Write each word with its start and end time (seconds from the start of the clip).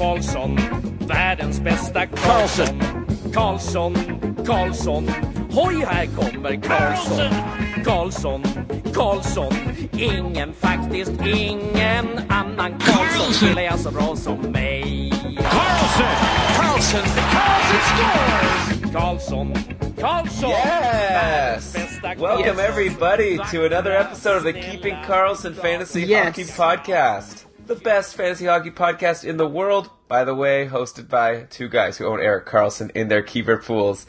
Karlsson, 0.00 0.58
världens 1.00 1.60
bästa 1.60 2.06
Karlsson. 2.06 2.82
Karlsson, 3.34 3.94
Karlsson, 4.46 5.08
hoj 5.50 5.84
här 5.88 6.06
kommer 6.06 6.60
Karlsson. 6.62 7.34
Karlsson, 7.84 8.42
Karlsson, 8.94 9.52
ingen 9.92 10.52
faktiskt 10.52 11.12
ingen 11.26 12.06
annan 12.28 12.78
Karlsson 12.78 13.34
spelar 13.34 13.62
jag 13.62 13.78
så 13.78 13.90
bra 13.90 14.16
som 14.16 14.38
mig. 14.38 15.12
Karlsson, 15.36 16.16
Karlsson, 16.56 17.00
Karlsson 17.32 17.80
scores! 17.90 18.92
Karlsson, 18.92 19.54
Karlsson, 20.00 20.50
Yes! 20.50 21.76
Welcome 22.18 22.58
everybody 22.58 23.38
to 23.50 23.64
another 23.66 23.92
episode 23.92 24.36
of 24.36 24.44
the 24.44 24.52
Keeping 24.52 24.96
Karlsson 25.06 25.54
Fantasy 25.54 26.00
Yes. 26.00 26.24
Hockey 26.26 26.44
Podcast. 26.44 27.49
The 27.70 27.76
best 27.76 28.16
fantasy 28.16 28.46
hockey 28.46 28.72
podcast 28.72 29.24
in 29.24 29.36
the 29.36 29.46
world, 29.46 29.90
by 30.08 30.24
the 30.24 30.34
way, 30.34 30.66
hosted 30.66 31.08
by 31.08 31.42
two 31.42 31.68
guys 31.68 31.98
who 31.98 32.04
own 32.04 32.18
Erik 32.18 32.44
Karlsson 32.44 32.90
in 32.96 33.06
their 33.06 33.22
keeper 33.22 33.58
pools. 33.58 34.06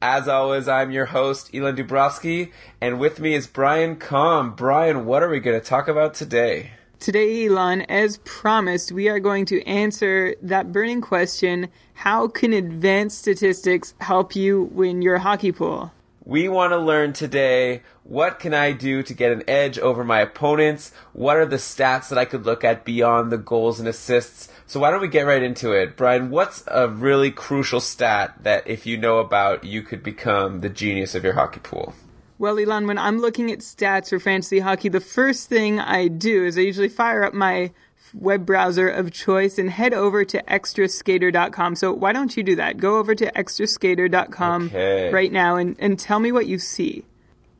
As 0.00 0.26
always, 0.26 0.68
I'm 0.68 0.90
your 0.90 1.04
host, 1.04 1.50
Elon 1.54 1.76
Dubrovsky, 1.76 2.50
and 2.80 2.98
with 2.98 3.20
me 3.20 3.34
is 3.34 3.46
Brian 3.46 3.96
Com. 3.96 4.54
Brian, 4.54 5.04
what 5.04 5.22
are 5.22 5.28
we 5.28 5.38
going 5.38 5.60
to 5.60 5.66
talk 5.66 5.86
about 5.86 6.14
today? 6.14 6.70
Today, 6.98 7.46
Elon, 7.46 7.82
as 7.90 8.16
promised, 8.24 8.90
we 8.90 9.10
are 9.10 9.20
going 9.20 9.44
to 9.44 9.62
answer 9.66 10.34
that 10.40 10.72
burning 10.72 11.02
question 11.02 11.68
how 11.92 12.26
can 12.26 12.54
advanced 12.54 13.18
statistics 13.18 13.92
help 14.00 14.34
you 14.34 14.62
win 14.72 15.02
your 15.02 15.18
hockey 15.18 15.52
pool? 15.52 15.92
We 16.26 16.48
want 16.48 16.72
to 16.72 16.78
learn 16.78 17.12
today 17.12 17.82
what 18.02 18.38
can 18.38 18.54
I 18.54 18.72
do 18.72 19.02
to 19.02 19.12
get 19.12 19.32
an 19.32 19.42
edge 19.46 19.78
over 19.78 20.04
my 20.04 20.20
opponents? 20.20 20.90
What 21.12 21.36
are 21.36 21.44
the 21.44 21.56
stats 21.56 22.08
that 22.08 22.16
I 22.16 22.24
could 22.24 22.46
look 22.46 22.64
at 22.64 22.86
beyond 22.86 23.30
the 23.30 23.36
goals 23.36 23.78
and 23.78 23.86
assists? 23.86 24.48
So 24.66 24.80
why 24.80 24.90
don't 24.90 25.02
we 25.02 25.08
get 25.08 25.26
right 25.26 25.42
into 25.42 25.72
it? 25.72 25.98
Brian, 25.98 26.30
what's 26.30 26.64
a 26.66 26.88
really 26.88 27.30
crucial 27.30 27.80
stat 27.80 28.36
that 28.42 28.66
if 28.66 28.86
you 28.86 28.96
know 28.96 29.18
about, 29.18 29.64
you 29.64 29.82
could 29.82 30.02
become 30.02 30.60
the 30.60 30.70
genius 30.70 31.14
of 31.14 31.24
your 31.24 31.34
hockey 31.34 31.60
pool? 31.60 31.94
Well, 32.38 32.58
Elon, 32.58 32.86
when 32.86 32.98
I'm 32.98 33.18
looking 33.18 33.52
at 33.52 33.58
stats 33.58 34.08
for 34.08 34.18
fantasy 34.18 34.60
hockey, 34.60 34.88
the 34.88 35.00
first 35.00 35.50
thing 35.50 35.78
I 35.78 36.08
do 36.08 36.46
is 36.46 36.56
I 36.56 36.62
usually 36.62 36.88
fire 36.88 37.22
up 37.22 37.34
my 37.34 37.70
web 38.14 38.46
browser 38.46 38.88
of 38.88 39.12
choice 39.12 39.58
and 39.58 39.70
head 39.70 39.92
over 39.92 40.24
to 40.24 40.42
extraskater.com. 40.44 41.74
So 41.76 41.92
why 41.92 42.12
don't 42.12 42.36
you 42.36 42.42
do 42.42 42.56
that? 42.56 42.78
Go 42.78 42.98
over 42.98 43.14
to 43.14 43.30
extraskater.com 43.32 44.66
Okay. 44.66 45.10
right 45.12 45.32
now 45.32 45.56
and, 45.56 45.76
and 45.78 45.98
tell 45.98 46.20
me 46.20 46.32
what 46.32 46.46
you 46.46 46.58
see. 46.58 47.04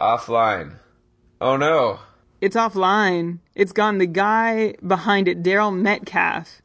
Offline. 0.01 0.77
Oh 1.41 1.57
no. 1.57 1.99
It's 2.41 2.57
offline. 2.57 3.39
It's 3.55 3.73
gone. 3.73 3.99
The 3.99 4.07
guy 4.07 4.75
behind 4.87 5.29
it, 5.29 5.43
Darryl 5.43 5.75
Metcalf, 5.77 6.61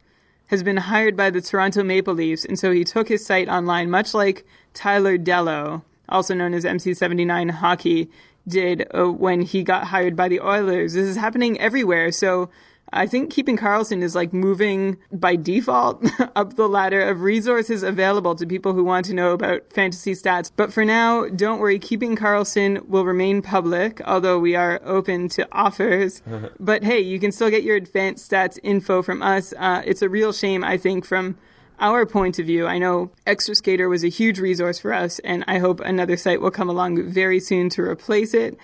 has 0.48 0.62
been 0.64 0.78
hired 0.78 1.16
by 1.16 1.30
the 1.30 1.42
Toronto 1.42 1.84
Maple 1.84 2.14
Leafs, 2.14 2.44
and 2.44 2.58
so 2.60 2.72
he 2.72 2.84
took 2.84 3.08
his 3.08 3.26
site 3.26 3.48
online, 3.48 3.90
much 3.90 4.14
like 4.14 4.46
Tyler 4.74 5.18
Dellow, 5.18 5.84
also 6.10 6.34
known 6.34 6.54
as 6.54 6.66
MC79 6.66 7.52
Hockey, 7.52 8.10
did 8.48 8.88
uh, 8.94 9.06
when 9.06 9.42
he 9.42 9.64
got 9.64 9.86
hired 9.86 10.16
by 10.16 10.28
the 10.28 10.42
Oilers. 10.42 10.94
This 10.94 11.08
is 11.08 11.16
happening 11.18 11.60
everywhere. 11.62 12.12
So 12.12 12.50
I 12.92 13.08
think 13.08 13.32
keeping 13.32 13.58
Karlsson 13.58 14.02
is 14.02 14.16
like 14.16 14.34
moving 14.34 14.98
by 15.12 15.36
default 15.36 16.06
up 16.36 16.56
the 16.56 16.68
ladder 16.68 17.02
of 17.02 17.22
resources 17.22 17.84
available 17.84 18.36
to 18.36 18.46
people 18.46 18.74
who 18.74 18.84
want 18.84 19.06
to 19.08 19.14
know 19.14 19.32
about 19.32 19.72
fantasy 19.72 20.14
stats. 20.14 20.52
But 20.56 20.74
for 20.74 20.84
now, 20.84 21.28
don't 21.28 21.60
worry, 21.60 21.80
keeping 21.80 22.16
Karlsson 22.16 22.88
will 22.88 23.06
remain 23.06 23.42
public, 23.42 24.02
although 24.06 24.40
we 24.40 24.56
are 24.56 24.82
open 24.84 25.30
to 25.30 25.48
offers. 25.52 26.22
but 26.60 26.84
hey, 26.84 27.00
you 27.00 27.20
can 27.20 27.32
still 27.32 27.50
get 27.50 27.64
your 27.64 27.76
advanced 27.76 28.30
stats 28.30 28.58
info 28.64 29.02
from 29.02 29.22
us. 29.22 29.54
Uh, 29.58 29.82
it's 29.86 30.02
a 30.02 30.10
real 30.10 30.34
shame, 30.34 30.64
I 30.64 30.78
think, 30.78 31.06
from 31.06 31.38
our 31.80 32.06
point 32.06 32.40
of 32.40 32.46
view. 32.46 32.68
I 32.68 32.78
know 32.78 33.12
Extra 33.26 33.56
Skater 33.56 33.88
was 33.90 34.04
a 34.04 34.10
huge 34.10 34.40
resource 34.40 34.80
for 34.80 34.94
us, 34.94 35.20
and 35.20 35.44
I 35.48 35.60
hope 35.60 35.80
another 35.80 36.18
site 36.18 36.42
will 36.42 36.52
come 36.52 36.70
along 36.70 37.10
very 37.10 37.40
soon 37.40 37.70
to 37.70 37.82
replace 37.82 38.34
it. 38.34 38.58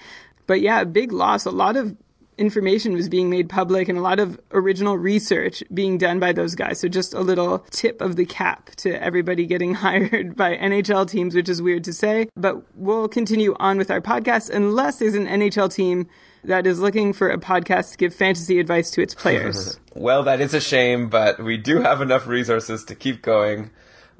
But 0.47 0.61
yeah, 0.61 0.83
big 0.83 1.11
loss. 1.11 1.45
A 1.45 1.51
lot 1.51 1.75
of 1.75 1.95
information 2.37 2.93
was 2.93 3.09
being 3.09 3.29
made 3.29 3.49
public 3.49 3.87
and 3.87 3.97
a 3.97 4.01
lot 4.01 4.19
of 4.19 4.39
original 4.51 4.97
research 4.97 5.63
being 5.73 5.97
done 5.97 6.19
by 6.19 6.33
those 6.33 6.55
guys. 6.55 6.79
So 6.79 6.87
just 6.87 7.13
a 7.13 7.21
little 7.21 7.59
tip 7.71 8.01
of 8.01 8.15
the 8.15 8.25
cap 8.25 8.71
to 8.77 9.01
everybody 9.01 9.45
getting 9.45 9.73
hired 9.85 10.35
by 10.35 10.55
NHL 10.55 11.09
teams, 11.09 11.35
which 11.35 11.49
is 11.49 11.61
weird 11.61 11.83
to 11.85 11.93
say, 11.93 12.29
but 12.35 12.61
we'll 12.75 13.07
continue 13.07 13.55
on 13.59 13.77
with 13.77 13.89
our 13.89 14.01
podcast 14.01 14.49
unless 14.49 14.99
there's 14.99 15.15
an 15.15 15.27
NHL 15.27 15.73
team 15.73 16.07
that 16.43 16.67
is 16.67 16.79
looking 16.79 17.13
for 17.13 17.29
a 17.29 17.37
podcast 17.37 17.91
to 17.91 17.97
give 17.97 18.13
fantasy 18.13 18.59
advice 18.59 18.91
to 18.91 19.01
its 19.01 19.15
players. 19.15 19.79
Well, 19.95 20.23
that 20.23 20.41
is 20.41 20.53
a 20.53 20.61
shame, 20.61 21.09
but 21.09 21.39
we 21.39 21.57
do 21.57 21.81
have 21.81 22.01
enough 22.01 22.27
resources 22.27 22.83
to 22.85 22.95
keep 22.95 23.21
going, 23.21 23.71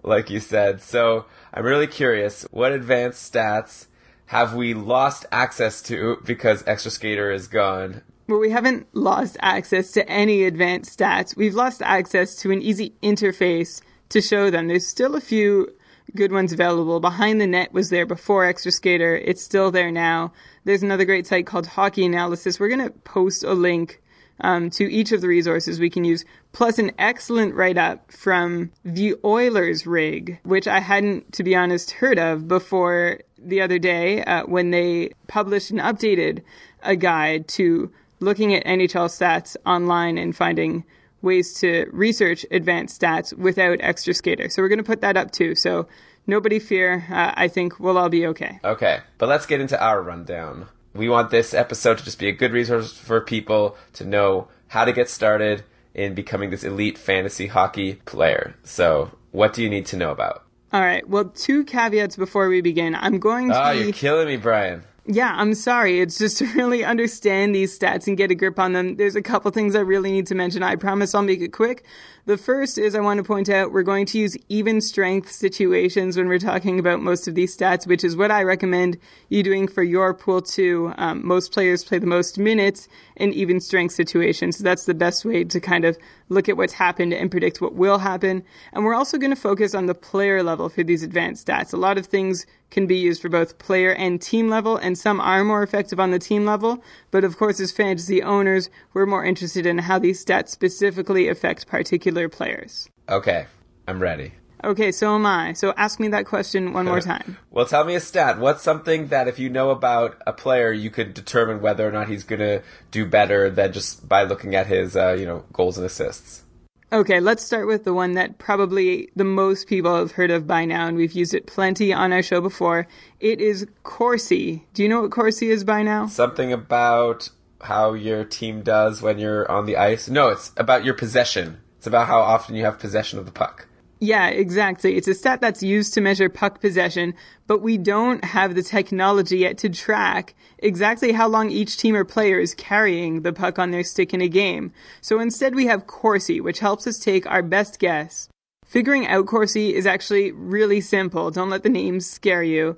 like 0.04 0.30
you 0.30 0.40
said. 0.40 0.82
So 0.82 1.26
I'm 1.54 1.66
really 1.66 1.88
curious, 1.88 2.44
what 2.52 2.72
advanced 2.72 3.32
stats 3.32 3.88
have 4.28 4.54
we 4.54 4.74
lost 4.74 5.26
access 5.32 5.82
to 5.84 6.18
because 6.26 6.64
Extra 6.66 6.92
Skater 6.92 7.32
is 7.32 7.48
gone? 7.48 8.02
Well, 8.28 8.40
we 8.40 8.50
haven't 8.50 8.88
lost 8.94 9.38
access 9.40 9.92
to 9.92 10.10
any 10.10 10.46
advanced 10.46 10.98
stats. 10.98 11.38
We've 11.38 11.54
lost 11.54 11.82
access 11.84 12.36
to 12.38 12.52
an 12.52 12.62
easy 12.62 12.96
interface 13.04 13.82
to 14.10 14.22
show 14.22 14.50
them. 14.50 14.68
There's 14.68 14.88
still 14.88 15.16
a 15.16 15.22
few 15.22 15.72
good 16.16 16.32
ones 16.32 16.52
available. 16.52 17.00
Behind 17.00 17.40
the 17.40 17.46
Net 17.46 17.72
was 17.72 17.90
there 17.90 18.06
before 18.06 18.46
Extra 18.46 18.72
Skater. 18.72 19.16
It's 19.16 19.44
still 19.44 19.70
there 19.70 19.92
now. 19.92 20.34
There's 20.64 20.82
another 20.82 21.06
great 21.06 21.28
site 21.28 21.46
called 21.46 21.68
Hockey 21.68 22.06
Analysis. 22.06 22.60
We're 22.60 22.70
going 22.70 22.86
to 22.86 22.90
post 22.90 23.44
a 23.44 23.54
link 23.54 24.02
um, 24.42 24.70
to 24.72 24.92
each 24.92 25.12
of 25.12 25.22
the 25.22 25.28
resources 25.28 25.80
we 25.80 25.90
can 25.90 26.04
use, 26.04 26.26
plus 26.52 26.80
an 26.80 26.92
excellent 26.98 27.56
write 27.56 27.78
up 27.78 28.12
from 28.12 28.72
the 28.84 29.16
Oilers 29.24 29.88
rig, 29.88 30.40
which 30.44 30.68
I 30.68 30.80
hadn't, 30.80 31.34
to 31.34 31.44
be 31.44 31.56
honest, 31.56 31.92
heard 31.92 32.20
of 32.20 32.48
before 32.48 33.20
the 33.38 33.62
other 33.62 33.80
day 33.80 34.24
uh, 34.24 34.46
when 34.46 34.72
they 34.72 35.12
published 35.28 35.72
and 35.72 35.80
updated 35.80 36.42
a 36.84 36.96
guide 36.96 37.48
to 37.48 37.92
looking 38.20 38.54
at 38.54 38.66
NHL 38.66 39.08
stats 39.08 39.56
online 39.66 40.18
and 40.18 40.36
finding 40.36 40.84
ways 41.22 41.54
to 41.56 41.88
research 41.92 42.46
advanced 42.52 43.02
stats 43.02 43.34
without 43.38 43.78
extra 43.82 44.14
skater. 44.14 44.50
So 44.50 44.62
we're 44.62 44.70
going 44.70 44.78
to 44.78 44.84
put 44.84 45.02
that 45.02 45.18
up 45.18 45.32
too. 45.32 45.56
So 45.56 45.88
nobody 46.28 46.60
fear. 46.60 47.06
Uh, 47.10 47.34
I 47.36 47.48
think 47.48 47.80
we'll 47.80 47.98
all 47.98 48.10
be 48.10 48.28
okay. 48.28 48.60
Okay, 48.64 49.00
but 49.18 49.28
let's 49.28 49.46
get 49.46 49.60
into 49.60 49.82
our 49.82 50.02
rundown. 50.02 50.68
We 50.96 51.10
want 51.10 51.30
this 51.30 51.54
episode 51.54 51.98
to 52.00 52.04
just 52.06 52.18
be 52.20 52.30
a 52.30 52.32
good 52.32 52.54
resource 52.54 52.94
for 52.98 53.20
people 53.22 53.76
to 53.94 54.06
know 54.06 54.48
how 54.70 54.86
to 54.86 54.94
get 54.94 55.10
started 55.10 55.64
in 55.94 56.14
becoming 56.16 56.50
this 56.50 56.64
elite 56.64 56.98
fantasy 56.98 57.48
hockey 57.48 57.96
player. 58.06 58.56
So, 58.64 59.12
what 59.32 59.54
do 59.54 59.62
you 59.62 59.70
need 59.70 59.86
to 59.88 59.98
know 59.98 60.12
about? 60.12 60.44
All 60.74 60.82
right. 60.82 61.08
Well, 61.08 61.26
two 61.26 61.64
caveats 61.66 62.16
before 62.16 62.48
we 62.50 62.62
begin. 62.62 62.96
I'm 62.96 63.20
going 63.20 63.50
to 63.50 63.68
Oh, 63.70 63.74
be 63.74 63.80
you're 63.80 63.92
killing 63.94 64.28
me, 64.28 64.38
Brian. 64.38 64.84
Yeah, 65.08 65.36
I'm 65.36 65.54
sorry. 65.54 66.00
It's 66.00 66.18
just 66.18 66.38
to 66.40 66.46
really 66.54 66.84
understand 66.84 67.54
these 67.54 67.78
stats 67.78 68.08
and 68.08 68.18
get 68.18 68.32
a 68.32 68.36
grip 68.36 68.58
on 68.58 68.74
them. 68.74 68.96
There's 68.96 69.16
a 69.16 69.22
couple 69.22 69.52
things 69.52 69.76
I 69.76 69.82
really 69.82 70.12
need 70.12 70.26
to 70.28 70.36
mention. 70.36 70.64
I 70.64 70.76
promise 70.76 71.14
I'll 71.14 71.22
make 71.22 71.42
it 71.42 71.54
quick. 71.54 71.86
The 72.26 72.38
first 72.38 72.80
is 72.80 72.96
I 72.96 73.02
want 73.02 73.20
to 73.20 73.24
point 73.24 73.50
out 73.50 73.72
we're 73.72 73.84
going 73.84 74.08
to 74.08 74.18
use 74.18 74.36
even 74.50 74.82
strength 74.82 75.32
situations 75.32 76.18
when 76.18 76.28
we're 76.28 76.40
talking 76.40 76.80
about 76.80 77.02
most 77.02 77.28
of 77.28 77.36
these 77.36 77.56
stats, 77.56 77.86
which 77.86 78.04
is 78.04 78.18
what 78.18 78.32
I 78.32 78.42
recommend 78.42 78.98
you 79.30 79.44
doing 79.44 79.68
for 79.68 79.84
your 79.84 80.12
pool 80.16 80.42
too. 80.42 80.92
Um, 80.98 81.24
most 81.24 81.52
players 81.52 81.84
play 81.84 82.00
the 82.00 82.08
most 82.08 82.40
minutes 82.40 82.88
in 83.16 83.32
even 83.34 83.60
strength 83.60 83.94
situations. 83.94 84.58
So 84.58 84.64
that's 84.64 84.86
the 84.86 84.96
best 84.96 85.24
way 85.24 85.44
to 85.44 85.60
kind 85.60 85.86
of 85.86 86.00
look 86.30 86.50
at 86.50 86.58
what's 86.58 86.74
happened 86.74 87.14
and 87.14 87.30
predict 87.30 87.62
what 87.62 87.76
will 87.76 88.00
happen. 88.00 88.44
And 88.74 88.84
we're 88.84 88.96
also 88.96 89.20
going 89.20 89.30
to 89.30 89.40
focus 89.40 89.76
on 89.76 89.86
the 89.86 89.94
player 89.94 90.42
level 90.42 90.68
for 90.68 90.84
these 90.84 91.04
advanced 91.04 91.46
stats. 91.46 91.74
A 91.74 91.78
lot 91.78 92.00
of 92.00 92.08
things 92.08 92.48
can 92.72 92.88
be 92.88 92.98
used 92.98 93.22
for 93.22 93.30
both 93.30 93.58
player 93.58 93.94
and 93.94 94.22
team 94.22 94.50
level, 94.50 94.78
and 94.78 94.98
some 94.98 95.20
are 95.22 95.44
more 95.44 95.64
effective 95.64 96.00
on 96.00 96.12
the 96.12 96.20
team 96.20 96.46
level. 96.46 96.84
But 97.12 97.24
of 97.24 97.38
course, 97.38 97.60
as 97.60 97.72
fantasy 97.72 98.22
owners, 98.22 98.70
we're 98.94 99.06
more 99.06 99.24
interested 99.24 99.66
in 99.66 99.78
how 99.78 100.00
these 100.00 100.24
stats 100.24 100.50
specifically 100.50 101.28
affect 101.28 101.68
particular 101.68 102.30
players. 102.30 102.90
Okay, 103.10 103.46
I'm 103.88 104.02
ready. 104.02 104.34
Okay, 104.64 104.92
so 104.92 105.14
am 105.14 105.26
I. 105.26 105.54
So 105.54 105.74
ask 105.78 106.00
me 106.00 106.08
that 106.10 106.26
question 106.26 106.74
one 106.74 106.86
more 106.86 107.02
time. 107.12 107.38
Well, 107.52 107.66
tell 107.66 107.86
me 107.86 107.96
a 107.96 108.00
stat. 108.00 108.40
What's 108.40 108.64
something 108.64 109.08
that 109.08 109.28
if 109.28 109.38
you 109.38 109.50
know 109.50 109.70
about 109.70 110.22
a 110.26 110.34
player, 110.34 110.72
you 110.72 110.90
could 110.90 111.14
determine 111.14 111.62
whether 111.62 111.88
or 111.88 111.92
not 111.92 112.08
he's 112.08 112.24
going 112.24 112.40
to 112.40 112.64
do 112.90 113.06
better 113.06 113.50
than 113.50 113.74
just 113.74 114.08
by 114.10 114.24
looking 114.24 114.56
at 114.56 114.66
his, 114.66 114.96
uh, 114.96 115.16
you 115.20 115.26
know, 115.26 115.44
goals 115.54 115.78
and 115.78 115.86
assists? 115.86 116.45
Okay, 116.94 117.20
let's 117.20 117.44
start 117.44 117.68
with 117.68 117.84
the 117.84 117.94
one 117.94 118.14
that 118.14 118.38
probably 118.38 119.10
the 119.16 119.24
most 119.24 119.68
people 119.68 119.98
have 119.98 120.12
heard 120.12 120.30
of 120.30 120.46
by 120.46 120.66
now, 120.66 120.88
and 120.88 120.96
we've 120.96 121.14
used 121.14 121.34
it 121.34 121.48
plenty 121.48 121.92
on 121.92 122.14
our 122.14 122.22
show 122.22 122.40
before. 122.40 122.88
It 123.20 123.42
is 123.42 123.66
Corsi. 123.84 124.66
Do 124.74 124.84
you 124.84 124.90
know 124.90 125.02
what 125.02 125.12
Corsi 125.12 125.50
is 125.50 125.64
by 125.64 125.82
now? 125.82 126.06
Something 126.06 126.54
about 126.54 127.30
how 127.62 127.94
your 127.94 128.24
team 128.24 128.62
does 128.62 129.02
when 129.02 129.18
you're 129.18 129.50
on 129.52 129.66
the 129.66 129.78
ice. 129.78 130.08
No, 130.08 130.30
it's 130.30 130.52
about 130.58 130.86
your 130.86 130.94
possession. 130.94 131.60
It's 131.78 131.88
about 131.88 132.08
how 132.08 132.20
often 132.20 132.56
you 132.56 132.66
have 132.66 132.80
possession 132.80 133.18
of 133.18 133.26
the 133.26 133.32
puck. 133.32 133.68
Yeah, 134.06 134.28
exactly. 134.28 134.98
It's 134.98 135.08
a 135.08 135.16
stat 135.16 135.42
that's 135.42 135.64
used 135.64 135.96
to 135.96 136.02
measure 136.02 136.30
puck 136.30 136.62
possession, 136.62 137.16
but 137.48 137.64
we 137.64 137.76
don't 137.80 138.24
have 138.24 138.54
the 138.54 138.62
technology 138.62 139.40
yet 139.40 139.58
to 139.60 139.70
track 139.70 140.36
exactly 140.60 141.12
how 141.12 141.28
long 141.28 141.50
each 141.50 141.78
team 141.78 141.96
or 141.96 142.06
player 142.06 142.40
is 142.40 142.54
carrying 142.54 143.24
the 143.24 143.34
puck 143.34 143.58
on 143.58 143.72
their 143.72 143.84
stick 143.84 144.14
in 144.14 144.22
a 144.22 144.28
game. 144.28 144.72
So 145.02 145.20
instead 145.20 145.56
we 145.56 145.66
have 145.66 145.88
Corsi, 145.88 146.40
which 146.40 146.60
helps 146.60 146.86
us 146.86 147.00
take 147.00 147.26
our 147.26 147.42
best 147.42 147.80
guess. 147.80 148.30
Figuring 148.64 149.08
out 149.08 149.26
Corsi 149.26 149.74
is 149.74 149.88
actually 149.88 150.32
really 150.32 150.82
simple. 150.82 151.32
Don't 151.32 151.50
let 151.50 151.64
the 151.64 151.70
names 151.70 152.08
scare 152.08 152.44
you. 152.44 152.78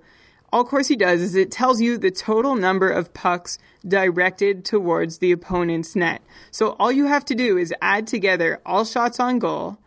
All 0.53 0.63
Corsi 0.63 0.95
does 0.95 1.21
is 1.21 1.35
it 1.35 1.51
tells 1.51 1.81
you 1.81 1.97
the 1.97 2.09
total 2.09 2.55
number 2.55 2.89
of 2.89 3.13
pucks 3.13 3.57
directed 3.85 4.63
towards 4.63 5.17
the 5.17 5.33
opponent's 5.33 5.93
net. 5.93 6.21
So 6.51 6.77
all 6.79 6.93
you 6.93 7.07
have 7.07 7.25
to 7.25 7.35
do 7.35 7.57
is 7.57 7.73
add 7.81 8.07
together 8.07 8.61
all 8.65 8.85
shots 8.85 9.19
on 9.19 9.39
goal, 9.39 9.77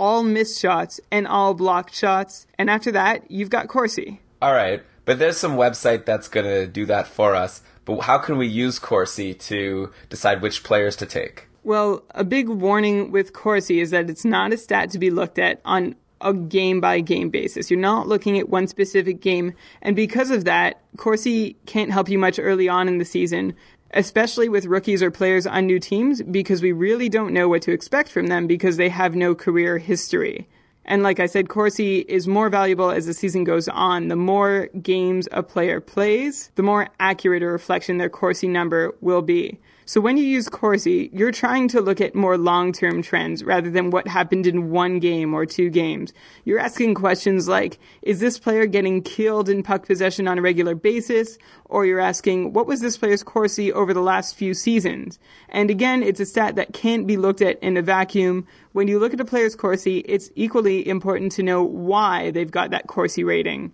all 0.00 0.22
missed 0.22 0.60
shots 0.60 0.98
and 1.12 1.28
all 1.28 1.54
blocked 1.54 1.94
shots. 1.94 2.46
And 2.58 2.70
after 2.70 2.90
that, 2.92 3.30
you've 3.30 3.50
got 3.50 3.68
Corsi. 3.68 4.20
All 4.42 4.54
right, 4.54 4.82
but 5.04 5.18
there's 5.18 5.36
some 5.36 5.56
website 5.56 6.06
that's 6.06 6.26
going 6.26 6.46
to 6.46 6.66
do 6.66 6.86
that 6.86 7.06
for 7.06 7.34
us. 7.34 7.62
But 7.84 8.00
how 8.00 8.18
can 8.18 8.38
we 8.38 8.46
use 8.46 8.78
Corsi 8.78 9.34
to 9.34 9.92
decide 10.08 10.40
which 10.40 10.64
players 10.64 10.96
to 10.96 11.06
take? 11.06 11.48
Well, 11.62 12.02
a 12.12 12.24
big 12.24 12.48
warning 12.48 13.10
with 13.10 13.34
Corsi 13.34 13.80
is 13.80 13.90
that 13.90 14.08
it's 14.08 14.24
not 14.24 14.52
a 14.52 14.56
stat 14.56 14.90
to 14.90 14.98
be 14.98 15.10
looked 15.10 15.38
at 15.38 15.60
on 15.64 15.94
a 16.22 16.32
game 16.32 16.80
by 16.80 17.00
game 17.00 17.28
basis. 17.30 17.70
You're 17.70 17.80
not 17.80 18.08
looking 18.08 18.38
at 18.38 18.48
one 18.48 18.66
specific 18.66 19.20
game. 19.20 19.54
And 19.82 19.94
because 19.96 20.30
of 20.30 20.44
that, 20.44 20.82
Corsi 20.96 21.56
can't 21.66 21.92
help 21.92 22.08
you 22.08 22.18
much 22.18 22.38
early 22.38 22.68
on 22.68 22.88
in 22.88 22.98
the 22.98 23.04
season 23.04 23.54
especially 23.92 24.48
with 24.48 24.66
rookies 24.66 25.02
or 25.02 25.10
players 25.10 25.46
on 25.46 25.66
new 25.66 25.78
teams, 25.78 26.22
because 26.22 26.62
we 26.62 26.72
really 26.72 27.08
don't 27.08 27.32
know 27.32 27.48
what 27.48 27.62
to 27.62 27.72
expect 27.72 28.10
from 28.10 28.28
them 28.28 28.46
because 28.46 28.76
they 28.76 28.88
have 28.88 29.14
no 29.14 29.34
career 29.34 29.78
history. 29.78 30.48
And 30.84 31.02
like 31.02 31.20
I 31.20 31.26
said, 31.26 31.48
Corsi 31.48 32.00
is 32.00 32.26
more 32.26 32.48
valuable 32.48 32.90
as 32.90 33.06
the 33.06 33.14
season 33.14 33.44
goes 33.44 33.68
on. 33.68 34.08
The 34.08 34.16
more 34.16 34.68
games 34.82 35.28
a 35.30 35.42
player 35.42 35.80
plays, 35.80 36.50
the 36.54 36.62
more 36.62 36.88
accurate 36.98 37.42
a 37.42 37.46
reflection 37.46 37.98
their 37.98 38.08
Corsi 38.08 38.48
number 38.48 38.94
will 39.00 39.22
be. 39.22 39.60
So 39.90 40.00
when 40.00 40.16
you 40.16 40.22
use 40.22 40.48
Corsi, 40.48 41.10
you're 41.12 41.32
trying 41.32 41.66
to 41.66 41.80
look 41.80 42.00
at 42.00 42.14
more 42.14 42.38
long-term 42.38 43.02
trends 43.02 43.42
rather 43.42 43.72
than 43.72 43.90
what 43.90 44.06
happened 44.06 44.46
in 44.46 44.70
one 44.70 45.00
game 45.00 45.34
or 45.34 45.44
two 45.44 45.68
games. 45.68 46.12
You're 46.44 46.60
asking 46.60 46.94
questions 46.94 47.48
like, 47.48 47.80
is 48.00 48.20
this 48.20 48.38
player 48.38 48.66
getting 48.66 49.02
killed 49.02 49.48
in 49.48 49.64
puck 49.64 49.86
possession 49.86 50.28
on 50.28 50.38
a 50.38 50.42
regular 50.42 50.76
basis? 50.76 51.38
Or 51.64 51.84
you're 51.84 51.98
asking, 51.98 52.52
what 52.52 52.68
was 52.68 52.80
this 52.80 52.96
player's 52.96 53.24
Corsi 53.24 53.72
over 53.72 53.92
the 53.92 54.00
last 54.00 54.36
few 54.36 54.54
seasons? 54.54 55.18
And 55.48 55.72
again, 55.72 56.04
it's 56.04 56.20
a 56.20 56.24
stat 56.24 56.54
that 56.54 56.72
can't 56.72 57.04
be 57.04 57.16
looked 57.16 57.42
at 57.42 57.58
in 57.58 57.76
a 57.76 57.82
vacuum. 57.82 58.46
When 58.70 58.86
you 58.86 59.00
look 59.00 59.12
at 59.12 59.18
a 59.18 59.24
player's 59.24 59.56
Corsi, 59.56 60.04
it's 60.06 60.30
equally 60.36 60.86
important 60.86 61.32
to 61.32 61.42
know 61.42 61.64
why 61.64 62.30
they've 62.30 62.48
got 62.48 62.70
that 62.70 62.86
Corsi 62.86 63.24
rating. 63.24 63.72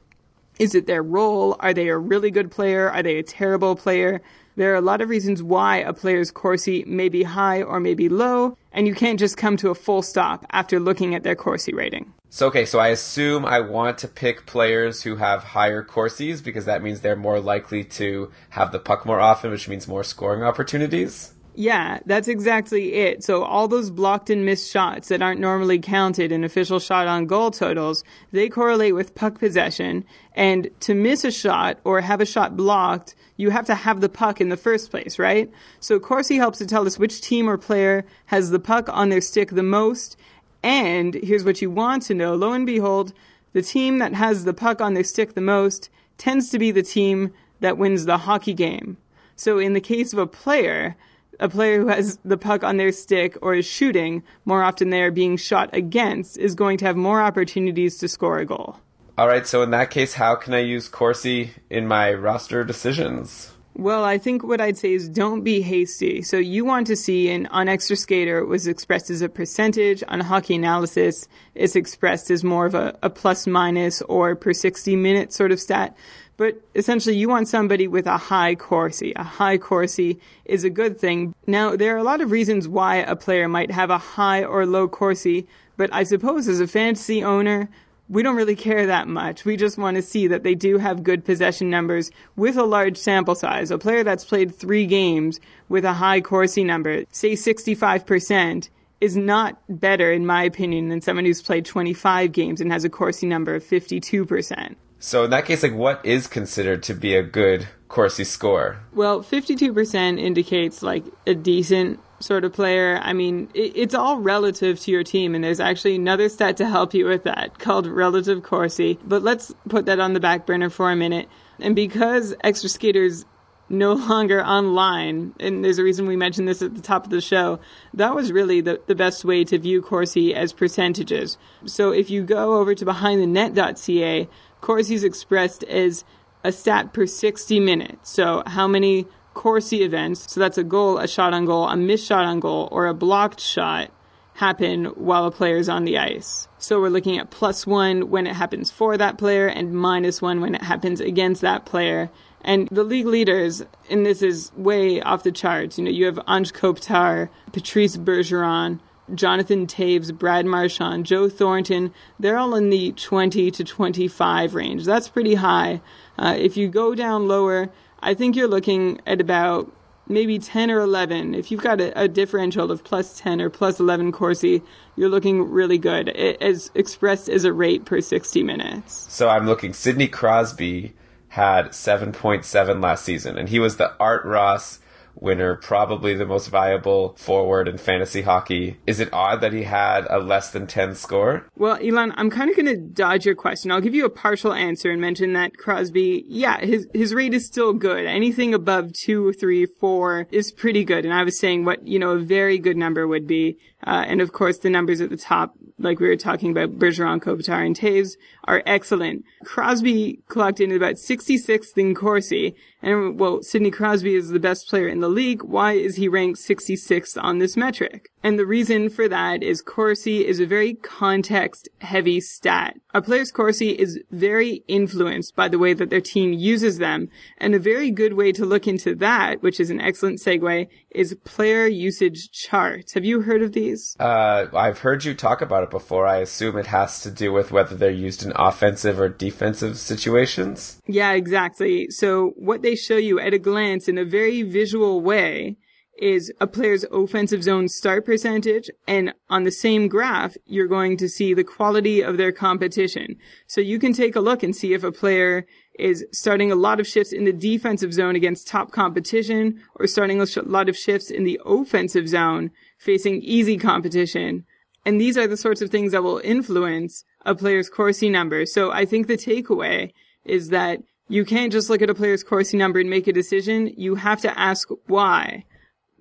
Is 0.58 0.74
it 0.74 0.86
their 0.86 1.02
role? 1.02 1.56
Are 1.60 1.74
they 1.74 1.88
a 1.88 1.98
really 1.98 2.30
good 2.30 2.50
player? 2.50 2.90
Are 2.90 3.02
they 3.02 3.18
a 3.18 3.22
terrible 3.22 3.76
player? 3.76 4.22
There 4.56 4.72
are 4.72 4.76
a 4.76 4.80
lot 4.80 5.02
of 5.02 5.10
reasons 5.10 5.42
why 5.42 5.76
a 5.76 5.92
player's 5.92 6.30
Corsi 6.30 6.82
may 6.86 7.10
be 7.10 7.24
high 7.24 7.62
or 7.62 7.78
may 7.78 7.92
be 7.92 8.08
low, 8.08 8.56
and 8.72 8.86
you 8.86 8.94
can't 8.94 9.18
just 9.18 9.36
come 9.36 9.58
to 9.58 9.68
a 9.68 9.74
full 9.74 10.00
stop 10.00 10.46
after 10.50 10.80
looking 10.80 11.14
at 11.14 11.24
their 11.24 11.34
Corsi 11.34 11.74
rating. 11.74 12.14
So, 12.30 12.46
okay, 12.46 12.64
so 12.64 12.78
I 12.78 12.88
assume 12.88 13.44
I 13.44 13.60
want 13.60 13.98
to 13.98 14.08
pick 14.08 14.46
players 14.46 15.02
who 15.02 15.16
have 15.16 15.44
higher 15.44 15.84
Corsis 15.84 16.42
because 16.42 16.64
that 16.64 16.82
means 16.82 17.02
they're 17.02 17.16
more 17.16 17.38
likely 17.38 17.84
to 17.84 18.32
have 18.48 18.72
the 18.72 18.78
puck 18.78 19.04
more 19.04 19.20
often, 19.20 19.50
which 19.50 19.68
means 19.68 19.86
more 19.86 20.02
scoring 20.02 20.42
opportunities. 20.42 21.34
Yeah, 21.58 22.00
that's 22.04 22.28
exactly 22.28 22.92
it. 22.92 23.24
So 23.24 23.42
all 23.42 23.66
those 23.66 23.90
blocked 23.90 24.28
and 24.28 24.44
missed 24.44 24.70
shots 24.70 25.08
that 25.08 25.22
aren't 25.22 25.40
normally 25.40 25.78
counted 25.78 26.30
in 26.30 26.44
official 26.44 26.78
shot 26.78 27.08
on 27.08 27.26
goal 27.26 27.50
totals, 27.50 28.04
they 28.30 28.50
correlate 28.50 28.94
with 28.94 29.14
puck 29.14 29.38
possession. 29.38 30.04
And 30.34 30.68
to 30.80 30.94
miss 30.94 31.24
a 31.24 31.30
shot 31.30 31.78
or 31.82 32.02
have 32.02 32.20
a 32.20 32.26
shot 32.26 32.58
blocked, 32.58 33.14
you 33.38 33.48
have 33.48 33.64
to 33.66 33.74
have 33.74 34.02
the 34.02 34.10
puck 34.10 34.38
in 34.38 34.50
the 34.50 34.58
first 34.58 34.90
place, 34.90 35.18
right? 35.18 35.50
So 35.80 35.98
Corsi 35.98 36.36
helps 36.36 36.58
to 36.58 36.66
tell 36.66 36.86
us 36.86 36.98
which 36.98 37.22
team 37.22 37.48
or 37.48 37.56
player 37.56 38.04
has 38.26 38.50
the 38.50 38.58
puck 38.58 38.90
on 38.90 39.08
their 39.08 39.22
stick 39.22 39.50
the 39.50 39.62
most. 39.62 40.18
And 40.62 41.14
here's 41.14 41.44
what 41.44 41.62
you 41.62 41.70
want 41.70 42.02
to 42.02 42.14
know. 42.14 42.34
Lo 42.34 42.52
and 42.52 42.66
behold, 42.66 43.14
the 43.54 43.62
team 43.62 43.98
that 44.00 44.12
has 44.12 44.44
the 44.44 44.52
puck 44.52 44.82
on 44.82 44.92
their 44.92 45.04
stick 45.04 45.32
the 45.32 45.40
most 45.40 45.88
tends 46.18 46.50
to 46.50 46.58
be 46.58 46.70
the 46.70 46.82
team 46.82 47.32
that 47.60 47.78
wins 47.78 48.04
the 48.04 48.18
hockey 48.18 48.52
game. 48.52 48.98
So 49.36 49.58
in 49.58 49.72
the 49.72 49.80
case 49.80 50.12
of 50.12 50.18
a 50.18 50.26
player, 50.26 50.96
a 51.40 51.48
player 51.48 51.80
who 51.80 51.88
has 51.88 52.18
the 52.24 52.36
puck 52.36 52.64
on 52.64 52.76
their 52.76 52.92
stick 52.92 53.36
or 53.42 53.54
is 53.54 53.66
shooting, 53.66 54.22
more 54.44 54.62
often 54.62 54.90
they 54.90 55.02
are 55.02 55.10
being 55.10 55.36
shot 55.36 55.70
against, 55.72 56.38
is 56.38 56.54
going 56.54 56.78
to 56.78 56.84
have 56.84 56.96
more 56.96 57.20
opportunities 57.20 57.98
to 57.98 58.08
score 58.08 58.38
a 58.38 58.46
goal. 58.46 58.78
All 59.18 59.28
right, 59.28 59.46
so 59.46 59.62
in 59.62 59.70
that 59.70 59.90
case, 59.90 60.14
how 60.14 60.34
can 60.34 60.52
I 60.52 60.60
use 60.60 60.88
Corsi 60.88 61.50
in 61.70 61.86
my 61.86 62.12
roster 62.12 62.64
decisions? 62.64 63.52
Well, 63.78 64.04
I 64.04 64.16
think 64.16 64.42
what 64.42 64.58
I'd 64.58 64.78
say 64.78 64.94
is 64.94 65.06
don't 65.06 65.42
be 65.42 65.60
hasty. 65.60 66.22
So 66.22 66.38
you 66.38 66.64
want 66.64 66.86
to 66.86 66.96
see 66.96 67.28
an 67.28 67.46
on 67.48 67.68
Extra 67.68 67.94
Skater 67.94 68.42
was 68.42 68.66
expressed 68.66 69.10
as 69.10 69.20
a 69.20 69.28
percentage. 69.28 70.02
On 70.08 70.20
Hockey 70.20 70.54
Analysis, 70.54 71.28
it's 71.54 71.76
expressed 71.76 72.30
as 72.30 72.42
more 72.42 72.64
of 72.64 72.74
a, 72.74 72.98
a 73.02 73.10
plus 73.10 73.46
minus 73.46 74.00
or 74.02 74.34
per 74.34 74.54
60 74.54 74.96
minute 74.96 75.30
sort 75.34 75.52
of 75.52 75.60
stat. 75.60 75.94
But 76.36 76.60
essentially, 76.74 77.16
you 77.16 77.28
want 77.28 77.48
somebody 77.48 77.88
with 77.88 78.06
a 78.06 78.18
high 78.18 78.54
Corsi. 78.54 79.12
A 79.16 79.22
high 79.22 79.56
Corsi 79.56 80.20
is 80.44 80.64
a 80.64 80.70
good 80.70 81.00
thing. 81.00 81.34
Now, 81.46 81.76
there 81.76 81.94
are 81.94 81.98
a 81.98 82.04
lot 82.04 82.20
of 82.20 82.30
reasons 82.30 82.68
why 82.68 82.96
a 82.96 83.16
player 83.16 83.48
might 83.48 83.70
have 83.70 83.88
a 83.88 83.98
high 83.98 84.44
or 84.44 84.66
low 84.66 84.86
Corsi, 84.86 85.46
but 85.76 85.92
I 85.92 86.02
suppose 86.02 86.46
as 86.46 86.60
a 86.60 86.66
fantasy 86.66 87.24
owner, 87.24 87.70
we 88.08 88.22
don't 88.22 88.36
really 88.36 88.54
care 88.54 88.86
that 88.86 89.08
much. 89.08 89.44
We 89.44 89.56
just 89.56 89.78
want 89.78 89.96
to 89.96 90.02
see 90.02 90.28
that 90.28 90.42
they 90.42 90.54
do 90.54 90.78
have 90.78 91.02
good 91.02 91.24
possession 91.24 91.70
numbers 91.70 92.10
with 92.36 92.56
a 92.56 92.64
large 92.64 92.96
sample 92.96 93.34
size. 93.34 93.70
A 93.70 93.78
player 93.78 94.04
that's 94.04 94.24
played 94.24 94.54
three 94.54 94.86
games 94.86 95.40
with 95.68 95.84
a 95.84 95.94
high 95.94 96.20
Corsi 96.20 96.62
number, 96.62 97.04
say 97.10 97.32
65%, 97.32 98.68
is 99.00 99.16
not 99.16 99.60
better, 99.68 100.12
in 100.12 100.24
my 100.24 100.44
opinion, 100.44 100.88
than 100.88 101.00
someone 101.00 101.24
who's 101.24 101.42
played 101.42 101.64
25 101.64 102.32
games 102.32 102.60
and 102.60 102.72
has 102.72 102.84
a 102.84 102.90
Corsi 102.90 103.26
number 103.26 103.54
of 103.54 103.64
52%. 103.64 104.76
So 104.98 105.24
in 105.24 105.30
that 105.30 105.44
case, 105.44 105.62
like 105.62 105.74
what 105.74 106.04
is 106.04 106.26
considered 106.26 106.82
to 106.84 106.94
be 106.94 107.14
a 107.14 107.22
good 107.22 107.68
Corsi 107.88 108.24
score? 108.24 108.80
Well, 108.92 109.22
52% 109.22 110.20
indicates 110.20 110.82
like 110.82 111.04
a 111.26 111.34
decent 111.34 112.00
sort 112.18 112.44
of 112.44 112.52
player. 112.52 112.98
I 113.02 113.12
mean, 113.12 113.48
it, 113.54 113.72
it's 113.76 113.94
all 113.94 114.18
relative 114.18 114.80
to 114.80 114.90
your 114.90 115.04
team, 115.04 115.34
and 115.34 115.44
there's 115.44 115.60
actually 115.60 115.96
another 115.96 116.28
stat 116.28 116.56
to 116.58 116.68
help 116.68 116.94
you 116.94 117.06
with 117.06 117.24
that 117.24 117.58
called 117.58 117.86
relative 117.86 118.42
Corsi. 118.42 118.98
But 119.04 119.22
let's 119.22 119.54
put 119.68 119.86
that 119.86 120.00
on 120.00 120.14
the 120.14 120.20
back 120.20 120.46
burner 120.46 120.70
for 120.70 120.90
a 120.90 120.96
minute. 120.96 121.28
And 121.60 121.76
because 121.76 122.34
Extra 122.42 122.68
Skaters 122.68 123.24
no 123.68 123.92
longer 124.08 124.44
online, 124.44 125.34
and 125.40 125.64
there's 125.64 125.78
a 125.78 125.84
reason 125.84 126.06
we 126.06 126.16
mentioned 126.16 126.48
this 126.48 126.62
at 126.62 126.74
the 126.74 126.82
top 126.82 127.04
of 127.04 127.10
the 127.10 127.20
show, 127.20 127.58
that 127.94 128.14
was 128.14 128.32
really 128.32 128.60
the, 128.60 128.80
the 128.86 128.94
best 128.94 129.24
way 129.24 129.44
to 129.44 129.58
view 129.58 129.82
Corsi 129.82 130.34
as 130.34 130.52
percentages. 130.52 131.36
So 131.64 131.92
if 131.92 132.10
you 132.10 132.22
go 132.22 132.58
over 132.58 132.74
to 132.74 132.84
behindthenet.ca, 132.84 134.28
Corsi 134.60 134.94
is 134.94 135.04
expressed 135.04 135.64
as 135.64 136.04
a 136.44 136.52
stat 136.52 136.92
per 136.92 137.06
60 137.06 137.60
minutes. 137.60 138.10
So 138.10 138.42
how 138.46 138.66
many 138.66 139.06
Corsi 139.34 139.82
events, 139.82 140.32
so 140.32 140.40
that's 140.40 140.58
a 140.58 140.64
goal, 140.64 140.98
a 140.98 141.06
shot 141.06 141.34
on 141.34 141.44
goal, 141.44 141.68
a 141.68 141.76
missed 141.76 142.06
shot 142.06 142.24
on 142.24 142.40
goal, 142.40 142.68
or 142.72 142.86
a 142.86 142.94
blocked 142.94 143.40
shot, 143.40 143.90
happen 144.36 144.84
while 144.96 145.24
a 145.24 145.30
player 145.30 145.56
is 145.56 145.68
on 145.68 145.84
the 145.84 145.98
ice. 145.98 146.46
So 146.58 146.80
we're 146.80 146.88
looking 146.88 147.18
at 147.18 147.30
plus 147.30 147.66
one 147.66 148.10
when 148.10 148.26
it 148.26 148.34
happens 148.34 148.70
for 148.70 148.96
that 148.96 149.18
player 149.18 149.46
and 149.46 149.74
minus 149.74 150.20
one 150.20 150.40
when 150.40 150.54
it 150.54 150.62
happens 150.62 151.00
against 151.00 151.40
that 151.42 151.64
player. 151.64 152.10
And 152.42 152.68
the 152.70 152.84
league 152.84 153.06
leaders, 153.06 153.64
and 153.90 154.06
this 154.06 154.22
is 154.22 154.52
way 154.56 155.00
off 155.00 155.22
the 155.22 155.32
charts, 155.32 155.78
you 155.78 155.84
know, 155.84 155.90
you 155.90 156.06
have 156.06 156.16
Anze 156.28 156.52
Kopitar, 156.52 157.28
Patrice 157.52 157.96
Bergeron, 157.96 158.80
Jonathan 159.14 159.66
Toews, 159.66 160.16
Brad 160.16 160.46
Marchand, 160.46 161.06
Joe 161.06 161.28
Thornton, 161.28 161.92
they're 162.18 162.36
all 162.36 162.54
in 162.54 162.70
the 162.70 162.92
20 162.92 163.50
to 163.50 163.64
25 163.64 164.54
range. 164.54 164.84
That's 164.84 165.08
pretty 165.08 165.36
high. 165.36 165.80
Uh, 166.18 166.34
if 166.38 166.56
you 166.56 166.68
go 166.68 166.94
down 166.94 167.28
lower, 167.28 167.70
I 168.00 168.14
think 168.14 168.36
you're 168.36 168.48
looking 168.48 169.00
at 169.06 169.20
about 169.20 169.72
maybe 170.08 170.38
10 170.38 170.70
or 170.70 170.80
11. 170.80 171.34
If 171.34 171.50
you've 171.50 171.62
got 171.62 171.80
a, 171.80 172.00
a 172.00 172.08
differential 172.08 172.70
of 172.70 172.84
plus 172.84 173.18
10 173.18 173.40
or 173.40 173.50
plus 173.50 173.80
11 173.80 174.12
Corsi, 174.12 174.62
you're 174.96 175.08
looking 175.08 175.50
really 175.50 175.78
good, 175.78 176.08
as 176.08 176.70
expressed 176.74 177.28
as 177.28 177.44
a 177.44 177.52
rate 177.52 177.84
per 177.84 178.00
60 178.00 178.42
minutes. 178.42 179.06
So 179.12 179.28
I'm 179.28 179.46
looking, 179.46 179.72
Sidney 179.72 180.08
Crosby 180.08 180.94
had 181.28 181.68
7.7 181.68 182.82
last 182.82 183.04
season, 183.04 183.36
and 183.36 183.48
he 183.48 183.58
was 183.58 183.76
the 183.76 183.92
Art 183.98 184.24
Ross 184.24 184.78
winner, 185.20 185.56
probably 185.56 186.14
the 186.14 186.26
most 186.26 186.48
viable 186.48 187.14
forward 187.16 187.68
in 187.68 187.78
fantasy 187.78 188.22
hockey. 188.22 188.78
Is 188.86 189.00
it 189.00 189.12
odd 189.12 189.40
that 189.40 189.52
he 189.52 189.62
had 189.62 190.06
a 190.10 190.18
less 190.18 190.50
than 190.50 190.66
10 190.66 190.94
score? 190.94 191.48
Well, 191.56 191.78
Elon, 191.82 192.12
I'm 192.16 192.30
kind 192.30 192.50
of 192.50 192.56
going 192.56 192.66
to 192.66 192.76
dodge 192.76 193.26
your 193.26 193.34
question. 193.34 193.70
I'll 193.70 193.80
give 193.80 193.94
you 193.94 194.04
a 194.04 194.10
partial 194.10 194.52
answer 194.52 194.90
and 194.90 195.00
mention 195.00 195.32
that 195.34 195.56
Crosby, 195.56 196.24
yeah, 196.28 196.60
his, 196.60 196.86
his 196.92 197.14
rate 197.14 197.34
is 197.34 197.46
still 197.46 197.72
good. 197.72 198.06
Anything 198.06 198.54
above 198.54 198.92
two, 198.92 199.32
three, 199.32 199.66
four 199.66 200.26
is 200.30 200.52
pretty 200.52 200.84
good. 200.84 201.04
And 201.04 201.14
I 201.14 201.22
was 201.22 201.38
saying 201.38 201.64
what, 201.64 201.86
you 201.86 201.98
know, 201.98 202.10
a 202.10 202.18
very 202.18 202.58
good 202.58 202.76
number 202.76 203.06
would 203.06 203.26
be. 203.26 203.58
Uh, 203.86 204.04
and 204.06 204.20
of 204.20 204.32
course, 204.32 204.58
the 204.58 204.70
numbers 204.70 205.00
at 205.00 205.10
the 205.10 205.16
top, 205.16 205.54
like 205.78 206.00
we 206.00 206.08
were 206.08 206.16
talking 206.16 206.50
about 206.50 206.78
Bergeron, 206.78 207.20
Kopitar, 207.20 207.64
and 207.64 207.78
Toews, 207.78 208.16
are 208.44 208.62
excellent. 208.66 209.24
Crosby 209.44 210.20
clocked 210.28 210.60
in 210.60 210.72
at 210.72 210.76
about 210.76 210.96
66th 210.96 211.78
in 211.78 211.94
Corsi, 211.94 212.56
and 212.82 213.18
well, 213.18 213.42
Sidney 213.42 213.70
Crosby 213.70 214.14
is 214.14 214.30
the 214.30 214.40
best 214.40 214.68
player 214.68 214.88
in 214.88 215.00
the 215.00 215.08
league. 215.08 215.42
Why 215.42 215.72
is 215.72 215.96
he 215.96 216.08
ranked 216.08 216.40
66th 216.40 217.22
on 217.22 217.38
this 217.38 217.56
metric? 217.56 218.10
And 218.26 218.40
the 218.40 218.44
reason 218.44 218.90
for 218.90 219.06
that 219.06 219.44
is 219.44 219.62
Corsi 219.62 220.26
is 220.26 220.40
a 220.40 220.46
very 220.46 220.74
context 220.74 221.68
heavy 221.78 222.20
stat. 222.20 222.74
A 222.92 223.00
player's 223.00 223.30
Corsi 223.30 223.70
is 223.70 224.00
very 224.10 224.64
influenced 224.66 225.36
by 225.36 225.46
the 225.46 225.60
way 225.60 225.74
that 225.74 225.90
their 225.90 226.00
team 226.00 226.32
uses 226.32 226.78
them. 226.78 227.08
And 227.38 227.54
a 227.54 227.60
very 227.60 227.92
good 227.92 228.14
way 228.14 228.32
to 228.32 228.44
look 228.44 228.66
into 228.66 228.96
that, 228.96 229.44
which 229.44 229.60
is 229.60 229.70
an 229.70 229.80
excellent 229.80 230.18
segue, 230.18 230.66
is 230.90 231.16
player 231.22 231.68
usage 231.68 232.32
charts. 232.32 232.94
Have 232.94 233.04
you 233.04 233.20
heard 233.20 233.42
of 233.42 233.52
these? 233.52 233.94
Uh, 234.00 234.46
I've 234.52 234.80
heard 234.80 235.04
you 235.04 235.14
talk 235.14 235.40
about 235.40 235.62
it 235.62 235.70
before. 235.70 236.08
I 236.08 236.16
assume 236.16 236.58
it 236.58 236.66
has 236.66 237.02
to 237.02 237.12
do 237.12 237.32
with 237.32 237.52
whether 237.52 237.76
they're 237.76 237.92
used 237.92 238.24
in 238.24 238.32
offensive 238.34 238.98
or 238.98 239.08
defensive 239.08 239.78
situations. 239.78 240.82
Yeah, 240.88 241.12
exactly. 241.12 241.90
So 241.90 242.32
what 242.34 242.62
they 242.62 242.74
show 242.74 242.96
you 242.96 243.20
at 243.20 243.34
a 243.34 243.38
glance 243.38 243.86
in 243.86 243.98
a 243.98 244.04
very 244.04 244.42
visual 244.42 245.00
way 245.00 245.58
is 245.98 246.32
a 246.40 246.46
player's 246.46 246.84
offensive 246.92 247.42
zone 247.42 247.68
start 247.68 248.04
percentage. 248.04 248.70
And 248.86 249.14
on 249.30 249.44
the 249.44 249.50
same 249.50 249.88
graph, 249.88 250.36
you're 250.46 250.66
going 250.66 250.96
to 250.98 251.08
see 251.08 251.34
the 251.34 251.44
quality 251.44 252.02
of 252.02 252.16
their 252.16 252.32
competition. 252.32 253.16
So 253.46 253.60
you 253.60 253.78
can 253.78 253.92
take 253.92 254.16
a 254.16 254.20
look 254.20 254.42
and 254.42 254.54
see 254.54 254.74
if 254.74 254.84
a 254.84 254.92
player 254.92 255.46
is 255.78 256.04
starting 256.12 256.50
a 256.50 256.56
lot 256.56 256.80
of 256.80 256.86
shifts 256.86 257.12
in 257.12 257.24
the 257.24 257.32
defensive 257.32 257.92
zone 257.92 258.16
against 258.16 258.48
top 258.48 258.72
competition 258.72 259.62
or 259.74 259.86
starting 259.86 260.20
a 260.20 260.26
lot 260.44 260.68
of 260.68 260.76
shifts 260.76 261.10
in 261.10 261.24
the 261.24 261.40
offensive 261.44 262.08
zone 262.08 262.50
facing 262.78 263.22
easy 263.22 263.56
competition. 263.56 264.44
And 264.84 265.00
these 265.00 265.18
are 265.18 265.26
the 265.26 265.36
sorts 265.36 265.60
of 265.60 265.70
things 265.70 265.92
that 265.92 266.02
will 266.02 266.20
influence 266.22 267.04
a 267.24 267.34
player's 267.34 267.68
Corsi 267.68 268.08
number. 268.08 268.46
So 268.46 268.70
I 268.70 268.84
think 268.84 269.06
the 269.06 269.16
takeaway 269.16 269.92
is 270.24 270.50
that 270.50 270.80
you 271.08 271.24
can't 271.24 271.52
just 271.52 271.70
look 271.70 271.82
at 271.82 271.90
a 271.90 271.94
player's 271.94 272.22
Corsi 272.24 272.56
number 272.56 272.80
and 272.80 272.90
make 272.90 273.06
a 273.06 273.12
decision. 273.12 273.72
You 273.76 273.96
have 273.96 274.20
to 274.22 274.38
ask 274.38 274.68
why. 274.86 275.44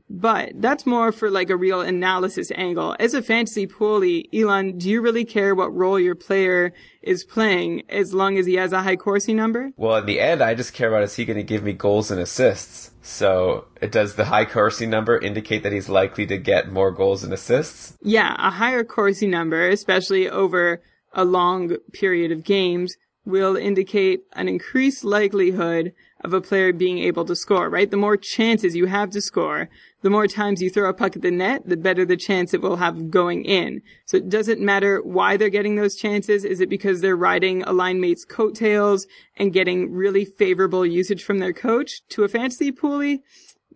But 0.07 0.51
that's 0.61 0.85
more 0.85 1.11
for 1.11 1.31
like 1.31 1.49
a 1.49 1.57
real 1.57 1.81
analysis 1.81 2.51
angle. 2.53 2.95
As 2.99 3.15
a 3.15 3.23
fantasy 3.23 3.65
poolie, 3.65 4.25
Elon, 4.33 4.77
do 4.77 4.89
you 4.89 5.01
really 5.01 5.25
care 5.25 5.55
what 5.55 5.73
role 5.73 5.99
your 5.99 6.13
player 6.13 6.73
is 7.01 7.23
playing 7.23 7.83
as 7.89 8.13
long 8.13 8.37
as 8.37 8.45
he 8.45 8.53
has 8.55 8.71
a 8.71 8.83
high 8.83 8.97
Corsi 8.97 9.33
number? 9.33 9.71
Well, 9.77 9.97
in 9.97 10.05
the 10.05 10.19
end, 10.19 10.43
I 10.43 10.53
just 10.53 10.73
care 10.73 10.89
about 10.89 11.03
is 11.03 11.15
he 11.15 11.25
going 11.25 11.37
to 11.37 11.43
give 11.43 11.63
me 11.63 11.73
goals 11.73 12.11
and 12.11 12.21
assists. 12.21 12.91
So, 13.01 13.65
does 13.89 14.15
the 14.15 14.25
high 14.25 14.45
Corsi 14.45 14.85
number 14.85 15.17
indicate 15.17 15.63
that 15.63 15.73
he's 15.73 15.89
likely 15.89 16.25
to 16.27 16.37
get 16.37 16.71
more 16.71 16.91
goals 16.91 17.23
and 17.23 17.33
assists? 17.33 17.97
Yeah, 18.01 18.35
a 18.37 18.51
higher 18.51 18.83
Corsi 18.83 19.27
number, 19.27 19.67
especially 19.69 20.29
over 20.29 20.81
a 21.13 21.25
long 21.25 21.77
period 21.93 22.31
of 22.31 22.43
games, 22.43 22.95
will 23.25 23.55
indicate 23.55 24.21
an 24.33 24.47
increased 24.47 25.03
likelihood 25.03 25.93
of 26.23 26.33
a 26.33 26.41
player 26.41 26.71
being 26.73 26.99
able 26.99 27.25
to 27.25 27.35
score, 27.35 27.69
right? 27.69 27.89
The 27.89 27.97
more 27.97 28.17
chances 28.17 28.75
you 28.75 28.85
have 28.85 29.11
to 29.11 29.21
score, 29.21 29.69
the 30.05 30.11
more 30.11 30.27
times 30.27 30.61
you 30.61 30.69
throw 30.69 30.87
a 30.87 30.93
puck 30.93 31.15
at 31.15 31.23
the 31.23 31.31
net, 31.31 31.67
the 31.67 31.75
better 31.75 32.05
the 32.05 32.15
chance 32.15 32.53
it 32.53 32.61
will 32.61 32.75
have 32.75 33.09
going 33.09 33.43
in. 33.43 33.81
So 34.05 34.17
it 34.17 34.29
doesn't 34.29 34.61
matter 34.61 35.01
why 35.01 35.35
they're 35.35 35.49
getting 35.49 35.77
those 35.77 35.95
chances. 35.95 36.45
Is 36.45 36.59
it 36.59 36.69
because 36.69 37.01
they're 37.01 37.15
riding 37.15 37.63
a 37.63 37.73
line 37.73 37.99
mate's 37.99 38.23
coattails 38.23 39.07
and 39.35 39.51
getting 39.51 39.91
really 39.91 40.23
favorable 40.23 40.85
usage 40.85 41.23
from 41.23 41.39
their 41.39 41.53
coach 41.53 42.07
to 42.09 42.23
a 42.23 42.27
fantasy 42.27 42.71
poolie? 42.71 43.21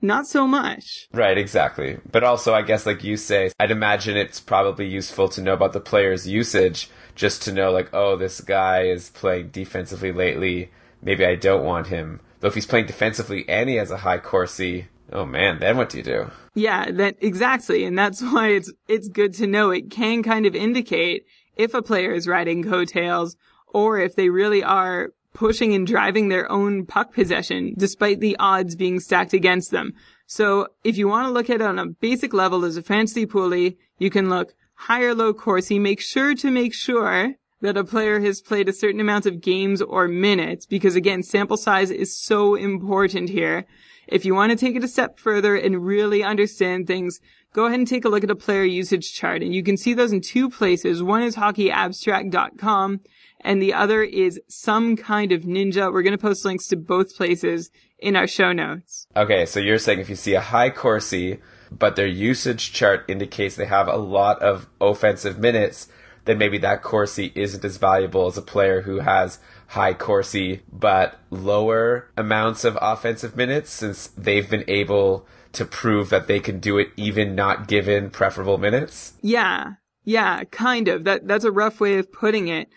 Not 0.04 0.28
so 0.28 0.46
much. 0.46 1.08
Right, 1.12 1.36
exactly. 1.36 1.98
But 2.12 2.24
also, 2.24 2.54
I 2.54 2.62
guess, 2.62 2.86
like 2.86 3.04
you 3.04 3.18
say, 3.18 3.52
I'd 3.60 3.72
imagine 3.72 4.16
it's 4.16 4.40
probably 4.40 4.86
useful 4.86 5.30
to 5.30 5.42
know 5.42 5.54
about 5.54 5.74
the 5.74 5.80
player's 5.80 6.28
usage 6.28 6.92
just 7.16 7.42
to 7.46 7.52
know, 7.52 7.72
like, 7.72 7.90
oh, 7.92 8.18
this 8.18 8.40
guy 8.40 8.84
is 8.84 9.10
playing 9.10 9.50
defensively 9.50 10.12
lately. 10.12 10.70
Maybe 11.02 11.26
I 11.26 11.34
don't 11.34 11.66
want 11.66 11.88
him. 11.88 12.20
Though 12.40 12.50
if 12.50 12.54
he's 12.54 12.68
playing 12.68 12.86
defensively 12.86 13.50
and 13.50 13.68
he 13.68 13.78
has 13.78 13.90
a 13.90 13.98
high 13.98 14.20
Corsi, 14.20 14.90
Oh 15.12 15.26
man, 15.26 15.60
then 15.60 15.78
what 15.78 15.90
do 15.90 15.98
you 15.98 16.04
do? 16.04 16.32
Yeah, 16.54 16.92
that 16.92 17.18
exactly, 17.22 17.84
and 17.84 17.98
that's 17.98 18.22
why 18.22 18.50
it's 18.50 18.72
it's 18.88 19.08
good 19.08 19.34
to 19.36 19.48
know. 19.48 19.72
It 19.72 19.90
can 19.90 20.24
kind 20.24 20.46
of 20.46 20.56
indicate 20.56 21.26
if 21.56 21.74
a 21.74 21.82
player 21.82 22.14
is 22.14 22.28
riding 22.28 22.64
coattails 22.64 23.36
or 23.68 24.00
if 24.00 24.16
they 24.16 24.30
really 24.30 24.64
are 24.64 25.10
pushing 25.34 25.74
and 25.74 25.86
driving 25.86 26.30
their 26.30 26.52
own 26.52 26.86
puck 26.86 27.14
possession 27.14 27.74
despite 27.78 28.20
the 28.20 28.36
odds 28.40 28.76
being 28.76 29.00
stacked 29.00 29.34
against 29.34 29.72
them. 29.72 29.94
So 30.26 30.68
if 30.84 30.98
you 30.98 31.08
want 31.08 31.28
to 31.28 31.32
look 31.32 31.50
at 31.50 31.58
it 31.58 31.62
on 31.62 31.80
a 31.80 31.88
basic 31.88 32.34
level 32.34 32.66
as 32.66 32.78
a 32.78 32.84
fantasy 32.84 33.26
poolie, 33.26 33.78
you 33.98 34.10
can 34.10 34.30
look 34.30 34.54
high 34.74 35.04
or 35.04 35.14
low 35.14 35.34
Corsi. 35.34 35.80
Make 35.80 36.02
sure 36.02 36.36
to 36.36 36.52
make 36.52 36.74
sure 36.74 37.36
that 37.62 37.78
a 37.78 37.84
player 37.84 38.20
has 38.22 38.42
played 38.42 38.70
a 38.70 38.74
certain 38.74 39.02
amount 39.02 39.26
of 39.26 39.42
games 39.42 39.82
or 39.82 40.08
minutes 40.08 40.66
because 40.66 40.96
again, 40.96 41.24
sample 41.24 41.58
size 41.58 41.92
is 41.92 42.18
so 42.18 42.56
important 42.56 43.30
here. 43.30 43.66
If 44.12 44.26
you 44.26 44.34
want 44.34 44.52
to 44.52 44.58
take 44.58 44.76
it 44.76 44.84
a 44.84 44.88
step 44.88 45.20
further 45.20 45.56
and 45.56 45.86
really 45.86 46.24
understand 46.24 46.88
things, 46.88 47.20
go 47.54 47.66
ahead 47.66 47.80
and 47.80 47.88
take 47.88 48.06
a 48.06 48.10
look 48.10 48.24
at 48.24 48.32
a 48.32 48.36
player 48.36 48.64
usage 48.64 49.14
chart. 49.14 49.44
And 49.44 49.54
you 49.54 49.64
can 49.64 49.78
see 49.78 49.94
those 49.94 50.12
in 50.12 50.22
two 50.22 50.50
places. 50.50 51.04
One 51.04 51.22
is 51.22 51.36
hockeyabstract.com 51.36 53.02
and 53.42 53.62
the 53.62 53.74
other 53.74 54.04
is 54.04 54.40
some 54.48 54.96
kind 54.96 55.32
of 55.32 55.44
ninja. 55.44 55.94
We're 55.94 56.02
going 56.02 56.18
to 56.18 56.22
post 56.22 56.44
links 56.44 56.68
to 56.68 56.76
both 56.76 57.16
places 57.16 57.70
in 58.00 58.16
our 58.16 58.28
show 58.28 58.52
notes. 58.52 59.08
Okay, 59.16 59.46
so 59.46 59.60
you're 59.60 59.78
saying 59.78 60.00
if 60.00 60.10
you 60.10 60.16
see 60.16 60.34
a 60.34 60.42
high 60.42 60.72
Corsi, 60.72 61.40
but 61.72 61.96
their 61.96 62.08
usage 62.08 62.74
chart 62.74 63.06
indicates 63.08 63.56
they 63.56 63.66
have 63.66 63.88
a 63.88 63.98
lot 63.98 64.42
of 64.42 64.68
offensive 64.82 65.38
minutes, 65.38 65.88
then 66.26 66.38
maybe 66.38 66.58
that 66.60 66.82
Corsi 66.82 67.32
isn't 67.36 67.64
as 67.64 67.78
valuable 67.78 68.26
as 68.26 68.38
a 68.38 68.42
player 68.42 68.82
who 68.82 69.00
has 69.00 69.40
high 69.70 69.94
Corsi, 69.94 70.62
but 70.72 71.20
lower 71.30 72.10
amounts 72.18 72.64
of 72.64 72.78
offensive 72.82 73.38
minutes 73.38 73.70
since 73.70 74.08
they've 74.08 74.50
been 74.50 74.64
able 74.68 75.28
to 75.54 75.64
prove 75.64 76.10
that 76.10 76.28
they 76.28 76.40
can 76.40 76.60
do 76.60 76.80
it 76.80 76.90
even 76.98 77.36
not 77.36 77.68
given 77.68 78.10
preferable 78.10 78.58
minutes? 78.58 79.14
Yeah. 79.22 79.74
Yeah, 80.04 80.44
kind 80.46 80.88
of. 80.88 81.04
That 81.04 81.28
that's 81.28 81.44
a 81.44 81.52
rough 81.52 81.80
way 81.80 82.00
of 82.00 82.12
putting 82.12 82.48
it. 82.48 82.68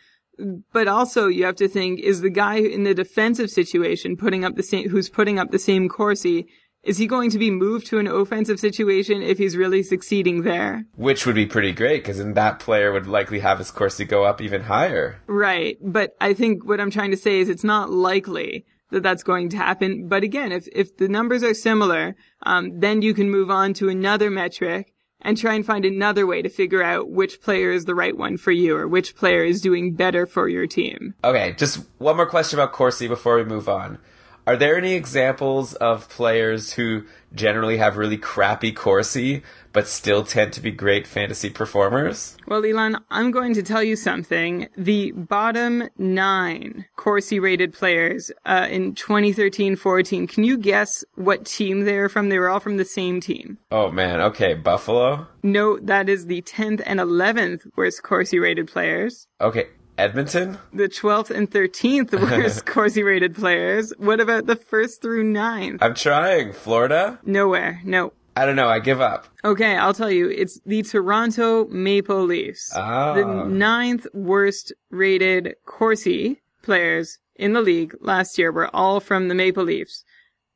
But 0.73 0.87
also 0.87 1.29
you 1.29 1.45
have 1.47 1.57
to 1.57 1.69
think 1.69 2.01
is 2.01 2.21
the 2.21 2.31
guy 2.31 2.57
in 2.57 2.85
the 2.85 2.95
defensive 2.95 3.49
situation 3.49 4.17
putting 4.17 4.45
up 4.45 4.57
the 4.57 4.63
same 4.63 4.91
who's 4.91 5.09
putting 5.09 5.39
up 5.39 5.51
the 5.51 5.59
same 5.59 5.89
Corsi 5.89 6.47
is 6.83 6.99
he 6.99 7.07
going 7.07 7.31
to 7.31 7.39
be 7.39 7.51
moved 7.51 7.87
to 7.87 7.99
an 7.99 8.09
offensive 8.09 8.59
situation 8.59 9.23
if 9.23 9.39
he's 9.39 9.57
really 9.57 9.83
succeeding 9.83 10.43
there? 10.43 10.85
Which 10.97 11.27
would 11.27 11.37
be 11.37 11.47
pretty 11.47 11.73
great 11.73 12.03
because 12.03 12.19
then 12.19 12.35
that 12.35 12.59
player 12.59 12.93
would 12.93 13.07
likely 13.07 13.39
have 13.41 13.59
his 13.59 13.71
Corsi 13.71 14.05
go 14.05 14.25
up 14.25 14.41
even 14.41 14.63
higher. 14.63 15.21
Right. 15.27 15.79
But 15.81 16.17
I 16.21 16.35
think 16.35 16.65
what 16.65 16.81
I'm 16.81 16.91
trying 16.91 17.13
to 17.13 17.17
say 17.17 17.39
is 17.39 17.49
it's 17.49 17.65
not 17.65 17.91
likely 17.91 18.67
that 18.91 19.03
that's 19.03 19.23
going 19.23 19.49
to 19.51 19.57
happen. 19.57 20.09
But 20.09 20.25
again, 20.25 20.53
if, 20.53 20.69
if 20.73 20.97
the 20.97 21.09
numbers 21.09 21.43
are 21.43 21.55
similar, 21.55 22.17
um, 22.43 22.81
then 22.81 23.01
you 23.01 23.15
can 23.15 23.31
move 23.31 23.51
on 23.51 23.75
to 23.75 23.89
another 23.89 24.31
metric 24.31 24.93
and 25.23 25.39
try 25.39 25.55
and 25.55 25.65
find 25.65 25.85
another 25.85 26.27
way 26.27 26.43
to 26.43 26.49
figure 26.49 26.83
out 26.83 27.11
which 27.11 27.41
player 27.41 27.71
is 27.71 27.85
the 27.85 27.95
right 27.95 28.17
one 28.17 28.37
for 28.37 28.51
you 28.51 28.77
or 28.77 28.89
which 28.89 29.15
player 29.17 29.45
is 29.45 29.61
doing 29.61 29.95
better 29.95 30.27
for 30.27 30.49
your 30.49 30.67
team. 30.67 31.15
Okay, 31.23 31.55
just 31.57 31.85
one 31.99 32.17
more 32.17 32.27
question 32.27 32.59
about 32.59 32.73
Corsi 32.73 33.07
before 33.07 33.37
we 33.37 33.45
move 33.45 33.69
on. 33.69 33.99
Are 34.45 34.57
there 34.57 34.77
any 34.77 34.95
examples 34.95 35.75
of 35.75 36.09
players 36.09 36.73
who 36.73 37.05
generally 37.33 37.77
have 37.77 37.97
really 37.97 38.17
crappy 38.17 38.73
Corsi 38.73 39.43
but 39.73 39.87
still 39.87 40.25
tend 40.25 40.53
to 40.55 40.61
be 40.61 40.73
great 40.73 41.07
fantasy 41.07 41.49
performers? 41.49 42.37
Well, 42.47 42.65
Elon, 42.65 42.99
I'm 43.11 43.31
going 43.31 43.55
to 43.55 43.63
tell 43.63 43.85
you 43.85 43.95
something. 43.95 44.69
The 44.77 45.13
bottom 45.13 45.89
nine 45.97 46.87
Corsi 46.97 47.39
rated 47.39 47.73
players 47.73 48.33
uh, 48.45 48.67
in 48.69 48.95
2013-14, 48.95 50.29
can 50.29 50.43
you 50.43 50.59
guess 50.59 51.05
what 51.15 51.47
team 51.47 51.85
they 51.85 51.97
were 51.97 52.09
from? 52.09 52.29
They 52.29 52.39
were 52.39 52.49
all 52.49 52.61
from 52.61 52.79
the 52.79 52.85
same 52.85 53.21
team. 53.21 53.59
Oh 53.71 53.93
man, 53.93 54.21
okay, 54.21 54.55
Buffalo. 54.55 55.27
No, 55.45 55.79
that 55.79 56.09
is 56.09 56.27
the 56.27 56.43
10th 56.43 56.83
and 56.85 56.99
11th 56.99 57.67
worst 57.77 58.03
Corsi 58.03 58.41
rated 58.41 58.67
players. 58.67 59.29
Okay, 59.41 59.69
Edmonton. 59.99 60.59
The 60.73 60.89
12th 60.89 61.31
and 61.31 61.51
13th 61.51 62.13
worst 62.21 62.67
Corsi 62.67 63.03
rated 63.03 63.35
players. 63.35 63.93
What 63.99 64.21
about 64.21 64.47
the 64.47 64.57
first 64.57 65.03
through 65.03 65.25
ninth? 65.25 65.83
I'm 65.83 65.95
trying. 65.95 66.53
Florida. 66.53 67.19
Nowhere. 67.25 67.81
No. 67.85 68.13
I 68.35 68.47
don't 68.47 68.57
know. 68.57 68.69
I 68.69 68.79
give 68.79 69.01
up. 69.01 69.27
Okay, 69.45 69.77
I'll 69.77 69.93
tell 69.93 70.11
you. 70.11 70.31
It's 70.31 70.59
the 70.65 70.83
Toronto 70.83 71.67
Maple 71.67 72.25
Leafs. 72.25 72.73
Ah. 72.75 73.13
The 73.15 73.25
ninth 73.45 74.07
worst 74.15 74.73
rated 74.91 75.55
Corsi 75.67 76.41
players 76.63 77.19
in 77.37 77.53
the 77.53 77.61
league 77.61 77.95
last 78.01 78.39
year 78.39 78.51
were 78.51 78.75
all 78.75 79.01
from 79.01 79.29
the 79.29 79.35
Maple 79.35 79.65
Leafs. 79.65 80.05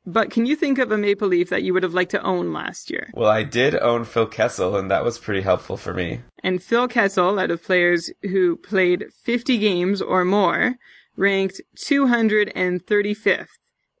But 0.07 0.31
can 0.31 0.45
you 0.45 0.55
think 0.55 0.79
of 0.79 0.89
a 0.89 0.97
Maple 0.97 1.27
Leaf 1.27 1.49
that 1.49 1.63
you 1.63 1.73
would 1.73 1.83
have 1.83 1.93
liked 1.93 2.11
to 2.11 2.23
own 2.23 2.53
last 2.53 2.89
year? 2.89 3.09
Well, 3.13 3.29
I 3.29 3.43
did 3.43 3.75
own 3.75 4.05
Phil 4.05 4.25
Kessel, 4.25 4.77
and 4.77 4.89
that 4.89 5.03
was 5.03 5.19
pretty 5.19 5.41
helpful 5.41 5.75
for 5.75 5.93
me. 5.93 6.21
And 6.41 6.63
Phil 6.63 6.87
Kessel, 6.87 7.37
out 7.37 7.51
of 7.51 7.61
players 7.61 8.09
who 8.21 8.55
played 8.55 9.07
50 9.25 9.57
games 9.57 10.01
or 10.01 10.23
more, 10.23 10.75
ranked 11.17 11.59
235th 11.77 13.47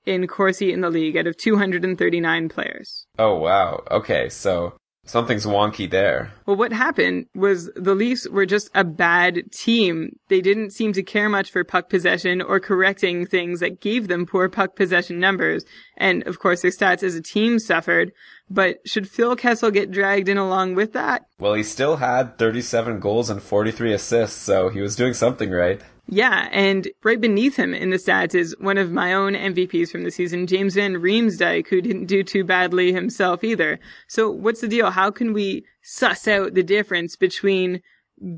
in 0.05 0.27
Corsi 0.27 0.71
in 0.71 0.79
the 0.79 0.89
league 0.89 1.17
out 1.17 1.27
of 1.27 1.35
239 1.35 2.47
players. 2.47 3.05
Oh 3.19 3.35
wow. 3.35 3.83
Okay, 3.91 4.29
so 4.29 4.77
something's 5.07 5.45
wonky 5.45 5.89
there. 5.89 6.31
Well, 6.45 6.55
what 6.55 6.71
happened 6.71 7.25
was 7.33 7.71
the 7.75 7.95
Leafs 7.95 8.27
were 8.29 8.45
just 8.45 8.69
a 8.75 8.83
bad 8.83 9.51
team. 9.51 10.17
They 10.27 10.41
didn't 10.41 10.71
seem 10.71 10.93
to 10.93 11.03
care 11.03 11.29
much 11.29 11.49
for 11.51 11.63
puck 11.63 11.89
possession 11.89 12.41
or 12.41 12.59
correcting 12.59 13.25
things 13.25 13.59
that 13.61 13.81
gave 13.81 14.07
them 14.07 14.25
poor 14.25 14.49
puck 14.49 14.75
possession 14.75 15.19
numbers. 15.19 15.65
And 15.97 16.25
of 16.27 16.39
course, 16.39 16.61
their 16.61 16.71
stats 16.71 17.03
as 17.03 17.15
a 17.15 17.21
team 17.21 17.59
suffered. 17.59 18.11
But 18.49 18.77
should 18.85 19.09
Phil 19.09 19.35
Kessel 19.35 19.71
get 19.71 19.91
dragged 19.91 20.29
in 20.29 20.37
along 20.37 20.75
with 20.75 20.93
that? 20.93 21.25
Well, 21.39 21.53
he 21.53 21.63
still 21.63 21.97
had 21.97 22.37
37 22.37 22.99
goals 22.99 23.29
and 23.29 23.41
43 23.41 23.93
assists, 23.93 24.39
so 24.39 24.69
he 24.69 24.81
was 24.81 24.95
doing 24.95 25.13
something 25.13 25.51
right. 25.51 25.81
Yeah, 26.09 26.47
and 26.51 26.87
right 27.03 27.19
beneath 27.19 27.57
him 27.57 27.73
in 27.73 27.89
the 27.89 27.97
stats 27.97 28.33
is 28.33 28.55
one 28.59 28.77
of 28.77 28.91
my 28.91 29.13
own 29.13 29.33
MVPs 29.33 29.91
from 29.91 30.03
the 30.03 30.11
season, 30.11 30.47
James 30.47 30.75
Van 30.75 30.95
Riemsdyk, 30.95 31.67
who 31.67 31.81
didn't 31.81 32.05
do 32.05 32.23
too 32.23 32.43
badly 32.43 32.93
himself 32.93 33.43
either. 33.43 33.79
So 34.07 34.31
what's 34.31 34.61
the 34.61 34.69
deal? 34.69 34.89
How 34.91 35.11
can 35.11 35.33
we 35.33 35.65
suss 35.81 36.27
out 36.27 36.53
the 36.53 36.63
difference 36.63 37.15
between 37.15 37.81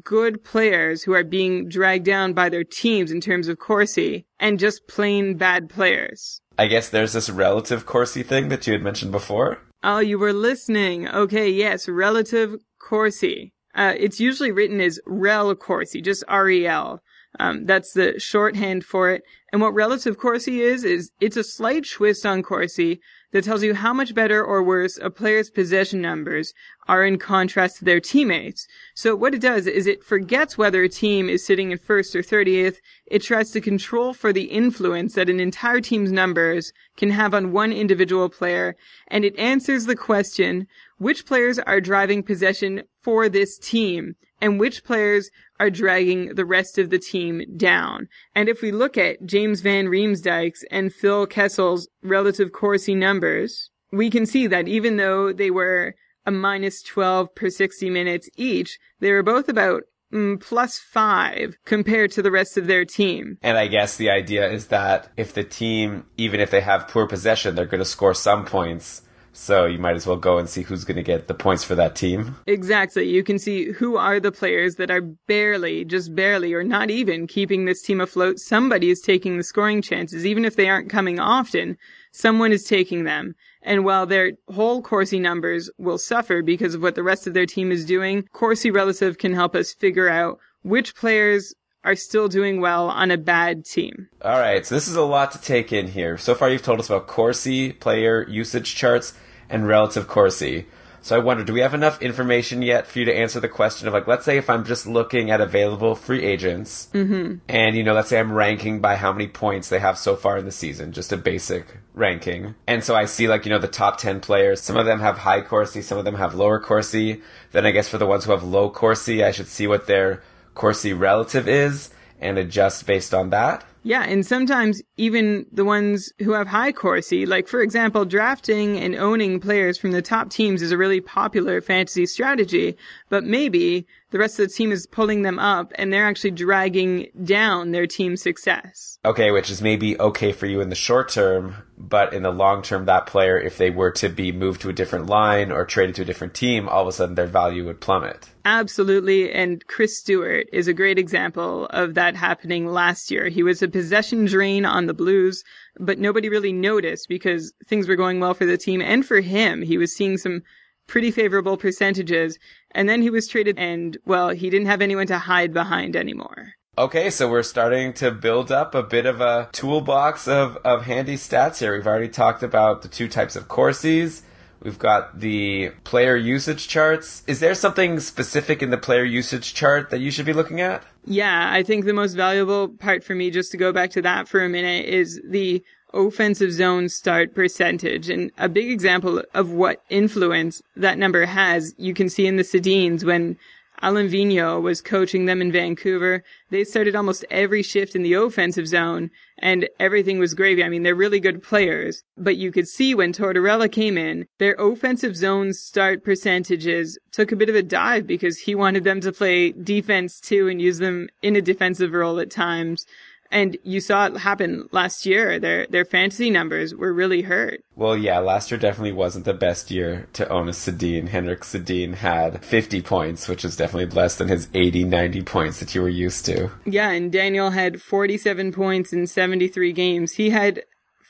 good 0.04 0.44
players 0.44 1.04
who 1.04 1.14
are 1.14 1.24
being 1.24 1.70
dragged 1.70 2.06
down 2.06 2.34
by 2.34 2.50
their 2.50 2.64
teams 2.64 3.12
in 3.12 3.22
terms 3.22 3.48
of 3.48 3.60
Corsi 3.60 4.26
and 4.40 4.60
just 4.60 4.88
plain 4.88 5.38
bad 5.38 5.70
players? 5.70 6.42
I 6.58 6.68
guess 6.68 6.90
there's 6.90 7.14
this 7.14 7.30
relative 7.30 7.86
Corsi 7.86 8.24
thing 8.24 8.50
that 8.50 8.68
you 8.68 8.74
had 8.74 8.82
mentioned 8.82 9.12
before. 9.12 9.60
Oh, 9.84 10.00
you 10.00 10.20
were 10.20 10.34
listening. 10.34 11.08
Okay, 11.08 11.50
yes, 11.50 11.88
relative 11.88 12.58
Corsi. 12.80 13.54
Uh, 13.76 13.94
it's 13.98 14.20
usually 14.20 14.52
written 14.52 14.82
as 14.82 15.00
rel 15.06 15.56
Corsi, 15.56 16.02
just 16.02 16.24
R-E-L. 16.28 17.02
Um, 17.38 17.66
that's 17.66 17.94
the 17.94 18.20
shorthand 18.20 18.84
for 18.84 19.12
it. 19.12 19.24
And 19.52 19.62
what 19.62 19.74
relative 19.74 20.18
Corsi 20.18 20.62
is, 20.62 20.84
is 20.84 21.12
it's 21.20 21.38
a 21.38 21.44
slight 21.44 21.88
twist 21.88 22.26
on 22.26 22.42
Corsi 22.42 23.02
that 23.32 23.44
tells 23.44 23.64
you 23.64 23.76
how 23.76 23.94
much 23.94 24.16
better 24.16 24.44
or 24.44 24.64
worse 24.64 24.98
a 25.00 25.12
player's 25.12 25.52
possession 25.52 26.02
numbers 26.02 26.54
are 26.88 27.04
in 27.04 27.20
contrast 27.20 27.78
to 27.78 27.86
their 27.86 28.00
teammates. 28.00 28.68
So 28.96 29.16
what 29.16 29.36
it 29.36 29.42
does 29.42 29.68
is 29.68 29.86
it 29.86 30.04
forgets 30.04 30.58
whether 30.58 30.82
a 30.82 30.90
team 30.90 31.30
is 31.30 31.46
sitting 31.46 31.72
in 31.72 31.78
first 31.78 32.16
or 32.16 32.24
30th. 32.24 32.78
It 33.06 33.22
tries 33.22 33.52
to 33.52 33.62
control 33.62 34.14
for 34.14 34.34
the 34.34 34.46
influence 34.46 35.14
that 35.14 35.30
an 35.30 35.40
entire 35.40 35.82
team's 35.82 36.12
numbers 36.12 36.74
can 36.98 37.12
have 37.12 37.36
on 37.36 37.52
one 37.52 37.72
individual 37.72 38.30
player. 38.30 38.76
And 39.08 39.24
it 39.24 39.38
answers 39.38 39.86
the 39.86 39.96
question, 39.96 40.66
which 40.98 41.28
players 41.28 41.60
are 41.60 41.82
driving 41.82 42.24
possession 42.24 42.84
for 43.04 43.30
this 43.30 43.60
team 43.60 44.16
and 44.42 44.60
which 44.60 44.84
players 44.84 45.30
are 45.60 45.70
dragging 45.70 46.36
the 46.36 46.46
rest 46.46 46.78
of 46.78 46.90
the 46.90 47.00
team 47.00 47.44
down. 47.58 48.08
And 48.36 48.48
if 48.48 48.62
we 48.62 48.72
look 48.72 48.98
at 48.98 49.26
James 49.26 49.62
Van 49.62 49.88
Riemsdyk's 49.88 50.64
and 50.72 50.94
Phil 50.94 51.28
Kessel's 51.28 51.88
relative 52.02 52.52
Corsi 52.52 52.96
numbers, 52.96 53.70
we 53.92 54.10
can 54.10 54.26
see 54.26 54.48
that 54.48 54.68
even 54.68 54.98
though 54.98 55.34
they 55.34 55.52
were 55.52 55.96
a 56.26 56.32
minus 56.32 56.82
12 56.84 57.34
per 57.36 57.50
60 57.50 57.90
minutes 57.90 58.30
each, 58.38 58.78
they 59.00 59.12
were 59.12 59.24
both 59.24 59.50
about 59.50 59.84
mm, 60.14 60.40
plus 60.40 60.78
five 60.78 61.56
compared 61.66 62.12
to 62.12 62.22
the 62.22 62.32
rest 62.32 62.58
of 62.58 62.68
their 62.68 62.86
team. 62.86 63.38
And 63.42 63.58
I 63.58 63.68
guess 63.68 63.98
the 63.98 64.10
idea 64.10 64.50
is 64.50 64.68
that 64.68 65.10
if 65.18 65.34
the 65.34 65.44
team, 65.44 66.06
even 66.18 66.40
if 66.40 66.52
they 66.52 66.62
have 66.62 66.88
poor 66.88 67.08
possession, 67.08 67.56
they're 67.56 67.66
going 67.66 67.80
to 67.80 67.86
score 67.86 68.14
some 68.14 68.46
points. 68.46 69.02
So 69.40 69.66
you 69.66 69.80
might 69.80 69.96
as 69.96 70.06
well 70.06 70.18
go 70.18 70.38
and 70.38 70.50
see 70.50 70.64
who's 70.64 70.84
going 70.84 70.98
to 70.98 71.02
get 71.02 71.30
the 71.30 71.34
points 71.34 71.64
for 71.64 71.74
that 71.74 71.96
team. 71.96 72.36
Exactly. 72.46 73.10
You 73.10 73.24
can 73.24 73.40
see 73.40 73.72
who 73.72 73.96
are 73.96 74.20
the 74.20 74.34
players 74.34 74.76
that 74.76 74.92
are 74.92 75.02
barely, 75.02 75.86
just 75.86 76.14
barely, 76.14 76.54
or 76.54 76.62
not 76.62 76.90
even 76.90 77.26
keeping 77.26 77.64
this 77.64 77.82
team 77.82 78.02
afloat. 78.02 78.40
Somebody 78.40 78.90
is 78.90 79.00
taking 79.00 79.38
the 79.38 79.44
scoring 79.44 79.82
chances, 79.82 80.26
even 80.26 80.44
if 80.44 80.58
they 80.58 80.70
aren't 80.70 80.90
coming 80.90 81.20
often. 81.20 81.78
Someone 82.12 82.52
is 82.52 82.66
taking 82.66 83.06
them. 83.06 83.34
And 83.62 83.86
while 83.86 84.06
their 84.06 84.34
whole 84.54 84.82
Corsi 84.82 85.20
numbers 85.20 85.70
will 85.78 85.98
suffer 85.98 86.42
because 86.42 86.76
of 86.76 86.82
what 86.82 86.96
the 86.96 87.04
rest 87.04 87.26
of 87.26 87.34
their 87.34 87.46
team 87.46 87.72
is 87.72 87.86
doing, 87.86 88.28
Corsi 88.34 88.70
Relative 88.70 89.18
can 89.18 89.34
help 89.34 89.56
us 89.56 89.74
figure 89.74 90.10
out 90.10 90.38
which 90.64 90.96
players 90.96 91.56
are 91.86 91.96
still 91.96 92.28
doing 92.28 92.60
well 92.60 92.90
on 92.90 93.10
a 93.10 93.18
bad 93.18 93.64
team. 93.64 94.10
All 94.22 94.38
right, 94.38 94.66
so 94.66 94.76
this 94.76 94.90
is 94.90 94.98
a 94.98 95.02
lot 95.02 95.32
to 95.32 95.42
take 95.42 95.72
in 95.72 95.88
here. 95.88 96.18
So 96.18 96.36
far, 96.36 96.50
you've 96.50 96.62
told 96.62 96.82
us 96.82 96.90
about 96.90 97.08
Corsi, 97.08 97.72
player 97.72 98.28
usage 98.28 98.76
charts, 98.76 99.14
and 99.50 99.68
relative 99.68 100.08
Corsi. 100.08 100.66
So 101.02 101.16
I 101.16 101.20
wonder, 101.20 101.46
do 101.46 101.54
we 101.54 101.62
have 101.62 101.74
enough 101.74 102.02
information 102.02 102.62
yet 102.62 102.86
for 102.86 103.00
you 103.00 103.06
to 103.06 103.16
answer 103.16 103.40
the 103.40 103.48
question 103.48 103.88
of 103.88 103.94
like, 103.94 104.06
let's 104.06 104.26
say 104.26 104.38
if 104.38 104.50
I'm 104.50 104.66
just 104.66 104.86
looking 104.86 105.32
at 105.32 105.40
available 105.40 105.96
free 105.96 106.26
agents, 106.26 106.90
Mm-hmm. 106.94 107.36
and 107.48 107.76
you 107.76 107.84
know, 107.84 107.94
let's 107.94 108.10
say 108.10 108.20
I'm 108.20 108.34
ranking 108.34 108.82
by 108.82 108.96
how 108.98 109.14
many 109.14 109.28
points 109.28 109.70
they 109.70 109.80
have 109.80 109.98
so 109.98 110.18
far 110.18 110.38
in 110.38 110.44
the 110.44 110.52
season, 110.52 110.92
just 110.92 111.14
a 111.14 111.18
basic 111.18 111.78
ranking. 111.94 112.54
And 112.68 112.84
so 112.84 112.96
I 112.96 113.06
see 113.06 113.30
like, 113.30 113.46
you 113.46 113.50
know, 113.50 113.60
the 113.60 113.68
top 113.70 113.98
10 113.98 114.20
players, 114.20 114.60
some 114.62 114.76
of 114.76 114.86
them 114.86 115.00
have 115.00 115.20
high 115.20 115.40
Corsi, 115.42 115.82
some 115.82 115.98
of 115.98 116.04
them 116.04 116.16
have 116.16 116.36
lower 116.36 116.60
Corsi. 116.60 117.22
Then 117.54 117.66
I 117.66 117.72
guess 117.72 117.88
for 117.88 117.98
the 117.98 118.06
ones 118.06 118.26
who 118.26 118.32
have 118.32 118.44
low 118.44 118.70
Corsi, 118.70 119.24
I 119.24 119.32
should 119.32 119.48
see 119.48 119.68
what 119.68 119.88
their 119.88 120.22
Corsi 120.54 120.92
relative 120.92 121.48
is 121.48 121.92
and 122.20 122.38
adjust 122.38 122.86
based 122.86 123.14
on 123.14 123.30
that. 123.30 123.64
Yeah, 123.84 124.04
and 124.04 124.26
sometimes 124.26 124.82
even 124.98 125.46
the 125.52 125.64
ones 125.64 126.12
who 126.20 126.34
have 126.34 126.48
high 126.48 126.72
Corsi, 126.72 127.26
like 127.26 127.48
for 127.48 127.62
example, 127.62 128.06
drafting 128.06 128.78
and 128.78 128.96
owning 128.96 129.40
players 129.40 129.78
from 129.78 129.92
the 129.92 130.02
top 130.02 130.30
teams 130.30 130.62
is 130.62 130.72
a 130.72 130.78
really 130.78 131.02
popular 131.02 131.62
fantasy 131.62 132.06
strategy, 132.06 132.76
but 133.10 133.24
maybe 133.24 133.88
the 134.12 134.20
rest 134.20 134.40
of 134.40 134.48
the 134.48 134.54
team 134.54 134.72
is 134.72 134.88
pulling 134.88 135.22
them 135.22 135.40
up 135.40 135.72
and 135.76 135.94
they're 135.94 136.06
actually 136.06 136.32
dragging 136.32 137.08
down 137.24 137.72
their 137.72 137.88
team's 137.88 138.22
success. 138.22 138.98
Okay, 139.06 139.32
which 139.32 139.50
is 139.50 139.62
maybe 139.62 140.00
okay 140.00 140.32
for 140.32 140.46
you 140.46 140.62
in 140.62 140.70
the 140.70 140.76
short 140.76 141.10
term, 141.10 141.56
but 141.78 142.14
in 142.14 142.24
the 142.24 142.32
long 142.32 142.62
term, 142.62 142.86
that 142.86 143.06
player, 143.06 143.40
if 143.40 143.58
they 143.58 143.70
were 143.70 143.92
to 143.92 144.10
be 144.10 144.32
moved 144.32 144.62
to 144.62 144.70
a 144.70 144.74
different 144.74 145.06
line 145.06 145.52
or 145.52 145.64
traded 145.64 145.96
to 145.96 146.02
a 146.02 146.06
different 146.06 146.34
team, 146.34 146.68
all 146.68 146.82
of 146.82 146.88
a 146.88 146.92
sudden 146.92 147.16
their 147.16 147.28
value 147.28 147.66
would 147.66 147.80
plummet. 147.80 148.30
Absolutely. 148.52 149.32
And 149.32 149.64
Chris 149.68 150.00
Stewart 150.00 150.48
is 150.52 150.68
a 150.68 150.74
great 150.74 150.98
example 150.98 151.68
of 151.68 151.94
that 151.94 152.16
happening 152.16 152.66
last 152.66 153.12
year. 153.12 153.28
He 153.28 153.44
was 153.44 153.62
a 153.62 153.68
possession 153.68 154.26
drain 154.26 154.66
on 154.66 154.88
the 154.88 154.94
Blues, 154.96 155.44
but 155.80 156.00
nobody 156.00 156.30
really 156.30 156.52
noticed 156.52 157.08
because 157.10 157.54
things 157.68 157.88
were 157.88 157.96
going 157.96 158.20
well 158.20 158.34
for 158.34 158.46
the 158.46 158.58
team 158.58 158.82
and 158.82 159.06
for 159.06 159.22
him. 159.22 159.62
He 159.62 159.78
was 159.78 159.96
seeing 159.96 160.18
some 160.18 160.42
pretty 160.88 161.12
favorable 161.12 161.58
percentages. 161.58 162.40
And 162.72 162.90
then 162.90 163.04
he 163.04 163.12
was 163.12 163.28
traded 163.28 163.60
and, 163.60 163.96
well, 164.08 164.30
he 164.30 164.50
didn't 164.50 164.66
have 164.66 164.82
anyone 164.82 165.06
to 165.08 165.20
hide 165.20 165.54
behind 165.54 165.96
anymore. 165.96 166.54
Okay, 166.76 167.12
so 167.12 167.30
we're 167.30 167.44
starting 167.44 167.94
to 167.94 168.10
build 168.10 168.52
up 168.52 168.74
a 168.74 168.82
bit 168.82 169.06
of 169.06 169.22
a 169.22 169.50
toolbox 169.52 170.28
of, 170.28 170.58
of 170.66 170.86
handy 170.86 171.18
stats 171.18 171.60
here. 171.60 171.76
We've 171.76 171.86
already 171.86 172.10
talked 172.10 172.42
about 172.42 172.82
the 172.82 172.88
two 172.88 173.08
types 173.10 173.36
of 173.36 173.48
Corsis. 173.48 174.24
We've 174.62 174.80
got 174.80 175.20
the 175.20 175.72
player 175.84 176.16
usage 176.16 176.68
charts. 176.68 177.24
Is 177.28 177.40
there 177.40 177.56
something 177.56 178.00
specific 178.00 178.62
in 178.62 178.72
the 178.72 178.78
player 178.78 179.04
usage 179.04 179.54
chart 179.54 179.90
that 179.90 180.00
you 180.00 180.12
should 180.12 180.26
be 180.26 180.34
looking 180.34 180.60
at? 180.60 180.84
Yeah, 181.06 181.50
I 181.52 181.64
think 181.64 181.86
the 181.86 181.94
most 181.94 182.14
valuable 182.14 182.68
part 182.68 183.04
for 183.04 183.16
me, 183.16 183.32
just 183.32 183.52
to 183.52 183.58
go 183.58 183.72
back 183.72 183.92
to 183.92 184.02
that 184.02 184.28
for 184.28 184.44
a 184.44 184.50
minute, 184.50 184.86
is 184.86 185.22
the 185.24 185.64
offensive 185.94 186.52
zone 186.52 186.90
start 186.90 187.34
percentage. 187.34 188.10
And 188.10 188.32
a 188.38 188.50
big 188.50 188.70
example 188.70 189.24
of 189.34 189.52
what 189.52 189.82
influence 189.90 190.62
that 190.76 190.98
number 190.98 191.26
has, 191.26 191.74
you 191.78 191.94
can 191.94 192.10
see 192.10 192.28
in 192.28 192.36
the 192.36 192.44
Sedins 192.44 193.04
when 193.04 193.38
Alain 193.82 194.10
Vigneault 194.10 194.62
was 194.62 194.82
coaching 194.82 195.26
them 195.26 195.42
in 195.42 195.52
Vancouver. 195.52 196.24
They 196.50 196.64
started 196.64 196.96
almost 196.96 197.26
every 197.30 197.64
shift 197.64 197.96
in 197.96 198.04
the 198.04 198.14
offensive 198.14 198.68
zone 198.68 199.10
and 199.38 199.70
everything 199.80 200.20
was 200.20 200.34
gravy. 200.34 200.64
I 200.64 200.70
mean, 200.70 200.84
they're 200.84 200.96
really 200.96 201.20
good 201.20 201.42
players, 201.42 202.04
but 202.18 202.38
you 202.38 202.52
could 202.52 202.68
see 202.68 202.94
when 202.94 203.14
Tortorella 203.14 203.72
came 203.72 203.98
in, 203.98 204.26
their 204.38 204.56
offensive 204.56 205.16
zone 205.16 205.54
start 205.54 206.04
percentages 206.04 207.00
took 207.12 207.32
a 207.32 207.38
bit 207.38 207.50
of 207.50 207.56
a 207.56 207.64
dive 207.64 208.06
because 208.06 208.38
he 208.38 208.54
wanted 208.54 208.84
them 208.84 209.00
to 209.02 209.14
play 209.14 209.52
defense 209.52 210.20
too 210.20 210.48
and 210.48 210.62
use 210.62 210.80
them 210.80 211.08
in 211.22 211.36
a 211.36 211.42
defensive 211.42 211.94
role 211.94 212.20
at 212.20 212.30
times. 212.30 212.86
And 213.32 213.58
you 213.64 213.80
saw 213.80 214.08
it 214.08 214.18
happen 214.18 214.68
last 214.72 215.06
year. 215.06 215.40
Their 215.40 215.68
their 215.68 215.86
fantasy 215.86 216.32
numbers 216.32 216.74
were 216.74 216.92
really 216.92 217.22
hurt. 217.22 217.62
Well, 217.76 217.96
yeah, 217.96 218.20
last 218.20 218.50
year 218.50 218.60
definitely 218.60 218.92
wasn't 218.94 219.26
the 219.26 219.34
best 219.36 219.70
year 219.70 220.08
to 220.14 220.28
own 220.30 220.50
a 220.50 220.52
Sedin. 220.52 221.10
Henrik 221.10 221.42
Sedin 221.42 221.94
had 221.94 222.44
50 222.44 222.82
points, 222.82 223.28
which 223.28 223.46
is 223.46 223.56
definitely 223.56 223.96
less 223.96 224.18
than 224.18 224.30
his 224.30 224.50
80, 224.54 224.86
90 224.86 225.22
points 225.24 225.60
that 225.60 225.76
you 225.76 225.82
were 225.82 225.90
used 225.90 226.26
to. 226.26 226.50
Yeah, 226.66 226.90
and 226.90 227.12
Daniel 227.12 227.52
had 227.52 227.82
47 227.82 228.52
points 228.52 228.94
in 228.94 229.06
73 229.06 229.74
games. 229.74 230.14
He 230.14 230.32
had 230.32 230.64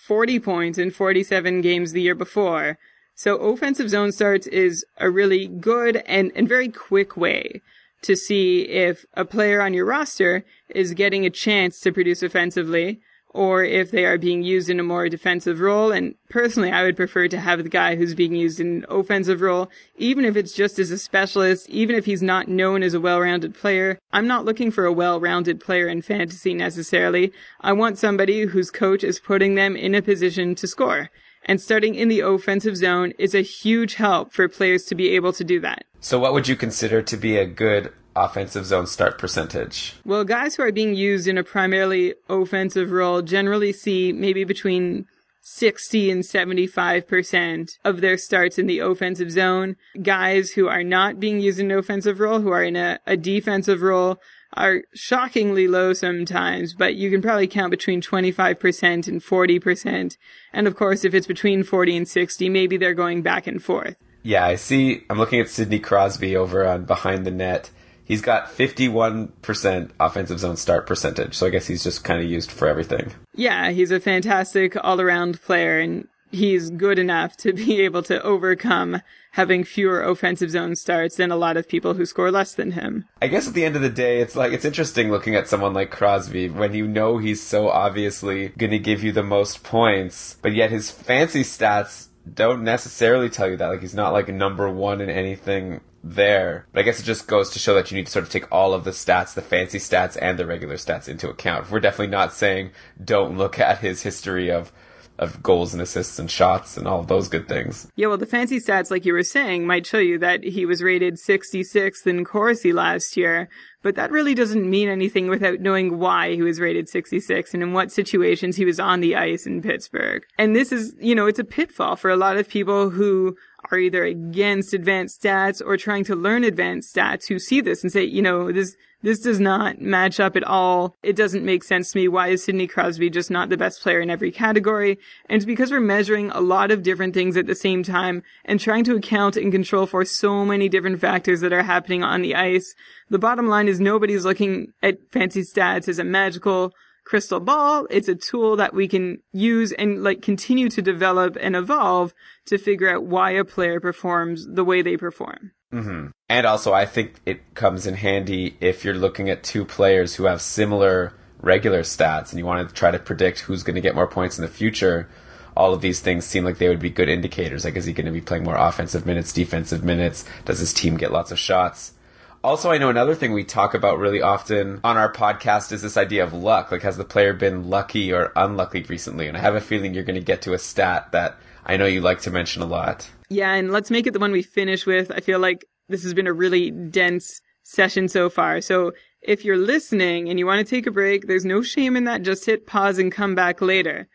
40 0.06 0.40
points 0.40 0.78
in 0.78 0.92
47 0.92 1.62
games 1.62 1.94
the 1.94 2.02
year 2.02 2.16
before. 2.16 2.78
So 3.16 3.38
offensive 3.38 3.90
zone 3.90 4.12
starts 4.12 4.48
is 4.48 4.86
a 4.98 5.10
really 5.10 5.48
good 5.48 5.98
and, 6.06 6.32
and 6.36 6.48
very 6.48 6.70
quick 6.70 7.16
way 7.16 7.62
to 8.02 8.16
see 8.16 8.62
if 8.62 9.06
a 9.14 9.26
player 9.26 9.62
on 9.62 9.74
your 9.74 9.86
roster 9.86 10.46
is 10.70 10.94
getting 10.94 11.26
a 11.26 11.30
chance 11.30 11.80
to 11.82 11.92
produce 11.92 12.24
offensively 12.24 13.02
or 13.32 13.64
if 13.64 13.92
they 13.92 14.06
are 14.06 14.18
being 14.18 14.42
used 14.42 14.70
in 14.70 14.80
a 14.80 14.84
more 14.84 15.08
defensive 15.08 15.60
role. 15.60 15.92
And 15.92 16.16
personally, 16.30 16.72
I 16.72 16.84
would 16.84 16.96
prefer 16.96 17.28
to 17.28 17.40
have 17.40 17.64
the 17.64 17.70
guy 17.70 17.96
who's 17.96 18.16
being 18.16 18.34
used 18.34 18.60
in 18.60 18.68
an 18.68 18.86
offensive 18.90 19.42
role, 19.42 19.70
even 19.98 20.26
if 20.26 20.36
it's 20.36 20.54
just 20.54 20.80
as 20.80 20.90
a 20.92 20.98
specialist, 20.98 21.70
even 21.70 21.96
if 21.96 22.06
he's 22.06 22.24
not 22.24 22.48
known 22.48 22.82
as 22.82 22.94
a 22.94 23.00
well-rounded 23.00 23.54
player. 23.54 24.00
I'm 24.12 24.28
not 24.28 24.46
looking 24.46 24.72
for 24.72 24.86
a 24.86 24.94
well-rounded 24.94 25.60
player 25.60 25.88
in 25.88 26.02
fantasy 26.02 26.54
necessarily. 26.54 27.32
I 27.62 27.74
want 27.74 28.00
somebody 28.00 28.46
whose 28.46 28.72
coach 28.72 29.04
is 29.04 29.20
putting 29.20 29.56
them 29.56 29.76
in 29.76 29.94
a 29.94 30.02
position 30.02 30.56
to 30.56 30.68
score. 30.68 31.10
And 31.46 31.62
starting 31.62 31.96
in 31.96 32.10
the 32.10 32.20
offensive 32.20 32.76
zone 32.76 33.14
is 33.18 33.34
a 33.34 33.42
huge 33.42 33.96
help 33.96 34.34
for 34.34 34.48
players 34.50 34.84
to 34.86 34.96
be 34.96 35.10
able 35.10 35.34
to 35.34 35.44
do 35.44 35.60
that. 35.62 35.86
So, 36.02 36.20
what 36.20 36.34
would 36.34 36.48
you 36.48 36.56
consider 36.56 37.02
to 37.02 37.18
be 37.18 37.38
a 37.38 37.46
good 37.46 37.94
offensive 38.16 38.66
zone 38.66 38.88
start 38.88 39.18
percentage? 39.18 39.96
Well, 40.06 40.24
guys 40.24 40.56
who 40.56 40.64
are 40.64 40.72
being 40.72 40.96
used 40.96 41.28
in 41.28 41.38
a 41.38 41.44
primarily 41.44 42.16
offensive 42.30 42.92
role 42.92 43.22
generally 43.22 43.74
see 43.74 44.14
maybe 44.14 44.44
between 44.44 45.06
60 45.42 46.12
and 46.12 46.24
75% 46.24 47.78
of 47.84 48.02
their 48.02 48.18
starts 48.18 48.60
in 48.60 48.68
the 48.68 48.80
offensive 48.80 49.32
zone. 49.32 49.76
Guys 50.02 50.52
who 50.52 50.68
are 50.68 50.84
not 50.84 51.20
being 51.20 51.40
used 51.40 51.60
in 51.60 51.72
an 51.72 51.78
offensive 51.78 52.20
role, 52.20 52.42
who 52.42 52.52
are 52.52 52.64
in 52.64 52.76
a, 52.76 53.00
a 53.08 53.18
defensive 53.18 53.82
role, 53.82 54.20
are 54.54 54.84
shockingly 54.94 55.68
low 55.68 55.94
sometimes, 55.94 56.74
but 56.74 56.96
you 56.96 57.10
can 57.10 57.22
probably 57.22 57.48
count 57.48 57.72
between 57.72 58.02
25% 58.02 59.08
and 59.08 59.22
40%. 59.22 60.18
And 60.54 60.68
of 60.68 60.76
course, 60.76 61.06
if 61.06 61.14
it's 61.14 61.28
between 61.28 61.64
40 61.64 61.98
and 61.98 62.08
60, 62.08 62.50
maybe 62.50 62.78
they're 62.78 62.94
going 62.94 63.22
back 63.22 63.48
and 63.48 63.64
forth. 63.64 63.96
Yeah, 64.24 64.46
I 64.46 64.56
see. 64.56 65.04
I'm 65.10 65.18
looking 65.18 65.40
at 65.40 65.50
Sidney 65.50 65.80
Crosby 65.80 66.36
over 66.36 66.68
on 66.68 66.86
Behind 66.86 67.26
the 67.26 67.32
Net. 67.32 67.70
He's 68.04 68.22
got 68.22 68.48
51% 68.48 69.92
offensive 70.00 70.40
zone 70.40 70.58
start 70.58 70.88
percentage, 70.88 71.36
so 71.36 71.46
I 71.46 71.52
guess 71.52 71.68
he's 71.68 71.84
just 71.84 72.04
kind 72.04 72.20
of 72.20 72.30
used 72.30 72.52
for 72.52 72.68
everything. 72.68 73.12
Yeah, 73.36 73.70
he's 73.70 73.92
a 73.92 74.00
fantastic 74.00 74.76
all 74.84 75.00
around 75.00 75.40
player, 75.42 75.80
and 75.80 76.08
he's 76.32 76.72
good 76.72 76.98
enough 76.98 77.38
to 77.38 77.54
be 77.54 77.82
able 77.86 78.02
to 78.04 78.22
overcome 78.24 79.02
having 79.34 79.64
fewer 79.64 80.02
offensive 80.02 80.50
zone 80.50 80.76
starts 80.76 81.18
than 81.18 81.32
a 81.32 81.36
lot 81.36 81.56
of 81.56 81.70
people 81.70 81.94
who 81.94 82.06
score 82.06 82.32
less 82.32 82.56
than 82.56 82.72
him. 82.72 83.06
I 83.22 83.28
guess 83.28 83.48
at 83.48 83.54
the 83.54 83.64
end 83.64 83.76
of 83.76 83.84
the 83.84 83.90
day, 83.90 84.22
it's 84.22 84.36
like, 84.36 84.54
it's 84.54 84.66
interesting 84.66 85.12
looking 85.12 85.36
at 85.36 85.48
someone 85.48 85.74
like 85.74 85.92
Crosby 85.92 86.50
when 86.50 86.74
you 86.74 86.88
know 86.88 87.20
he's 87.20 87.42
so 87.42 87.70
obviously 87.70 88.50
going 88.50 88.72
to 88.72 88.80
give 88.80 89.04
you 89.04 89.12
the 89.12 89.24
most 89.24 89.64
points, 89.64 90.38
but 90.42 90.54
yet 90.54 90.72
his 90.72 90.90
fancy 90.90 91.44
stats 91.44 92.08
don't 92.34 92.64
necessarily 92.64 93.30
tell 93.30 93.50
you 93.50 93.58
that. 93.58 93.68
Like, 93.68 93.82
he's 93.82 93.96
not 93.96 94.14
like 94.14 94.28
number 94.28 94.70
one 94.70 95.02
in 95.02 95.10
anything 95.10 95.82
there. 96.04 96.66
But 96.72 96.82
I 96.82 96.84
guess 96.84 97.00
it 97.00 97.04
just 97.04 97.28
goes 97.28 97.50
to 97.52 97.60
show 97.60 97.76
that 97.76 97.92
you 97.92 97.98
need 97.98 98.06
to 98.06 98.12
sort 98.12 98.24
of 98.24 98.32
take 98.32 98.52
all 98.52 98.74
of 98.74 98.84
the 98.84 98.92
stats, 98.92 99.34
the 99.34 99.42
fancy 99.42 99.80
stats 99.80 100.18
and 100.22 100.38
the 100.38 100.46
regular 100.46 100.76
stats 100.76 101.08
into 101.08 101.30
account. 101.30 101.70
We're 101.70 101.80
definitely 101.80 102.08
not 102.08 102.34
saying 102.34 102.72
don't 103.04 103.38
look 103.38 103.60
at 103.60 103.80
his 103.80 104.04
history 104.04 104.52
of 104.52 104.72
of 105.20 105.44
goals 105.44 105.74
and 105.74 105.82
assists 105.82 106.18
and 106.18 106.32
shots 106.32 106.78
and 106.78 106.88
all 106.88 107.04
those 107.04 107.28
good 107.28 107.48
things. 107.48 107.92
Yeah, 107.96 108.08
well, 108.08 108.18
the 108.18 108.26
fancy 108.26 108.60
stats, 108.60 108.90
like 108.90 109.06
you 109.06 109.14
were 109.14 109.24
saying, 109.24 109.68
might 109.68 109.86
show 109.86 110.00
you 110.00 110.18
that 110.20 110.44
he 110.44 110.66
was 110.66 110.82
rated 110.82 111.16
66th 111.16 112.08
in 112.08 112.24
Corsi 112.24 112.72
last 112.72 113.18
year, 113.18 113.50
but 113.84 113.96
that 113.96 114.12
really 114.12 114.34
doesn't 114.34 114.70
mean 114.70 114.88
anything 114.88 115.28
without 115.28 115.60
knowing 115.60 116.00
why 116.00 116.34
he 116.34 116.42
was 116.42 116.60
rated 116.60 116.88
66 116.88 117.54
and 117.54 117.62
in 117.62 117.74
what 117.74 117.92
situations 117.92 118.56
he 118.56 118.66
was 118.66 118.80
on 118.80 119.02
the 119.02 119.16
ice 119.16 119.46
in 119.46 119.62
Pittsburgh. 119.62 120.24
And 120.38 120.56
this 120.56 120.72
is, 120.72 120.96
you 121.00 121.14
know, 121.14 121.28
it's 121.28 121.40
a 121.40 121.44
pitfall 121.44 121.98
for 121.98 122.10
a 122.10 122.18
lot 122.18 122.38
of 122.38 122.48
people 122.48 122.90
who 122.90 123.36
are 123.72 123.78
either 123.78 124.04
against 124.04 124.74
advanced 124.74 125.22
stats 125.22 125.62
or 125.66 125.78
trying 125.78 126.04
to 126.06 126.16
learn 126.16 126.44
advanced 126.44 126.96
stats 126.96 127.28
who 127.28 127.40
see 127.40 127.62
this 127.62 127.84
and 127.84 127.92
say, 127.92 128.04
you 128.04 128.22
know, 128.22 128.52
this, 128.52 128.76
this 129.02 129.20
does 129.20 129.40
not 129.40 129.80
match 129.80 130.20
up 130.20 130.36
at 130.36 130.44
all. 130.44 130.96
It 131.04 131.16
doesn't 131.16 131.46
make 131.46 131.64
sense 131.64 131.92
to 131.92 131.98
me. 131.98 132.08
Why 132.08 132.30
is 132.30 132.44
Sidney 132.44 132.68
Crosby 132.68 133.10
just 133.10 133.32
not 133.32 133.50
the 133.50 133.58
best 133.58 133.82
player 133.82 134.02
in 134.02 134.10
every 134.10 134.32
category? 134.32 135.00
And 135.28 135.38
it's 135.38 135.46
because 135.46 135.72
we're 135.72 135.80
measuring 135.80 136.32
a 136.32 136.42
lot 136.42 136.72
of 136.72 136.84
different 136.84 137.14
things 137.14 137.38
at 137.38 137.48
the 137.48 137.56
same 137.56 137.84
time 137.84 138.24
and 138.44 138.60
trying 138.60 138.84
to 138.86 138.96
account 138.96 139.38
and 139.38 139.52
control 139.52 139.86
for 139.86 140.04
so 140.04 140.44
many 140.44 140.68
different 140.68 141.00
factors 141.00 141.42
that 141.42 141.54
are 141.54 141.64
happening 141.64 142.04
on 142.04 142.22
the 142.22 142.36
ice. 142.36 142.76
The 143.10 143.20
bottom 143.20 143.48
line 143.48 143.68
is 143.68 143.80
nobody's 143.80 144.26
looking 144.26 144.74
at 144.84 144.98
fancy 145.12 145.42
stats 145.42 145.88
as 145.88 146.00
a 146.00 146.04
magical 146.04 146.74
crystal 147.10 147.40
ball. 147.40 147.88
It's 147.90 148.08
a 148.08 148.14
tool 148.14 148.56
that 148.58 148.74
we 148.74 148.88
can 148.88 149.18
use 149.34 149.72
and 149.72 150.04
like 150.04 150.22
continue 150.22 150.70
to 150.70 150.82
develop 150.82 151.36
and 151.42 151.56
evolve 151.56 152.14
to 152.46 152.60
figure 152.60 152.88
out 152.88 153.04
why 153.04 153.32
a 153.32 153.44
player 153.44 153.80
performs 153.80 154.46
the 154.48 154.64
way 154.64 154.84
they 154.84 154.96
perform. 154.96 155.52
Mm-hmm. 155.74 156.08
And 156.30 156.46
also, 156.46 156.72
I 156.72 156.86
think 156.86 157.16
it 157.26 157.56
comes 157.56 157.88
in 157.88 157.96
handy 157.96 158.56
if 158.62 158.86
you're 158.86 158.94
looking 158.94 159.28
at 159.28 159.44
two 159.44 159.66
players 159.66 160.16
who 160.16 160.26
have 160.26 160.40
similar 160.40 161.14
regular 161.42 161.82
stats 161.82 162.30
and 162.30 162.38
you 162.38 162.46
want 162.46 162.68
to 162.68 162.76
try 162.76 162.92
to 162.92 163.00
predict 163.00 163.40
who's 163.40 163.64
going 163.64 163.76
to 163.76 163.82
get 163.82 163.96
more 163.96 164.08
points 164.08 164.38
in 164.38 164.44
the 164.44 164.52
future. 164.52 165.10
All 165.58 165.74
of 165.74 165.82
these 165.82 166.00
things 166.02 166.26
seem 166.26 166.46
like 166.46 166.60
they 166.60 166.70
would 166.70 166.80
be 166.80 166.92
good 166.92 167.10
indicators. 167.10 167.66
Like, 167.66 167.76
is 167.76 167.86
he 167.86 167.94
going 167.94 168.06
to 168.06 168.12
be 168.12 168.22
playing 168.22 168.44
more 168.44 168.56
offensive 168.56 169.08
minutes, 169.08 169.34
defensive 169.34 169.84
minutes? 169.84 170.26
Does 170.46 170.60
his 170.60 170.74
team 170.74 170.96
get 170.96 171.12
lots 171.12 171.32
of 171.32 171.40
shots? 171.40 171.94
Also, 172.42 172.72
I 172.72 172.78
know 172.78 172.90
another 172.90 173.16
thing 173.16 173.34
we 173.34 173.44
talk 173.44 173.74
about 173.74 174.00
really 174.00 174.22
often 174.22 174.80
on 174.82 174.96
our 174.96 175.12
podcast 175.12 175.74
is 175.74 175.82
this 175.82 175.98
idea 175.98 176.24
of 176.24 176.34
luck. 176.34 176.72
Like, 176.72 176.84
has 176.84 176.96
the 176.96 177.04
player 177.04 177.34
been 177.34 177.70
lucky 177.70 178.14
or 178.14 178.32
unlucky 178.34 178.84
recently? 178.84 179.28
And 179.28 179.36
I 179.36 179.42
have 179.42 179.56
a 179.56 179.62
feeling 179.62 179.94
you're 179.94 180.06
going 180.06 180.20
to 180.20 180.26
get 180.26 180.42
to 180.44 180.54
a 180.54 180.60
stat 180.60 181.12
that 181.12 181.36
I 181.66 181.76
know 181.76 181.86
you 181.86 182.00
like 182.00 182.22
to 182.22 182.32
mention 182.32 182.62
a 182.62 182.66
lot. 182.66 183.10
Yeah, 183.30 183.54
and 183.54 183.72
let's 183.72 183.92
make 183.92 184.08
it 184.08 184.12
the 184.12 184.20
one 184.20 184.32
we 184.32 184.42
finish 184.42 184.86
with. 184.86 185.12
I 185.12 185.20
feel 185.20 185.40
like 185.40 185.66
this 185.90 186.04
has 186.04 186.14
been 186.14 186.28
a 186.28 186.34
really 186.34 186.72
dense 186.72 187.42
session 187.64 188.08
so 188.08 188.30
far. 188.30 188.62
So 188.62 188.94
if 189.22 189.44
you're 189.44 189.58
listening 189.58 190.30
and 190.30 190.40
you 190.40 190.46
want 190.46 190.66
to 190.66 190.70
take 190.70 190.88
a 190.88 190.92
break, 190.92 191.28
there's 191.28 191.44
no 191.44 191.62
shame 191.62 191.98
in 191.98 192.06
that. 192.06 192.24
Just 192.24 192.46
hit 192.46 192.66
pause 192.66 193.00
and 193.00 193.12
come 193.12 193.36
back 193.36 193.60
later. 193.62 194.08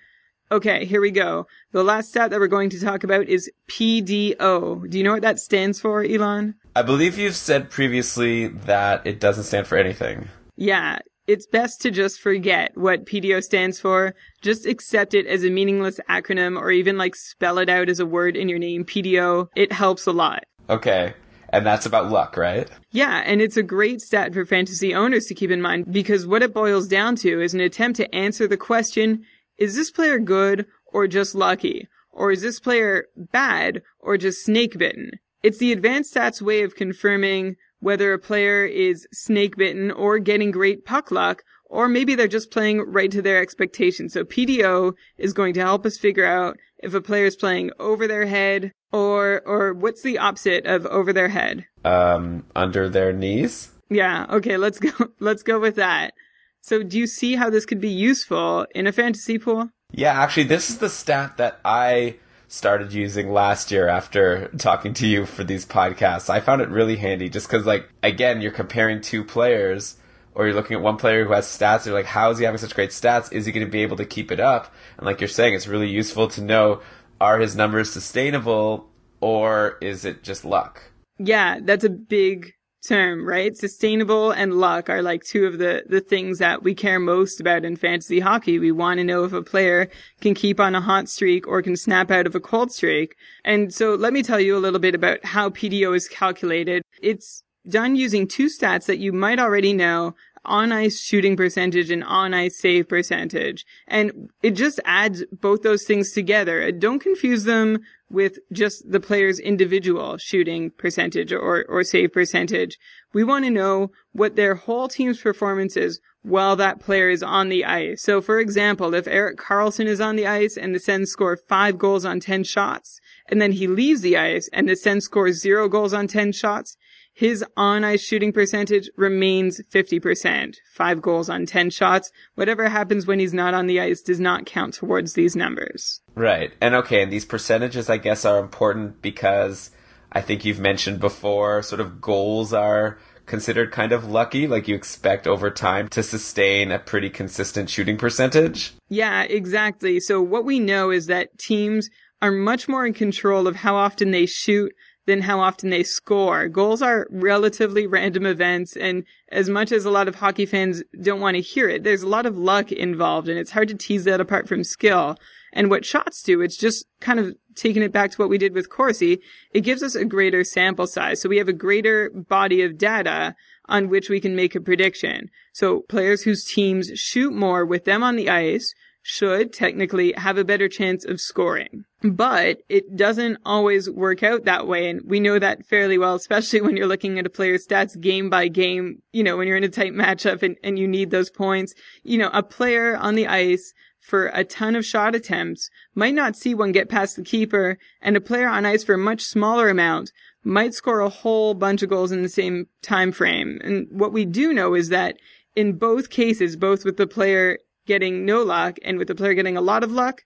Okay, 0.51 0.87
here 0.87 1.03
we 1.03 1.11
go. 1.11 1.47
The 1.73 1.85
last 1.85 2.09
stat 2.09 2.31
that 2.31 2.41
we're 2.41 2.47
going 2.47 2.71
to 2.71 2.81
talk 2.81 3.05
about 3.05 3.29
is 3.29 3.51
PDO. 3.69 4.89
Do 4.89 4.97
you 4.97 5.05
know 5.05 5.13
what 5.13 5.23
that 5.23 5.41
stands 5.41 5.79
for, 5.79 6.03
Elon? 6.03 6.55
I 6.77 6.83
believe 6.83 7.19
you've 7.19 7.37
said 7.37 7.71
previously 7.71 8.49
that 8.49 9.07
it 9.07 9.21
doesn't 9.21 9.45
stand 9.45 9.67
for 9.67 9.79
anything. 9.79 10.29
Yeah, 10.57 10.99
it's 11.27 11.47
best 11.47 11.81
to 11.83 11.91
just 11.91 12.21
forget 12.21 12.77
what 12.77 13.07
PDO 13.07 13.43
stands 13.43 13.79
for. 13.79 14.15
Just 14.43 14.67
accept 14.67 15.15
it 15.15 15.27
as 15.27 15.45
a 15.45 15.51
meaningless 15.51 16.01
acronym 16.11 16.59
or 16.59 16.71
even 16.71 16.99
like 16.99 17.15
spell 17.15 17.59
it 17.59 17.69
out 17.69 17.89
as 17.89 18.01
a 18.01 18.07
word 18.07 18.37
in 18.37 18.49
your 18.49 18.59
name, 18.59 18.85
PDO. 18.85 19.49
It 19.55 19.73
helps 19.73 20.07
a 20.07 20.13
lot. 20.13 20.45
Okay. 20.69 21.15
And 21.51 21.65
that's 21.65 21.87
about 21.87 22.11
luck, 22.11 22.37
right? 22.37 22.69
Yeah, 22.91 23.23
and 23.25 23.41
it's 23.41 23.57
a 23.57 23.63
great 23.63 24.01
stat 24.01 24.35
for 24.35 24.45
fantasy 24.45 24.93
owners 24.93 25.27
to 25.27 25.35
keep 25.35 25.53
in 25.53 25.63
mind 25.63 25.93
because 25.93 26.27
what 26.27 26.43
it 26.43 26.53
boils 26.53 26.89
down 26.89 27.15
to 27.17 27.41
is 27.41 27.55
an 27.55 27.61
attempt 27.61 27.97
to 27.99 28.13
answer 28.13 28.49
the 28.49 28.57
question, 28.57 29.25
is 29.57 29.77
this 29.77 29.93
player 29.93 30.19
good 30.19 30.67
or 30.87 31.07
just 31.07 31.37
lucky? 31.37 31.87
Or 32.11 32.33
is 32.33 32.43
this 32.43 32.59
player 32.59 33.07
bad 33.17 33.83
or 34.01 34.19
just 34.19 34.45
snake 34.45 34.77
bitten? 34.77 35.13
It's 35.45 35.59
the 35.59 35.73
advanced 35.73 36.15
stats 36.15 36.41
way 36.41 36.63
of 36.63 36.75
confirming 36.75 37.57
whether 37.79 38.15
a 38.15 38.19
player 38.19 38.65
is 38.65 39.07
snake 39.13 39.57
bitten 39.57 39.91
or 39.91 40.19
getting 40.19 40.51
great 40.51 40.87
puck 40.87 41.11
luck, 41.11 41.43
or 41.67 41.87
maybe 41.87 42.15
they're 42.15 42.27
just 42.27 42.51
playing 42.51 42.81
right 42.81 43.11
to 43.11 43.21
their 43.21 43.43
expectations. 43.43 44.15
So 44.15 44.25
PDO 44.25 44.95
is 45.19 45.35
going 45.35 45.53
to 45.53 45.61
help 45.61 45.85
us 45.85 45.99
figure 45.99 46.25
out 46.25 46.57
if 46.79 46.95
a 46.95 47.03
player 47.03 47.27
is 47.27 47.37
playing 47.37 47.73
over 47.79 48.09
their 48.09 48.25
head 48.25 48.73
or, 48.91 49.43
or 49.45 49.75
what's 49.75 50.01
the 50.01 50.17
opposite 50.17 50.65
of 50.65 50.87
over 50.87 51.13
their 51.13 51.29
head? 51.29 51.67
Um, 51.85 52.47
under 52.57 52.89
their 52.89 53.13
knees? 53.13 53.71
Yeah. 53.91 54.25
Okay. 54.31 54.57
Let's 54.57 54.79
go. 54.79 54.93
Let's 55.21 55.43
go 55.43 55.61
with 55.61 55.77
that. 55.77 56.15
So 56.63 56.83
do 56.83 56.99
you 56.99 57.07
see 57.07 57.35
how 57.35 57.51
this 57.51 57.67
could 57.67 57.83
be 57.83 57.91
useful 57.91 58.67
in 58.75 58.87
a 58.87 58.93
fantasy 58.93 59.39
pool? 59.39 59.69
Yeah, 59.93 60.19
actually, 60.19 60.45
this 60.45 60.71
is 60.71 60.79
the 60.79 60.89
stat 60.89 61.37
that 61.37 61.61
I 61.67 62.17
started 62.55 62.93
using 62.93 63.33
last 63.33 63.73
year 63.73 63.89
after 63.89 64.49
talking 64.59 64.95
to 64.95 65.07
you 65.07 65.27
for 65.27 65.43
these 65.43 65.67
podcasts. 65.67 66.31
I 66.31 66.41
found 66.41 66.63
it 66.63 66.69
really 66.69 66.97
handy 66.97 67.29
just 67.29 67.49
because, 67.49 67.67
like, 67.67 67.89
again, 68.03 68.41
you're 68.41 68.53
comparing 68.53 69.01
two 69.01 69.25
players 69.25 69.97
or 70.35 70.47
you're 70.47 70.55
looking 70.55 70.77
at 70.77 70.83
one 70.83 70.97
player 70.97 71.25
who 71.25 71.33
has 71.33 71.47
stats. 71.47 71.85
You're 71.85 71.95
like, 71.95 72.07
how 72.07 72.31
is 72.31 72.39
he 72.39 72.45
having 72.45 72.59
such 72.59 72.75
great 72.75 72.91
stats? 72.91 73.33
Is 73.33 73.45
he 73.45 73.53
going 73.53 73.67
to 73.67 73.71
be 73.71 73.83
able 73.83 73.97
to 73.97 74.05
keep 74.05 74.31
it 74.31 74.39
up? 74.39 74.73
And 74.97 75.05
like 75.05 75.21
you're 75.21 75.29
saying, 75.29 75.55
it's 75.55 75.67
really 75.67 75.89
useful 75.89 76.29
to 76.29 76.41
know 76.41 76.81
are 77.21 77.41
his 77.41 77.57
numbers 77.57 77.93
sustainable 77.93 78.89
or 79.21 79.77
is 79.81 80.05
it 80.05 80.23
just 80.23 80.45
luck? 80.45 80.83
Yeah, 81.19 81.59
that's 81.61 81.85
a 81.85 81.91
big 81.91 82.54
term, 82.87 83.27
right? 83.27 83.57
Sustainable 83.57 84.31
and 84.31 84.55
luck 84.55 84.89
are 84.89 85.03
like 85.03 85.25
two 85.25 85.47
of 85.47 85.59
the, 85.59 85.85
the 85.89 86.01
things 86.01 86.39
that 86.39 86.63
we 86.63 86.75
care 86.75 87.01
most 87.01 87.41
about 87.41 87.65
in 87.65 87.77
fantasy 87.77 88.21
hockey. 88.21 88.59
We 88.59 88.73
want 88.73 88.99
to 88.99 89.05
know 89.05 89.25
if 89.25 89.33
a 89.33 89.43
player 89.43 89.91
can 90.21 90.35
keep 90.35 90.61
on 90.61 90.75
a 90.75 90.81
hot 90.81 91.09
streak 91.09 91.47
or 91.47 91.63
can 91.63 91.77
snap 91.77 92.11
out 92.11 92.27
of 92.27 92.35
a 92.35 92.41
cold 92.41 92.73
streak. 92.73 93.17
And 93.45 93.73
so 93.73 93.95
let 93.95 94.13
me 94.13 94.23
tell 94.23 94.41
you 94.41 94.57
a 94.57 94.61
little 94.61 94.81
bit 94.81 94.95
about 94.95 95.25
how 95.25 95.51
PDO 95.51 95.97
is 95.97 96.09
calculated. 96.09 96.83
It's 97.03 97.43
done 97.69 97.97
using 97.97 98.29
two 98.29 98.47
stats 98.47 98.87
that 98.87 98.99
you 98.99 99.13
might 99.13 99.39
already 99.39 99.73
know 99.73 100.15
on 100.45 100.73
ice 100.73 101.01
shooting 101.01 101.37
percentage 101.37 101.91
and 101.91 102.05
on 102.05 102.35
ice 102.35 102.59
save 102.59 102.89
percentage. 102.89 103.65
And 103.89 104.31
it 104.43 104.53
just 104.53 104.79
adds 104.85 105.25
both 105.33 105.63
those 105.63 105.85
things 105.85 106.13
together. 106.13 106.71
Don't 106.71 106.99
confuse 106.99 107.45
them 107.45 107.79
with 108.15 108.39
just 108.53 108.91
the 108.91 109.01
player's 109.01 109.39
individual 109.39 110.17
shooting 110.17 110.71
percentage 110.71 111.33
or, 111.33 111.65
or 111.69 111.83
save 111.83 112.13
percentage. 112.13 112.79
We 113.13 113.25
want 113.25 113.45
to 113.45 113.51
know 113.51 113.91
what 114.13 114.37
their 114.37 114.55
whole 114.55 114.89
team's 114.89 115.21
performance 115.21 115.77
is 115.77 116.01
while 116.23 116.57
that 116.57 116.81
player 116.81 117.11
is 117.11 117.23
on 117.23 117.51
the 117.51 117.65
ice. 117.65 118.03
So 118.03 118.23
for 118.23 118.39
example, 118.39 118.95
if 118.95 119.07
Erik 119.07 119.37
Karlsson 119.37 119.87
is 119.87 120.01
on 120.01 120.17
the 120.17 120.27
ice 120.27 120.57
and 120.57 120.75
the 120.75 120.79
Sens 120.79 121.11
score 121.11 121.37
five 121.37 121.77
goals 121.77 122.05
on 122.05 122.21
10 122.21 122.45
shots, 122.45 123.01
and 123.29 123.43
then 123.43 123.53
he 123.53 123.67
leaves 123.67 124.01
the 124.01 124.17
ice 124.17 124.49
and 124.53 124.69
the 124.69 124.77
Sens 124.77 125.05
scores 125.05 125.41
zero 125.41 125.69
goals 125.69 125.93
on 125.93 126.07
10 126.07 126.33
shots, 126.33 126.77
his 127.15 127.45
on 127.57 127.85
ice 127.85 128.03
shooting 128.03 128.33
percentage 128.33 128.91
remains 128.97 129.61
50%. 129.73 130.57
Five 130.73 131.01
goals 131.01 131.31
on 131.31 131.47
10 131.47 131.71
shots. 131.71 132.11
Whatever 132.35 132.69
happens 132.69 133.07
when 133.07 133.21
he's 133.21 133.33
not 133.33 133.55
on 133.55 133.69
the 133.69 133.81
ice 133.81 134.03
does 134.03 134.19
not 134.19 134.47
count 134.47 134.75
towards 134.75 135.15
these 135.15 135.37
numbers. 135.37 136.01
Right. 136.17 136.53
And 136.61 136.75
okay, 136.75 137.03
and 137.03 137.13
these 137.13 137.25
percentages, 137.25 137.89
I 137.89 137.99
guess, 137.99 138.25
are 138.25 138.41
important 138.41 139.01
because 139.01 139.71
I 140.11 140.21
think 140.21 140.45
you've 140.45 140.59
mentioned 140.59 140.99
before, 140.99 141.63
sort 141.63 141.81
of 141.81 142.01
goals 142.01 142.53
are 142.53 142.99
considered 143.27 143.71
kind 143.71 143.93
of 143.93 144.05
lucky, 144.05 144.47
like 144.47 144.67
you 144.67 144.75
expect 144.75 145.27
over 145.27 145.51
time 145.51 145.89
to 145.89 146.03
sustain 146.03 146.73
a 146.73 146.79
pretty 146.79 147.11
consistent 147.11 147.71
shooting 147.71 147.97
percentage. 147.97 148.75
Yeah, 148.89 149.23
exactly. 149.23 150.01
So 150.01 150.21
what 150.21 150.45
we 150.45 150.59
know 150.59 150.91
is 150.91 151.07
that 151.07 151.39
teams 151.39 151.89
are 152.21 152.33
much 152.33 152.69
more 152.69 152.85
in 152.85 152.93
control 152.93 153.47
of 153.47 153.57
how 153.57 153.77
often 153.77 154.11
they 154.11 154.27
shoot 154.27 154.73
than 155.07 155.21
how 155.21 155.41
often 155.41 155.71
they 155.71 155.83
score. 155.83 156.49
Goals 156.49 156.83
are 156.83 157.07
relatively 157.11 157.87
random 157.87 158.27
events, 158.27 158.77
and 158.77 159.05
as 159.31 159.49
much 159.49 159.73
as 159.73 159.85
a 159.85 159.91
lot 159.91 160.09
of 160.09 160.15
hockey 160.17 160.47
fans 160.47 160.83
don't 161.03 161.21
want 161.21 161.35
to 161.37 161.41
hear 161.41 161.69
it, 161.69 161.85
there's 161.85 162.03
a 162.03 162.09
lot 162.09 162.27
of 162.27 162.39
luck 162.39 162.73
involved, 162.73 163.29
and 163.29 163.39
it's 163.39 163.51
hard 163.51 163.69
to 163.69 163.75
tease 163.75 164.05
that 164.05 164.21
apart 164.21 164.49
from 164.49 164.65
skill. 164.65 165.19
And 165.53 165.71
what 165.71 165.85
shots 165.85 166.23
do, 166.23 166.41
it's 166.41 166.57
just 166.57 166.87
kind 167.01 167.21
of 167.21 167.35
taking 167.55 167.83
it 167.83 167.93
back 167.93 168.11
to 168.11 168.17
what 168.17 168.29
we 168.29 168.39
did 168.39 168.55
with 168.55 168.71
Corsi. 168.71 169.21
It 169.53 169.61
gives 169.61 169.83
us 169.83 169.95
a 169.95 170.05
greater 170.05 170.43
sample 170.43 170.87
size. 170.87 171.21
So 171.21 171.29
we 171.29 171.39
have 171.39 171.49
a 171.49 171.53
greater 171.53 172.11
body 172.11 172.63
of 172.63 172.77
data 172.77 173.37
on 173.69 173.89
which 173.89 174.11
we 174.11 174.21
can 174.21 174.35
make 174.35 174.55
a 174.55 174.61
prediction. 174.61 175.31
So 175.53 175.81
players 175.83 176.23
whose 176.23 176.45
teams 176.45 176.91
shoot 176.97 177.33
more 177.33 177.65
with 177.65 177.85
them 177.85 178.03
on 178.03 178.17
the 178.17 178.29
ice 178.29 178.75
should 179.03 179.53
technically 179.53 180.13
have 180.17 180.39
a 180.39 180.45
better 180.45 180.69
chance 180.69 181.05
of 181.05 181.21
scoring. 181.21 181.85
But 182.05 182.59
it 182.69 182.97
doesn't 182.97 183.39
always 183.47 183.89
work 183.89 184.23
out 184.23 184.45
that 184.45 184.67
way. 184.67 184.91
And 184.91 185.01
we 185.07 185.21
know 185.21 185.39
that 185.39 185.65
fairly 185.65 185.97
well, 185.97 186.15
especially 186.15 186.61
when 186.61 186.77
you're 186.77 186.87
looking 186.87 187.19
at 187.19 187.25
a 187.25 187.31
player's 187.31 187.67
stats 187.67 187.99
game 187.99 188.29
by 188.29 188.49
game, 188.49 189.03
you 189.13 189.23
know, 189.23 189.39
when 189.39 189.49
you're 189.49 189.57
in 189.57 189.65
a 189.65 189.71
tight 189.71 189.95
matchup 189.95 190.43
and, 190.43 190.57
and 190.63 190.79
you 190.79 190.87
need 190.87 191.11
those 191.11 191.31
points. 191.31 191.75
You 192.03 192.19
know, 192.19 192.31
a 192.35 192.43
player 192.43 192.95
on 192.95 193.15
the 193.15 193.27
ice 193.27 193.73
for 194.01 194.27
a 194.35 194.45
ton 194.45 194.77
of 194.77 194.85
shot 194.85 195.15
attempts 195.15 195.71
might 195.95 196.13
not 196.13 196.37
see 196.37 196.55
one 196.55 196.73
get 196.73 196.91
past 196.91 197.17
the 197.17 197.23
keeper 197.23 197.79
and 198.03 198.19
a 198.19 198.21
player 198.21 198.49
on 198.49 198.67
ice 198.67 198.85
for 198.85 198.97
a 198.97 198.99
much 198.99 199.23
smaller 199.23 199.71
amount 199.71 200.13
might 200.45 200.75
score 200.75 201.01
a 201.01 201.09
whole 201.09 201.55
bunch 201.55 201.83
of 201.83 201.89
goals 201.89 202.13
in 202.13 202.23
the 202.23 202.29
same 202.29 202.67
time 202.83 203.13
frame. 203.13 203.59
And 203.65 203.87
what 203.91 204.13
we 204.13 204.27
do 204.27 204.53
know 204.53 204.75
is 204.75 204.91
that 204.91 205.17
in 205.57 205.79
both 205.79 206.11
cases, 206.11 206.55
both 206.55 206.85
with 206.85 206.99
the 206.99 207.07
player 207.07 207.59
getting 207.87 208.27
no 208.27 208.43
luck 208.43 208.77
and 208.83 208.99
with 208.99 209.09
the 209.09 209.15
player 209.15 209.33
getting 209.33 209.57
a 209.57 209.63
lot 209.63 209.83
of 209.83 209.91
luck, 209.91 210.23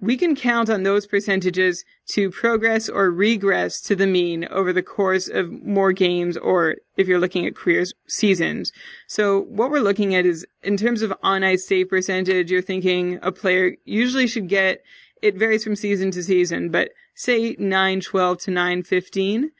we 0.00 0.16
can 0.16 0.34
count 0.34 0.70
on 0.70 0.82
those 0.82 1.06
percentages 1.06 1.84
to 2.08 2.30
progress 2.30 2.88
or 2.88 3.10
regress 3.10 3.80
to 3.82 3.94
the 3.94 4.06
mean 4.06 4.46
over 4.50 4.72
the 4.72 4.82
course 4.82 5.28
of 5.28 5.50
more 5.50 5.92
games 5.92 6.36
or 6.38 6.76
if 6.96 7.06
you're 7.06 7.18
looking 7.18 7.46
at 7.46 7.54
career 7.54 7.84
seasons. 8.08 8.72
So 9.06 9.42
what 9.42 9.70
we're 9.70 9.80
looking 9.80 10.14
at 10.14 10.24
is 10.24 10.46
in 10.62 10.76
terms 10.76 11.02
of 11.02 11.12
on 11.22 11.44
ice 11.44 11.66
save 11.66 11.90
percentage, 11.90 12.50
you're 12.50 12.62
thinking 12.62 13.18
a 13.22 13.30
player 13.30 13.76
usually 13.84 14.26
should 14.26 14.48
get, 14.48 14.82
it 15.22 15.36
varies 15.36 15.64
from 15.64 15.76
season 15.76 16.10
to 16.12 16.22
season, 16.22 16.70
but 16.70 16.90
say 17.14 17.54
912 17.58 18.38
to 18.38 18.50
915. 18.50 19.50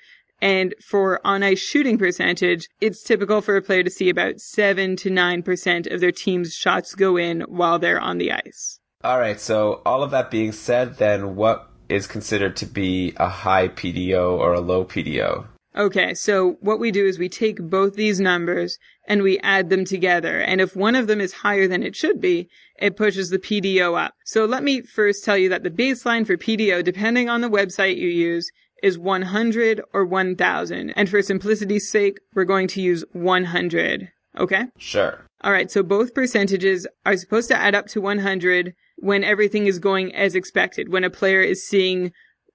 And 0.42 0.74
for 0.83 1.20
on 1.22 1.42
ice 1.42 1.59
shooting 1.59 1.98
percentage, 1.98 2.70
it's 2.81 3.03
typical 3.03 3.42
for 3.42 3.57
a 3.57 3.62
player 3.62 3.83
to 3.83 3.90
see 3.90 4.09
about 4.09 4.40
7 4.40 4.96
to 4.96 5.11
9% 5.11 5.92
of 5.92 6.00
their 6.00 6.12
team's 6.12 6.55
shots 6.55 6.94
go 6.94 7.18
in 7.18 7.42
while 7.42 7.79
they're 7.79 8.00
on 8.00 8.16
the 8.16 8.33
ice. 8.33 8.80
All 9.03 9.19
right, 9.19 9.41
so 9.41 9.81
all 9.87 10.03
of 10.03 10.11
that 10.11 10.31
being 10.31 10.53
said, 10.53 10.99
then 10.99 11.35
what 11.35 11.71
is 11.89 12.07
considered 12.07 12.55
to 12.57 12.67
be 12.67 13.15
a 13.17 13.29
high 13.29 13.69
PDO 13.69 14.39
or 14.39 14.53
a 14.53 14.61
low 14.61 14.85
PDO? 14.85 15.47
Okay, 15.75 16.13
so 16.13 16.59
what 16.61 16.79
we 16.79 16.91
do 16.91 17.07
is 17.07 17.19
we 17.19 17.29
take 17.29 17.63
both 17.63 17.95
these 17.95 18.21
numbers 18.21 18.79
and 19.07 19.23
we 19.23 19.39
add 19.39 19.71
them 19.71 19.87
together. 19.87 20.41
And 20.41 20.61
if 20.61 20.77
one 20.77 20.95
of 20.95 21.07
them 21.07 21.21
is 21.21 21.33
higher 21.33 21.67
than 21.67 21.83
it 21.83 21.97
should 21.97 22.21
be, 22.21 22.51
it 22.79 22.97
pushes 22.97 23.31
the 23.31 23.39
PDO 23.39 23.99
up. 23.99 24.15
So 24.25 24.45
let 24.45 24.63
me 24.63 24.83
first 24.83 25.25
tell 25.25 25.39
you 25.39 25.49
that 25.49 25.63
the 25.63 25.71
baseline 25.71 26.27
for 26.27 26.37
PDO, 26.37 26.85
depending 26.85 27.31
on 27.31 27.41
the 27.41 27.49
website 27.49 27.97
you 27.97 28.09
use, 28.09 28.51
is 28.83 28.99
100 28.99 29.81
or 29.95 30.05
1000. 30.05 30.91
And 30.91 31.09
for 31.09 31.23
simplicity's 31.23 31.89
sake, 31.89 32.19
we're 32.35 32.45
going 32.45 32.69
to 32.69 32.83
use 32.83 33.05
100. 33.13 34.11
Okay? 34.39 34.65
Sure. 34.77 35.25
All 35.43 35.53
right. 35.53 35.71
So 35.71 35.83
both 35.83 36.15
percentages 36.15 36.87
are 37.07 37.17
supposed 37.17 37.49
to 37.49 37.57
add 37.57 37.75
up 37.75 37.87
to 37.89 38.01
100 38.01 38.75
when 39.01 39.25
everything 39.25 39.67
is 39.67 39.79
going 39.79 40.15
as 40.15 40.35
expected, 40.35 40.93
when 40.93 41.05
a 41.05 41.11
player 41.11 41.41
is 41.41 41.67
seeing 41.67 42.13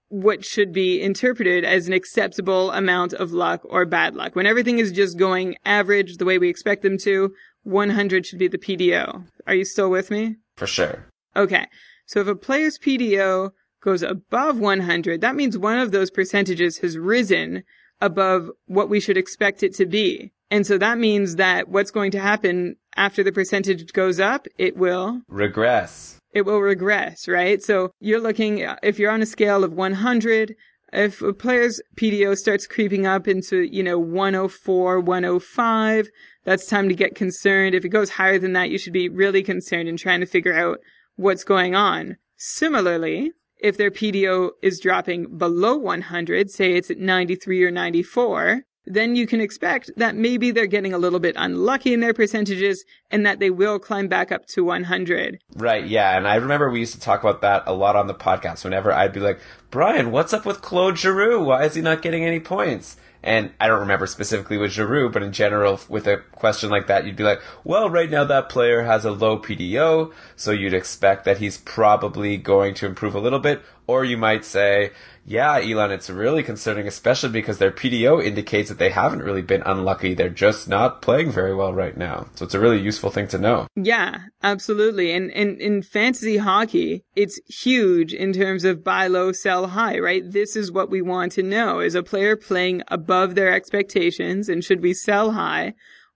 what 0.10 0.46
should 0.46 0.72
be 0.72 1.02
interpreted 1.02 1.66
as 1.66 1.88
an 1.88 1.94
acceptable 1.94 2.72
amount 2.72 3.14
of 3.14 3.32
luck 3.32 3.62
or 3.66 3.86
bad 3.86 4.16
luck. 4.16 4.36
When 4.36 4.46
everything 4.46 4.78
is 4.78 4.92
just 4.92 5.18
going 5.18 5.56
average 5.66 6.18
the 6.18 6.26
way 6.26 6.38
we 6.38 6.48
expect 6.48 6.84
them 6.84 6.98
to, 7.00 7.34
100 7.64 8.26
should 8.26 8.40
be 8.40 8.48
the 8.48 8.60
PDO. 8.60 9.26
Are 9.48 9.56
you 9.56 9.66
still 9.66 9.90
with 9.90 10.12
me? 10.12 10.36
For 10.56 10.68
sure. 10.68 11.06
Okay. 11.36 11.66
So 12.06 12.22
if 12.22 12.28
a 12.28 12.36
player's 12.36 12.78
PDO 12.78 13.52
goes 13.82 14.04
above 14.04 14.60
100, 14.60 15.22
that 15.22 15.36
means 15.36 15.58
one 15.58 15.80
of 15.80 15.92
those 15.92 16.12
percentages 16.12 16.78
has 16.78 16.98
risen 16.98 17.64
above 18.00 18.52
what 18.68 18.90
we 18.90 19.00
should 19.00 19.18
expect 19.18 19.64
it 19.64 19.74
to 19.76 19.86
be. 19.86 20.32
And 20.52 20.68
so 20.68 20.78
that 20.78 21.00
means 21.00 21.38
that 21.38 21.70
what's 21.70 21.92
going 21.92 22.12
to 22.12 22.20
happen 22.20 22.76
after 22.96 23.24
the 23.24 23.32
percentage 23.32 23.92
goes 23.94 24.20
up, 24.20 24.48
it 24.58 24.78
will 24.78 25.22
regress. 25.28 26.20
It 26.36 26.45
will 26.45 26.60
regress, 26.60 27.30
right? 27.30 27.63
So 27.63 27.91
you're 28.02 28.19
looking, 28.19 28.62
uh, 28.62 28.76
if 28.84 29.00
you're 29.00 29.10
on 29.10 29.21
a 29.21 29.26
scale 29.26 29.63
of 29.63 29.74
100, 29.74 30.54
if 30.91 31.21
a 31.21 31.32
player's 31.32 31.82
PDO 31.95 32.38
starts 32.38 32.67
creeping 32.67 33.08
up 33.08 33.26
into, 33.26 33.62
you 33.62 33.82
know, 33.82 33.98
104, 33.98 35.00
105, 35.00 36.10
that's 36.43 36.67
time 36.67 36.89
to 36.89 36.93
get 36.93 37.15
concerned. 37.15 37.74
If 37.74 37.86
it 37.86 37.89
goes 37.89 38.10
higher 38.10 38.38
than 38.38 38.52
that, 38.52 38.69
you 38.69 38.78
should 38.78 38.91
be 38.91 39.08
really 39.08 39.43
concerned 39.43 39.88
and 39.88 39.98
trying 39.98 40.19
to 40.19 40.26
figure 40.26 40.54
out 40.54 40.80
what's 41.15 41.45
going 41.45 41.74
on. 41.74 42.17
Similarly, 42.36 43.32
if 43.58 43.78
their 43.78 43.89
PDO 43.89 44.52
is 44.62 44.82
dropping 44.82 45.38
below 45.38 45.78
100, 45.78 46.52
say 46.52 46.74
it's 46.74 46.91
at 46.91 47.00
93 47.00 47.63
or 47.63 47.71
94, 47.71 48.63
then 48.86 49.15
you 49.15 49.28
can 49.28 49.41
expect 49.41 49.91
that 49.98 50.15
maybe 50.15 50.52
they're 50.52 50.65
getting 50.65 50.93
a 50.93 50.98
little 50.98 51.19
bit 51.19 51.36
unlucky 51.38 51.93
in 51.93 52.00
their 52.00 52.13
percentages 52.13 52.86
and 53.12 53.26
that 53.26 53.39
they 53.39 53.50
will 53.50 53.80
climb 53.80 54.08
back 54.08 54.32
up 54.32 54.45
to 54.48 54.63
100. 54.63 55.39
Right, 55.56 55.86
yeah. 55.86 56.17
And 56.17 56.28
I 56.28 56.36
remember 56.36 56.69
we 56.69 56.80
used 56.80 56.93
to 56.93 57.00
talk 57.00 57.21
about 57.21 57.41
that 57.41 57.63
a 57.65 57.74
lot 57.74 57.95
on 57.95 58.08
the 58.08 58.13
podcast 58.13 58.63
whenever 58.63 58.91
I'd 58.91 59.13
be 59.13 59.19
like, 59.19 59.39
Brian, 59.71 60.12
what's 60.12 60.34
up 60.34 60.45
with 60.45 60.62
Claude 60.62 60.98
Giroux? 60.98 61.43
Why 61.43 61.63
is 61.63 61.76
he 61.76 61.82
not 61.82 62.02
getting 62.02 62.24
any 62.24 62.39
points? 62.39 62.98
And 63.26 63.52
I 63.60 63.67
don't 63.67 63.80
remember 63.80 64.06
specifically 64.06 64.58
with 64.60 64.71
Giroux, 64.71 65.10
but 65.10 65.24
in 65.24 65.32
general, 65.32 65.80
with 65.89 66.06
a 66.06 66.17
question 66.34 66.69
like 66.69 66.86
that, 66.86 67.06
you'd 67.06 67.15
be 67.15 67.24
like, 67.24 67.41
well, 67.63 67.89
right 67.89 68.10
now 68.10 68.24
that 68.24 68.50
player 68.50 68.84
has 68.84 69.04
a 69.04 69.12
low 69.12 69.39
PDO, 69.39 70.13
so 70.36 70.52
you'd 70.52 70.76
expect 70.76 71.26
that 71.26 71.39
he's 71.39 71.58
probably 71.58 72.38
going 72.38 72.76
to 72.76 72.86
improve 72.86 73.15
a 73.15 73.19
little 73.19 73.39
bit. 73.39 73.63
Or 73.88 74.04
you 74.04 74.17
might 74.17 74.43
say, 74.45 74.91
yeah, 75.28 75.60
Elon, 75.60 75.91
it's 75.91 76.10
really 76.10 76.43
concerning, 76.43 76.88
especially 76.88 77.30
because 77.30 77.58
their 77.58 77.71
PDO 77.71 78.24
indicates 78.24 78.69
that 78.69 78.78
they 78.78 78.89
haven't 78.89 79.24
really 79.24 79.41
been 79.41 79.63
unlucky. 79.63 80.13
They're 80.13 80.30
just 80.30 80.67
not 80.67 81.02
playing 81.02 81.32
very 81.32 81.54
well 81.56 81.74
right 81.74 81.95
now. 81.98 82.28
So 82.36 82.45
it's 82.45 82.54
a 82.54 82.60
really 82.60 82.80
useful 82.80 83.10
thing 83.10 83.28
to 83.30 83.38
know. 83.38 83.67
Yeah, 83.76 84.19
absolutely. 84.43 85.12
And, 85.12 85.32
in 85.32 85.82
fantasy 85.82 86.38
hockey, 86.38 87.04
it's 87.15 87.39
huge 87.48 88.13
in 88.13 88.34
terms 88.34 88.65
of 88.65 88.84
buy 88.84 89.08
low, 89.08 89.32
sell 89.32 89.67
high, 89.67 90.00
right? 90.00 90.24
This 90.26 90.56
is 90.56 90.71
what 90.71 90.89
we 90.89 91.02
want 91.02 91.32
to 91.34 91.43
know. 91.43 91.80
Is 91.80 91.95
a 91.95 92.04
player 92.04 92.36
playing 92.36 92.84
above 92.88 93.36
their 93.36 93.52
expectations 93.52 94.50
and 94.50 94.63
should 94.63 94.82
we 94.82 94.93
sell 94.93 95.32
high? 95.32 95.74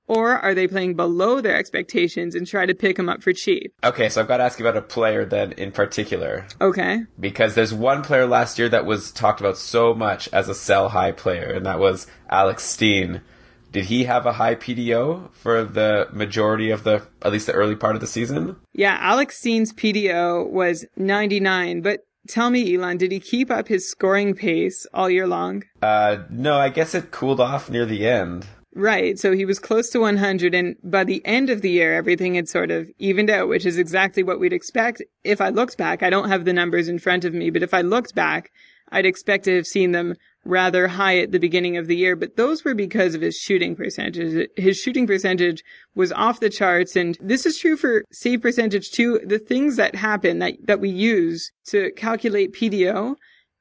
Or 0.09 0.39
are 0.39 0.55
they 0.55 0.67
playing 0.67 0.95
below 0.95 1.39
their 1.39 1.55
expectations 1.55 2.33
and 2.33 2.47
try 2.47 2.65
to 2.65 2.73
pick 2.73 2.97
them 2.97 3.07
up 3.07 3.21
for 3.21 3.31
cheap? 3.31 3.71
Okay, 3.83 4.09
so 4.09 4.19
I've 4.19 4.27
got 4.27 4.37
to 4.37 4.43
ask 4.43 4.57
you 4.57 4.67
about 4.67 4.75
a 4.75 4.81
player 4.81 5.23
then 5.23 5.51
in 5.51 5.71
particular. 5.71 6.47
Okay. 6.59 7.01
Because 7.19 7.53
there's 7.53 7.75
one 7.75 8.01
player 8.01 8.25
last 8.25 8.57
year 8.57 8.69
that 8.69 8.87
was 8.87 9.11
talked 9.11 9.39
about 9.39 9.55
so 9.55 9.93
much 9.93 10.27
as 10.33 10.49
a 10.49 10.55
sell 10.55 10.89
high 10.89 11.11
player, 11.11 11.53
and 11.53 11.63
that 11.67 11.77
was 11.77 12.07
Alex 12.27 12.63
Steen. 12.63 13.21
Did 13.71 13.85
he 13.85 14.05
have 14.05 14.25
a 14.25 14.33
high 14.33 14.55
PDO 14.55 15.31
for 15.31 15.63
the 15.63 16.07
majority 16.11 16.71
of 16.71 16.83
the, 16.83 17.03
at 17.21 17.31
least 17.31 17.45
the 17.45 17.53
early 17.53 17.75
part 17.75 17.93
of 17.93 18.01
the 18.01 18.07
season? 18.07 18.55
Yeah, 18.73 18.97
Alex 18.99 19.37
Steen's 19.37 19.71
PDO 19.73 20.49
was 20.49 20.87
99, 20.97 21.81
but 21.81 21.99
tell 22.27 22.49
me, 22.49 22.75
Elon, 22.75 22.97
did 22.97 23.11
he 23.11 23.19
keep 23.19 23.51
up 23.51 23.67
his 23.67 23.87
scoring 23.87 24.33
pace 24.33 24.87
all 24.91 25.07
year 25.07 25.27
long? 25.27 25.65
Uh, 25.83 26.23
no, 26.31 26.57
I 26.57 26.69
guess 26.69 26.95
it 26.95 27.11
cooled 27.11 27.39
off 27.39 27.69
near 27.69 27.85
the 27.85 28.07
end. 28.07 28.47
Right. 28.75 29.17
So 29.17 29.33
he 29.33 29.45
was 29.45 29.57
close 29.57 29.89
to 29.89 29.99
100 29.99 30.53
and 30.53 30.75
by 30.83 31.03
the 31.03 31.25
end 31.25 31.49
of 31.49 31.61
the 31.61 31.71
year, 31.71 31.95
everything 31.95 32.35
had 32.35 32.47
sort 32.47 32.69
of 32.69 32.89
evened 32.99 33.29
out, 33.29 33.49
which 33.49 33.65
is 33.65 33.79
exactly 33.79 34.21
what 34.21 34.39
we'd 34.39 34.53
expect. 34.53 35.01
If 35.23 35.41
I 35.41 35.49
looked 35.49 35.77
back, 35.77 36.03
I 36.03 36.11
don't 36.11 36.29
have 36.29 36.45
the 36.45 36.53
numbers 36.53 36.87
in 36.87 36.99
front 36.99 37.25
of 37.25 37.33
me, 37.33 37.49
but 37.49 37.63
if 37.63 37.73
I 37.73 37.81
looked 37.81 38.13
back, 38.13 38.51
I'd 38.91 39.05
expect 39.05 39.45
to 39.45 39.55
have 39.55 39.67
seen 39.67 39.91
them 39.91 40.15
rather 40.45 40.87
high 40.87 41.19
at 41.19 41.31
the 41.31 41.39
beginning 41.39 41.77
of 41.77 41.87
the 41.87 41.95
year, 41.95 42.15
but 42.15 42.35
those 42.37 42.63
were 42.63 42.73
because 42.73 43.13
of 43.13 43.21
his 43.21 43.35
shooting 43.35 43.75
percentage. 43.75 44.49
His 44.55 44.77
shooting 44.77 45.05
percentage 45.05 45.63
was 45.95 46.11
off 46.11 46.39
the 46.39 46.49
charts, 46.49 46.95
and 46.95 47.17
this 47.21 47.45
is 47.45 47.57
true 47.57 47.75
for 47.75 48.03
save 48.11 48.41
percentage 48.41 48.91
too. 48.91 49.19
The 49.23 49.39
things 49.39 49.75
that 49.75 49.95
happen 49.95 50.39
that, 50.39 50.53
that 50.65 50.79
we 50.79 50.89
use 50.89 51.51
to 51.67 51.91
calculate 51.91 52.53
PDO 52.53 53.15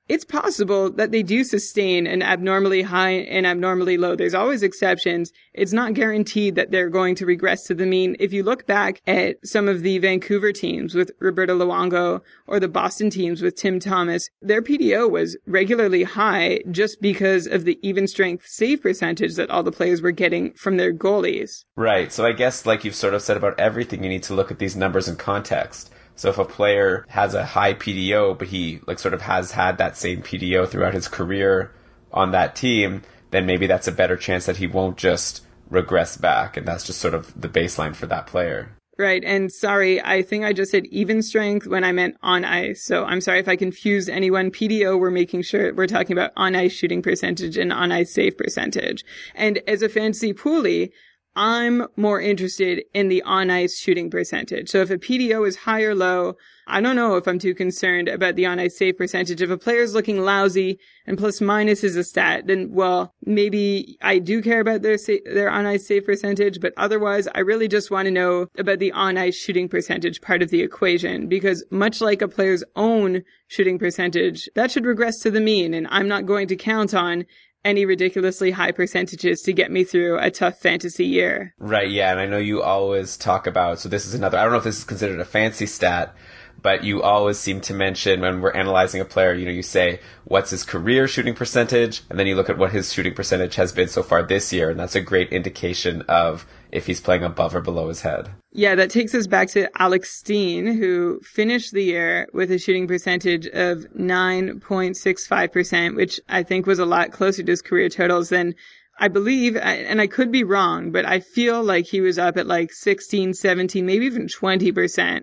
it's 0.09 0.25
possible 0.25 0.90
that 0.90 1.12
they 1.12 1.23
do 1.23 1.44
sustain 1.44 2.07
an 2.07 2.23
abnormally 2.23 2.83
high 2.83 3.11
and 3.11 3.47
abnormally 3.47 3.97
low. 3.97 4.16
There's 4.16 4.35
always 4.35 4.62
exceptions. 4.62 5.33
It's 5.53 5.73
not 5.73 5.94
guaranteed 5.94 6.55
that 6.55 6.71
they're 6.71 6.88
going 6.88 7.14
to 7.16 7.27
regress 7.27 7.64
to 7.64 7.75
the 7.75 7.87
mean. 7.87 8.16
If 8.18 8.33
you 8.33 8.42
look 8.42 8.66
back 8.66 9.03
at 9.07 9.37
some 9.47 9.68
of 9.68 9.83
the 9.83 9.99
Vancouver 9.99 10.53
teams 10.53 10.94
with 10.94 11.11
Roberto 11.21 11.59
Luongo 11.59 12.23
or 12.47 12.59
the 12.59 12.68
Boston 12.68 13.11
teams 13.11 13.42
with 13.42 13.57
Tim 13.57 13.79
Thomas, 13.79 14.31
their 14.40 14.62
PDO 14.62 15.11
was 15.11 15.37
regularly 15.47 16.05
high 16.05 16.61
just 16.71 17.01
because 17.01 17.47
of 17.47 17.64
the 17.64 17.79
even 17.83 18.07
strength 18.07 18.47
save 18.47 18.83
percentage 18.83 19.35
that 19.35 19.51
all 19.51 19.62
the 19.62 19.73
players 19.73 20.01
were 20.01 20.11
getting 20.11 20.53
from 20.55 20.79
their 20.79 20.92
goalies. 20.92 21.64
Right. 21.77 22.12
So 22.12 22.25
I 22.25 22.33
guess 22.33 22.64
like 22.64 22.85
you've 22.85 22.94
sort 22.94 23.14
of 23.14 23.23
said 23.23 23.37
about 23.37 23.61
everything, 23.61 24.03
you 24.03 24.09
need 24.09 24.23
to 24.25 24.35
look 24.35 24.51
at 24.51 24.59
these 24.59 24.77
numbers 24.77 25.07
in 25.07 25.16
context. 25.16 25.92
So 26.19 26.31
if 26.31 26.39
a 26.39 26.45
player 26.45 27.07
has 27.09 27.35
a 27.35 27.45
high 27.45 27.75
PDO, 27.75 28.39
but 28.39 28.49
he 28.49 28.81
like 28.89 28.99
sort 28.99 29.15
of 29.15 29.23
has 29.23 29.53
had 29.53 29.79
that 29.79 29.97
same 29.97 30.21
PDO 30.21 30.69
throughout 30.69 30.93
his 30.93 31.07
career 31.07 31.73
on 32.13 32.33
that 32.33 32.57
team, 32.57 33.03
then 33.31 33.47
maybe 33.47 33.69
that's 33.69 33.87
a 33.87 33.93
better 33.93 34.17
chance 34.17 34.47
that 34.47 34.57
he 34.57 34.67
won't 34.67 34.97
just 34.97 35.47
regress 35.71 36.17
back. 36.17 36.57
And 36.57 36.67
that's 36.67 36.85
just 36.85 37.01
sort 37.01 37.15
of 37.15 37.41
the 37.41 37.49
baseline 37.49 37.95
for 37.95 38.07
that 38.07 38.27
player. 38.27 38.75
Right. 38.99 39.23
And 39.25 39.53
sorry, 39.53 40.03
I 40.03 40.23
think 40.23 40.45
I 40.45 40.53
just 40.53 40.73
said 40.73 40.87
even 40.87 41.23
strength 41.23 41.69
when 41.69 41.85
I 41.85 41.93
meant 41.93 42.17
on 42.21 42.45
ice. 42.45 42.83
So 42.83 43.05
I'm 43.05 43.21
sorry 43.21 43.39
if 43.39 43.47
I 43.47 43.55
confused 43.55 44.11
anyone. 44.11 44.51
PDO, 44.51 44.99
we're 44.99 45.13
making 45.13 45.43
sure 45.43 45.73
we're 45.73 45.87
talking 45.87 46.19
about 46.19 46.33
on 46.37 46.57
ice 46.57 46.73
shooting 46.73 47.01
percentage 47.01 47.57
and 47.57 47.73
on 47.73 47.93
ice 47.93 48.13
save 48.13 48.37
percentage. 48.37 49.05
And 49.37 49.61
as 49.69 49.83
a 49.83 49.89
fantasy 49.89 50.35
poolie, 50.35 50.91
I'm 51.38 51.87
more 51.94 52.20
interested 52.20 52.83
in 52.94 53.07
the 53.07 53.22
on 53.22 53.48
ice 53.48 53.79
shooting 53.79 54.11
percentage. 54.11 54.68
So 54.70 54.81
if 54.81 54.90
a 54.90 54.98
PDO 54.98 55.46
is 55.46 55.55
high 55.55 55.83
or 55.83 55.94
low, 55.94 56.35
I 56.66 56.81
don't 56.81 56.96
know 56.96 57.14
if 57.14 57.29
I'm 57.29 57.38
too 57.38 57.55
concerned 57.55 58.09
about 58.09 58.35
the 58.35 58.44
on 58.44 58.59
ice 58.59 58.77
save 58.77 58.98
percentage. 58.98 59.40
If 59.40 59.48
a 59.48 59.57
player's 59.57 59.94
looking 59.94 60.20
lousy 60.20 60.81
and 61.07 61.16
plus 61.16 61.40
minus 61.40 61.85
is 61.85 61.94
a 61.94 62.03
stat, 62.03 62.48
then 62.48 62.72
well, 62.72 63.14
maybe 63.24 63.96
I 64.03 64.18
do 64.18 64.42
care 64.42 64.59
about 64.59 64.83
their 64.83 64.98
sa- 64.98 65.24
their 65.27 65.48
on 65.48 65.64
ice 65.64 65.87
save 65.87 66.07
percentage, 66.07 66.59
but 66.61 66.74
otherwise 66.77 67.29
I 67.33 67.38
really 67.38 67.68
just 67.68 67.92
want 67.92 68.07
to 68.07 68.11
know 68.11 68.48
about 68.59 68.81
the 68.81 68.90
on 68.90 69.16
ice 69.16 69.37
shooting 69.37 69.68
percentage 69.68 70.20
part 70.20 70.42
of 70.42 70.51
the 70.51 70.61
equation 70.61 71.29
because 71.29 71.64
much 71.70 72.01
like 72.01 72.20
a 72.20 72.27
player's 72.27 72.64
own 72.74 73.22
shooting 73.46 73.79
percentage, 73.79 74.48
that 74.57 74.72
should 74.72 74.87
regress 74.87 75.20
to 75.20 75.31
the 75.31 75.40
mean 75.40 75.72
and 75.72 75.87
I'm 75.88 76.09
not 76.09 76.27
going 76.27 76.48
to 76.48 76.57
count 76.57 76.94
on 76.94 77.27
any 77.64 77.85
ridiculously 77.85 78.51
high 78.51 78.73
percentages 78.73 79.42
to 79.42 79.53
get 79.53 79.71
me 79.71 79.85
through 79.85 80.18
a 80.18 80.31
tough 80.31 80.59
fantasy 80.59 81.07
year. 81.07 81.55
Right, 81.59 81.90
yeah, 81.90 82.11
and 82.11 82.21
I 82.21 82.27
know 82.27 82.38
you 82.38 82.62
always 82.62 83.16
talk 83.16 83.47
about, 83.47 83.79
so 83.81 83.88
this 83.88 84.07
is 84.07 84.14
another, 84.14 84.38
I 84.38 84.42
don't 84.42 84.53
know 84.53 84.59
if 84.59 84.64
this 84.64 84.79
is 84.79 84.85
considered 84.85 85.21
a 85.21 85.25
fancy 85.25 85.66
stat, 85.66 86.14
but 86.61 86.85
you 86.85 87.03
always 87.03 87.38
seem 87.38 87.61
to 87.62 87.75
mention 87.75 88.21
when 88.21 88.40
we're 88.40 88.51
analyzing 88.51 89.01
a 89.01 89.05
player, 89.05 89.33
you 89.35 89.44
know, 89.47 89.53
you 89.53 89.62
say, 89.62 90.01
what's 90.25 90.51
his 90.51 90.64
career 90.64 91.07
shooting 91.07 91.35
percentage? 91.35 92.03
And 92.11 92.18
then 92.18 92.27
you 92.27 92.35
look 92.35 92.51
at 92.51 92.59
what 92.59 92.73
his 92.73 92.92
shooting 92.92 93.14
percentage 93.14 93.55
has 93.55 93.73
been 93.73 93.88
so 93.88 94.03
far 94.03 94.23
this 94.23 94.53
year, 94.53 94.71
and 94.71 94.79
that's 94.79 94.97
a 94.97 95.01
great 95.01 95.33
indication 95.33 96.03
of 96.03 96.47
if 96.71 96.87
he's 96.87 97.01
playing 97.01 97.23
above 97.23 97.55
or 97.55 97.61
below 97.61 97.88
his 97.88 98.03
head. 98.03 98.31
Yeah, 98.53 98.75
that 98.75 98.90
takes 98.90 99.14
us 99.14 99.27
back 99.27 99.49
to 99.51 99.71
Alex 99.81 100.11
Steen, 100.11 100.66
who 100.66 101.21
finished 101.23 101.73
the 101.73 101.85
year 101.85 102.29
with 102.33 102.51
a 102.51 102.59
shooting 102.59 102.87
percentage 102.88 103.47
of 103.47 103.87
9.65%, 103.99 105.97
which 105.97 106.21
I 106.29 106.42
think 106.42 106.66
was 106.66 106.79
a 106.79 106.87
lot 106.87 107.12
closer 107.12 107.42
to 107.42 107.53
his 107.53 107.62
career 107.62 107.88
totals 107.88 108.31
than 108.31 108.55
I 109.01 109.07
believe, 109.07 109.57
and 109.57 110.01
I 110.01 110.09
could 110.09 110.33
be 110.33 110.42
wrong, 110.42 110.90
but 110.90 111.07
I 111.07 111.21
feel 111.21 111.62
like 111.62 111.87
he 111.87 112.01
was 112.01 112.18
up 112.18 112.37
at 112.37 112.49
like 112.49 112.73
16, 112.73 113.35
17, 113.35 113.87
maybe 113.87 114.07
even 114.07 114.27
20% 114.27 115.23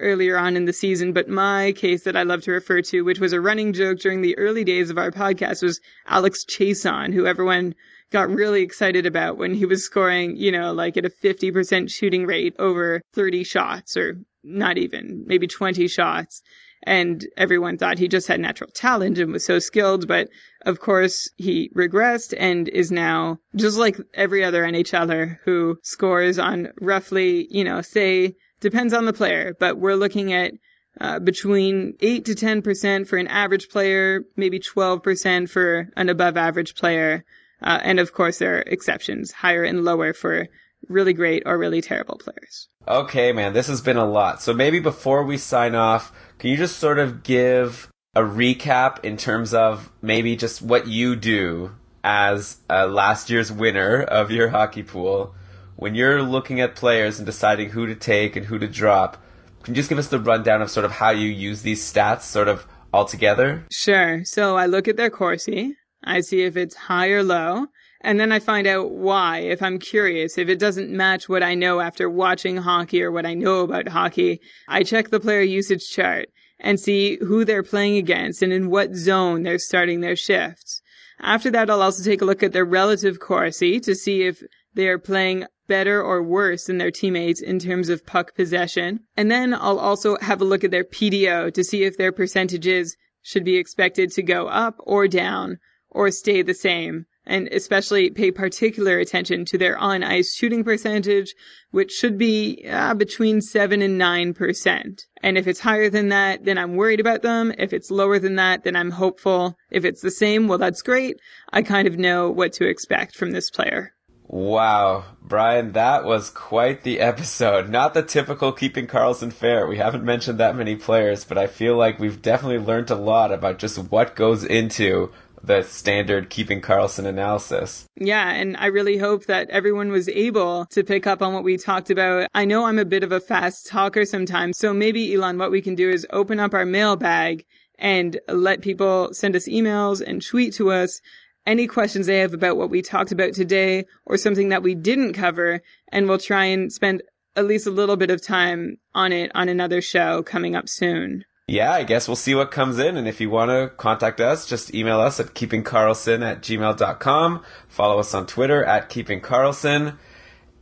earlier 0.00 0.36
on 0.38 0.56
in 0.56 0.64
the 0.64 0.72
season. 0.72 1.12
But 1.12 1.28
my 1.28 1.72
case 1.72 2.04
that 2.04 2.16
I 2.16 2.22
love 2.22 2.42
to 2.42 2.52
refer 2.52 2.82
to, 2.82 3.02
which 3.02 3.20
was 3.20 3.32
a 3.32 3.40
running 3.40 3.72
joke 3.72 3.98
during 3.98 4.22
the 4.22 4.36
early 4.38 4.64
days 4.64 4.90
of 4.90 4.98
our 4.98 5.10
podcast, 5.10 5.62
was 5.62 5.80
Alex 6.06 6.44
Chiasson, 6.44 7.12
who 7.12 7.26
everyone 7.26 7.74
got 8.10 8.30
really 8.30 8.62
excited 8.62 9.06
about 9.06 9.36
when 9.36 9.54
he 9.54 9.66
was 9.66 9.84
scoring, 9.84 10.36
you 10.36 10.52
know, 10.52 10.72
like 10.72 10.96
at 10.96 11.04
a 11.04 11.10
50% 11.10 11.90
shooting 11.90 12.26
rate 12.26 12.54
over 12.58 13.02
30 13.14 13.44
shots 13.44 13.96
or 13.96 14.20
not 14.44 14.78
even, 14.78 15.24
maybe 15.26 15.46
20 15.46 15.88
shots. 15.88 16.42
And 16.84 17.26
everyone 17.36 17.78
thought 17.78 17.98
he 17.98 18.06
just 18.06 18.28
had 18.28 18.38
natural 18.38 18.70
talent 18.72 19.18
and 19.18 19.32
was 19.32 19.44
so 19.44 19.58
skilled. 19.58 20.06
But 20.06 20.28
of 20.64 20.78
course, 20.78 21.28
he 21.36 21.70
regressed 21.74 22.32
and 22.38 22.68
is 22.68 22.92
now 22.92 23.38
just 23.56 23.76
like 23.76 23.98
every 24.14 24.44
other 24.44 24.62
NHLer 24.62 25.38
who 25.44 25.78
scores 25.82 26.38
on 26.38 26.68
roughly, 26.80 27.48
you 27.50 27.64
know, 27.64 27.80
say, 27.80 28.34
depends 28.60 28.92
on 28.92 29.04
the 29.04 29.12
player, 29.12 29.56
but 29.58 29.78
we're 29.78 29.94
looking 29.94 30.32
at 30.32 30.52
uh, 31.00 31.18
between 31.18 31.94
8 32.00 32.24
to 32.24 32.34
10% 32.34 33.06
for 33.06 33.16
an 33.18 33.28
average 33.28 33.68
player, 33.68 34.22
maybe 34.36 34.58
12% 34.58 35.50
for 35.50 35.88
an 35.96 36.08
above 36.08 36.36
average 36.36 36.74
player. 36.74 37.24
Uh, 37.62 37.80
and 37.82 38.00
of 38.00 38.12
course, 38.12 38.38
there 38.38 38.58
are 38.58 38.62
exceptions, 38.62 39.32
higher 39.32 39.62
and 39.62 39.84
lower 39.84 40.12
for 40.12 40.48
really 40.88 41.12
great 41.12 41.42
or 41.46 41.58
really 41.58 41.80
terrible 41.80 42.16
players. 42.16 42.68
Okay, 42.88 43.32
man, 43.32 43.52
this 43.52 43.66
has 43.66 43.80
been 43.80 43.96
a 43.96 44.08
lot. 44.08 44.40
So 44.40 44.54
maybe 44.54 44.80
before 44.80 45.24
we 45.24 45.36
sign 45.36 45.74
off, 45.74 46.12
can 46.38 46.50
you 46.50 46.56
just 46.56 46.78
sort 46.78 46.98
of 46.98 47.22
give 47.22 47.90
a 48.14 48.20
recap 48.20 49.04
in 49.04 49.16
terms 49.16 49.52
of 49.52 49.90
maybe 50.00 50.36
just 50.36 50.62
what 50.62 50.86
you 50.86 51.16
do 51.16 51.72
as 52.04 52.58
uh, 52.70 52.86
last 52.86 53.28
year's 53.28 53.50
winner 53.50 54.02
of 54.02 54.30
your 54.30 54.48
hockey 54.48 54.82
pool 54.82 55.34
when 55.76 55.94
you're 55.94 56.22
looking 56.22 56.60
at 56.60 56.74
players 56.74 57.18
and 57.18 57.26
deciding 57.26 57.70
who 57.70 57.86
to 57.86 57.94
take 57.94 58.34
and 58.34 58.46
who 58.46 58.58
to 58.58 58.66
drop? 58.66 59.22
Can 59.62 59.74
you 59.74 59.76
just 59.76 59.88
give 59.88 59.98
us 59.98 60.08
the 60.08 60.18
rundown 60.18 60.62
of 60.62 60.70
sort 60.70 60.86
of 60.86 60.92
how 60.92 61.10
you 61.10 61.28
use 61.28 61.62
these 61.62 61.82
stats 61.82 62.22
sort 62.22 62.48
of 62.48 62.66
all 62.92 63.04
together? 63.04 63.64
Sure. 63.70 64.24
So 64.24 64.56
I 64.56 64.66
look 64.66 64.88
at 64.88 64.96
their 64.96 65.10
Corsi. 65.10 65.76
I 66.02 66.20
see 66.20 66.42
if 66.42 66.56
it's 66.56 66.74
high 66.74 67.08
or 67.08 67.22
low. 67.22 67.66
And 68.00 68.20
then 68.20 68.30
I 68.30 68.38
find 68.38 68.66
out 68.66 68.92
why, 68.92 69.38
if 69.38 69.62
I'm 69.62 69.78
curious, 69.78 70.38
if 70.38 70.48
it 70.48 70.58
doesn't 70.58 70.90
match 70.90 71.28
what 71.28 71.42
I 71.42 71.54
know 71.54 71.80
after 71.80 72.08
watching 72.08 72.56
hockey 72.56 73.02
or 73.02 73.10
what 73.10 73.26
I 73.26 73.34
know 73.34 73.62
about 73.62 73.88
hockey. 73.88 74.40
I 74.68 74.82
check 74.82 75.08
the 75.08 75.20
player 75.20 75.40
usage 75.40 75.90
chart 75.90 76.28
and 76.60 76.78
see 76.78 77.18
who 77.18 77.44
they're 77.44 77.62
playing 77.62 77.96
against 77.96 78.42
and 78.42 78.52
in 78.52 78.70
what 78.70 78.94
zone 78.94 79.42
they're 79.42 79.58
starting 79.58 80.00
their 80.00 80.16
shifts. 80.16 80.80
After 81.20 81.50
that, 81.50 81.68
I'll 81.68 81.82
also 81.82 82.04
take 82.04 82.22
a 82.22 82.24
look 82.24 82.42
at 82.42 82.52
their 82.52 82.64
relative 82.64 83.18
Corsi 83.18 83.80
to 83.80 83.94
see 83.94 84.22
if 84.22 84.42
they 84.74 84.88
are 84.88 84.98
playing 84.98 85.46
better 85.66 86.02
or 86.02 86.22
worse 86.22 86.64
than 86.64 86.78
their 86.78 86.90
teammates 86.90 87.40
in 87.40 87.58
terms 87.58 87.88
of 87.88 88.06
puck 88.06 88.34
possession. 88.34 89.00
And 89.16 89.30
then 89.30 89.54
I'll 89.54 89.78
also 89.78 90.16
have 90.20 90.40
a 90.40 90.44
look 90.44 90.64
at 90.64 90.70
their 90.70 90.84
PDO 90.84 91.52
to 91.54 91.64
see 91.64 91.84
if 91.84 91.96
their 91.96 92.12
percentages 92.12 92.96
should 93.22 93.44
be 93.44 93.56
expected 93.56 94.12
to 94.12 94.22
go 94.22 94.46
up 94.48 94.76
or 94.80 95.08
down 95.08 95.58
or 95.90 96.10
stay 96.10 96.42
the 96.42 96.54
same 96.54 97.06
and 97.26 97.48
especially 97.48 98.10
pay 98.10 98.30
particular 98.30 98.98
attention 98.98 99.44
to 99.44 99.58
their 99.58 99.76
on 99.76 100.04
ice 100.04 100.32
shooting 100.32 100.62
percentage, 100.62 101.34
which 101.72 101.90
should 101.90 102.16
be 102.16 102.64
uh, 102.70 102.94
between 102.94 103.40
7 103.40 103.82
and 103.82 104.00
9%. 104.00 105.00
And 105.22 105.36
if 105.36 105.46
it's 105.48 105.60
higher 105.60 105.90
than 105.90 106.08
that, 106.10 106.44
then 106.44 106.56
I'm 106.56 106.76
worried 106.76 107.00
about 107.00 107.22
them. 107.22 107.52
If 107.58 107.72
it's 107.72 107.90
lower 107.90 108.18
than 108.18 108.36
that, 108.36 108.62
then 108.62 108.76
I'm 108.76 108.92
hopeful. 108.92 109.56
If 109.70 109.84
it's 109.84 110.02
the 110.02 110.10
same, 110.10 110.46
well, 110.46 110.58
that's 110.58 110.82
great. 110.82 111.16
I 111.52 111.62
kind 111.62 111.88
of 111.88 111.98
know 111.98 112.30
what 112.30 112.52
to 112.54 112.68
expect 112.68 113.16
from 113.16 113.32
this 113.32 113.50
player. 113.50 113.92
Wow, 114.28 115.04
Brian, 115.22 115.72
that 115.72 116.04
was 116.04 116.30
quite 116.30 116.82
the 116.82 117.00
episode. 117.00 117.68
Not 117.70 117.94
the 117.94 118.02
typical 118.02 118.52
keeping 118.52 118.86
Karlsson 118.86 119.32
fare. 119.32 119.66
We 119.66 119.78
haven't 119.78 120.04
mentioned 120.04 120.38
that 120.38 120.56
many 120.56 120.76
players, 120.76 121.24
but 121.24 121.38
I 121.38 121.46
feel 121.46 121.76
like 121.76 121.98
we've 121.98 122.20
definitely 122.20 122.58
learned 122.58 122.90
a 122.90 122.96
lot 122.96 123.32
about 123.32 123.58
just 123.58 123.78
what 123.78 124.16
goes 124.16 124.44
into 124.44 125.12
the 125.42 125.62
standard 125.62 126.28
keeping 126.28 126.60
Karlsson 126.60 127.06
analysis. 127.06 127.86
Yeah, 127.96 128.30
and 128.32 128.56
I 128.56 128.66
really 128.66 128.98
hope 128.98 129.26
that 129.26 129.48
everyone 129.50 129.90
was 129.90 130.08
able 130.08 130.66
to 130.66 130.82
pick 130.82 131.06
up 131.06 131.22
on 131.22 131.32
what 131.32 131.44
we 131.44 131.56
talked 131.56 131.90
about. 131.90 132.28
I 132.34 132.44
know 132.44 132.64
I'm 132.64 132.80
a 132.80 132.84
bit 132.84 133.04
of 133.04 133.12
a 133.12 133.20
fast 133.20 133.66
talker 133.66 134.04
sometimes, 134.04 134.58
so 134.58 134.74
maybe 134.74 135.14
Elon, 135.14 135.38
what 135.38 135.52
we 135.52 135.62
can 135.62 135.76
do 135.76 135.88
is 135.88 136.06
open 136.10 136.40
up 136.40 136.52
our 136.52 136.66
mailbag 136.66 137.44
and 137.78 138.18
let 138.28 138.62
people 138.62 139.12
send 139.12 139.36
us 139.36 139.48
emails 139.48 140.02
and 140.04 140.24
tweet 140.24 140.54
to 140.54 140.72
us 140.72 141.00
any 141.46 141.66
questions 141.66 142.06
they 142.06 142.18
have 142.18 142.34
about 142.34 142.56
what 142.56 142.70
we 142.70 142.82
talked 142.82 143.12
about 143.12 143.34
today 143.34 143.86
or 144.04 144.16
something 144.16 144.48
that 144.48 144.62
we 144.62 144.74
didn't 144.74 145.12
cover, 145.12 145.62
and 145.92 146.08
we'll 146.08 146.18
try 146.18 146.44
and 146.44 146.72
spend 146.72 147.02
at 147.36 147.46
least 147.46 147.66
a 147.66 147.70
little 147.70 147.96
bit 147.96 148.10
of 148.10 148.22
time 148.22 148.78
on 148.94 149.12
it 149.12 149.30
on 149.34 149.48
another 149.48 149.80
show 149.80 150.22
coming 150.22 150.56
up 150.56 150.68
soon. 150.68 151.24
Yeah, 151.48 151.72
I 151.72 151.84
guess 151.84 152.08
we'll 152.08 152.16
see 152.16 152.34
what 152.34 152.50
comes 152.50 152.78
in. 152.78 152.96
And 152.96 153.06
if 153.06 153.20
you 153.20 153.30
want 153.30 153.50
to 153.50 153.72
contact 153.76 154.20
us, 154.20 154.46
just 154.46 154.74
email 154.74 154.98
us 154.98 155.20
at 155.20 155.34
keepingkarlsson 155.34 156.24
at 156.28 156.42
gmail.com. 156.42 157.44
Follow 157.68 158.00
us 158.00 158.14
on 158.14 158.26
Twitter 158.26 158.64
at 158.64 158.90
keepingkarlsson. 158.90 159.96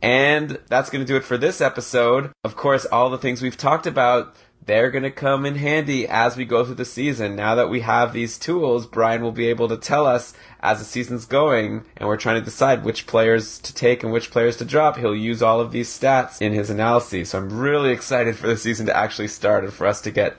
And 0.03 0.59
that's 0.67 0.91
going 0.91 1.03
to 1.03 1.11
do 1.11 1.17
it 1.17 1.23
for 1.23 1.37
this 1.37 1.59
episode. 1.59 2.31
Of 2.43 2.55
course, 2.55 2.85
all 2.85 3.09
the 3.09 3.17
things 3.17 3.41
we've 3.41 3.57
talked 3.57 3.87
about 3.87 4.35
they're 4.65 4.89
going 4.89 5.03
to 5.03 5.11
come 5.11 5.45
in 5.45 5.55
handy 5.55 6.07
as 6.07 6.35
we 6.35 6.45
go 6.45 6.65
through 6.65 6.75
the 6.75 6.85
season. 6.85 7.35
Now 7.35 7.55
that 7.55 7.69
we 7.69 7.81
have 7.81 8.13
these 8.13 8.37
tools, 8.37 8.87
Brian 8.87 9.21
will 9.21 9.31
be 9.31 9.47
able 9.47 9.67
to 9.67 9.77
tell 9.77 10.07
us 10.07 10.33
as 10.59 10.79
the 10.79 10.85
season's 10.85 11.25
going 11.25 11.85
and 11.97 12.07
we're 12.07 12.17
trying 12.17 12.39
to 12.39 12.45
decide 12.45 12.83
which 12.83 13.05
players 13.05 13.59
to 13.59 13.73
take 13.73 14.03
and 14.03 14.11
which 14.11 14.31
players 14.31 14.57
to 14.57 14.65
drop. 14.65 14.97
He'll 14.97 15.15
use 15.15 15.43
all 15.43 15.61
of 15.61 15.71
these 15.71 15.89
stats 15.89 16.41
in 16.41 16.53
his 16.53 16.69
analysis. 16.69 17.29
So 17.29 17.37
I'm 17.37 17.59
really 17.59 17.91
excited 17.91 18.35
for 18.35 18.47
the 18.47 18.57
season 18.57 18.87
to 18.87 18.97
actually 18.97 19.27
start 19.27 19.63
and 19.63 19.73
for 19.73 19.85
us 19.85 20.01
to 20.01 20.11
get 20.11 20.35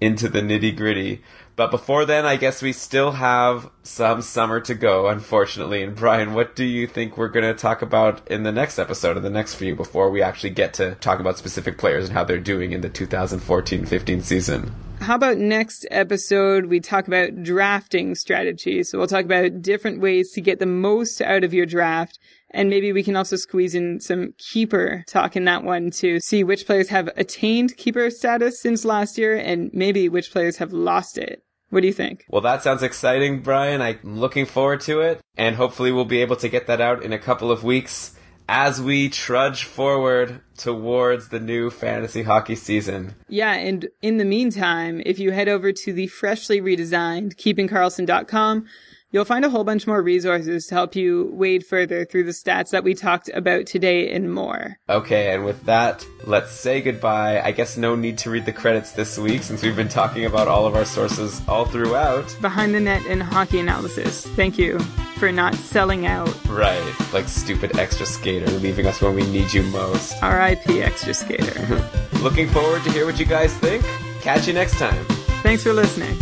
into 0.00 0.28
the 0.28 0.40
nitty 0.40 0.76
gritty. 0.76 1.22
But 1.56 1.70
before 1.70 2.04
then, 2.04 2.26
I 2.26 2.36
guess 2.36 2.60
we 2.60 2.74
still 2.74 3.12
have 3.12 3.70
some 3.82 4.20
summer 4.20 4.60
to 4.60 4.74
go, 4.74 5.08
unfortunately. 5.08 5.82
And 5.82 5.96
Brian, 5.96 6.34
what 6.34 6.54
do 6.54 6.64
you 6.64 6.86
think 6.86 7.16
we're 7.16 7.28
going 7.28 7.46
to 7.46 7.58
talk 7.58 7.80
about 7.80 8.28
in 8.28 8.42
the 8.42 8.52
next 8.52 8.78
episode, 8.78 9.16
in 9.16 9.22
the 9.22 9.30
next 9.30 9.54
few, 9.54 9.74
before 9.74 10.10
we 10.10 10.20
actually 10.20 10.50
get 10.50 10.74
to 10.74 10.96
talk 10.96 11.18
about 11.18 11.38
specific 11.38 11.78
players 11.78 12.04
and 12.04 12.12
how 12.12 12.24
they're 12.24 12.38
doing 12.38 12.72
in 12.72 12.82
the 12.82 12.90
2014-15 12.90 14.22
season? 14.22 14.74
How 15.00 15.14
about 15.14 15.38
next 15.38 15.86
episode 15.90 16.66
we 16.66 16.78
talk 16.80 17.06
about 17.06 17.42
drafting 17.42 18.14
strategies? 18.14 18.90
So 18.90 18.98
we'll 18.98 19.06
talk 19.06 19.24
about 19.24 19.62
different 19.62 20.00
ways 20.00 20.32
to 20.32 20.42
get 20.42 20.58
the 20.58 20.66
most 20.66 21.22
out 21.22 21.42
of 21.42 21.54
your 21.54 21.66
draft. 21.66 22.18
And 22.50 22.68
maybe 22.68 22.92
we 22.92 23.02
can 23.02 23.16
also 23.16 23.36
squeeze 23.36 23.74
in 23.74 24.00
some 24.00 24.34
keeper 24.38 25.04
talk 25.06 25.36
in 25.36 25.44
that 25.46 25.64
one 25.64 25.90
to 25.92 26.20
see 26.20 26.44
which 26.44 26.66
players 26.66 26.88
have 26.90 27.08
attained 27.16 27.78
keeper 27.78 28.10
status 28.10 28.60
since 28.60 28.84
last 28.84 29.16
year 29.16 29.36
and 29.36 29.70
maybe 29.72 30.08
which 30.10 30.32
players 30.32 30.58
have 30.58 30.72
lost 30.72 31.16
it. 31.16 31.42
What 31.70 31.80
do 31.80 31.86
you 31.86 31.92
think? 31.92 32.24
Well, 32.28 32.42
that 32.42 32.62
sounds 32.62 32.82
exciting, 32.82 33.42
Brian. 33.42 33.82
I'm 33.82 33.98
looking 34.02 34.46
forward 34.46 34.80
to 34.82 35.00
it. 35.00 35.20
And 35.36 35.56
hopefully 35.56 35.92
we'll 35.92 36.04
be 36.04 36.22
able 36.22 36.36
to 36.36 36.48
get 36.48 36.66
that 36.66 36.80
out 36.80 37.02
in 37.02 37.12
a 37.12 37.18
couple 37.18 37.50
of 37.50 37.64
weeks 37.64 38.16
as 38.48 38.80
we 38.80 39.08
trudge 39.08 39.64
forward 39.64 40.40
towards 40.56 41.28
the 41.28 41.40
new 41.40 41.68
fantasy 41.68 42.22
hockey 42.22 42.54
season. 42.54 43.14
Yeah, 43.28 43.54
and 43.54 43.88
in 44.02 44.18
the 44.18 44.24
meantime, 44.24 45.02
if 45.04 45.18
you 45.18 45.32
head 45.32 45.48
over 45.48 45.72
to 45.72 45.92
the 45.92 46.06
freshly 46.06 46.60
redesigned 46.60 47.34
keepingkarlsson.com, 47.36 48.66
You'll 49.12 49.24
find 49.24 49.44
a 49.44 49.50
whole 49.50 49.62
bunch 49.62 49.86
more 49.86 50.02
resources 50.02 50.66
to 50.66 50.74
help 50.74 50.96
you 50.96 51.30
wade 51.32 51.64
further 51.64 52.04
through 52.04 52.24
the 52.24 52.32
stats 52.32 52.70
that 52.70 52.82
we 52.82 52.92
talked 52.92 53.30
about 53.32 53.66
today 53.66 54.10
and 54.10 54.34
more. 54.34 54.78
Okay, 54.88 55.32
and 55.32 55.44
with 55.44 55.64
that, 55.64 56.04
let's 56.24 56.50
say 56.50 56.80
goodbye. 56.80 57.40
I 57.40 57.52
guess 57.52 57.76
no 57.76 57.94
need 57.94 58.18
to 58.18 58.30
read 58.30 58.46
the 58.46 58.52
credits 58.52 58.92
this 58.92 59.16
week 59.16 59.44
since 59.44 59.62
we've 59.62 59.76
been 59.76 59.88
talking 59.88 60.24
about 60.24 60.48
all 60.48 60.66
of 60.66 60.74
our 60.74 60.84
sources 60.84 61.40
all 61.46 61.64
throughout. 61.66 62.36
Behind 62.40 62.74
the 62.74 62.80
net 62.80 63.06
and 63.06 63.22
hockey 63.22 63.60
analysis. 63.60 64.26
Thank 64.26 64.58
you 64.58 64.80
for 65.18 65.30
not 65.30 65.54
selling 65.54 66.06
out. 66.06 66.44
Right, 66.46 66.94
like 67.12 67.28
stupid 67.28 67.78
extra 67.78 68.06
skater 68.06 68.50
leaving 68.58 68.86
us 68.86 69.00
when 69.00 69.14
we 69.14 69.24
need 69.30 69.52
you 69.52 69.62
most. 69.64 70.20
R.I.P. 70.20 70.82
extra 70.82 71.14
skater. 71.14 71.88
Looking 72.22 72.48
forward 72.48 72.82
to 72.82 72.90
hear 72.90 73.06
what 73.06 73.20
you 73.20 73.26
guys 73.26 73.56
think. 73.58 73.84
Catch 74.20 74.48
you 74.48 74.52
next 74.52 74.78
time. 74.78 75.04
Thanks 75.44 75.62
for 75.62 75.72
listening. 75.72 76.16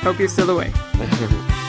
Hope 0.00 0.20
you're 0.20 0.28
still 0.28 0.50
awake. 0.50 0.74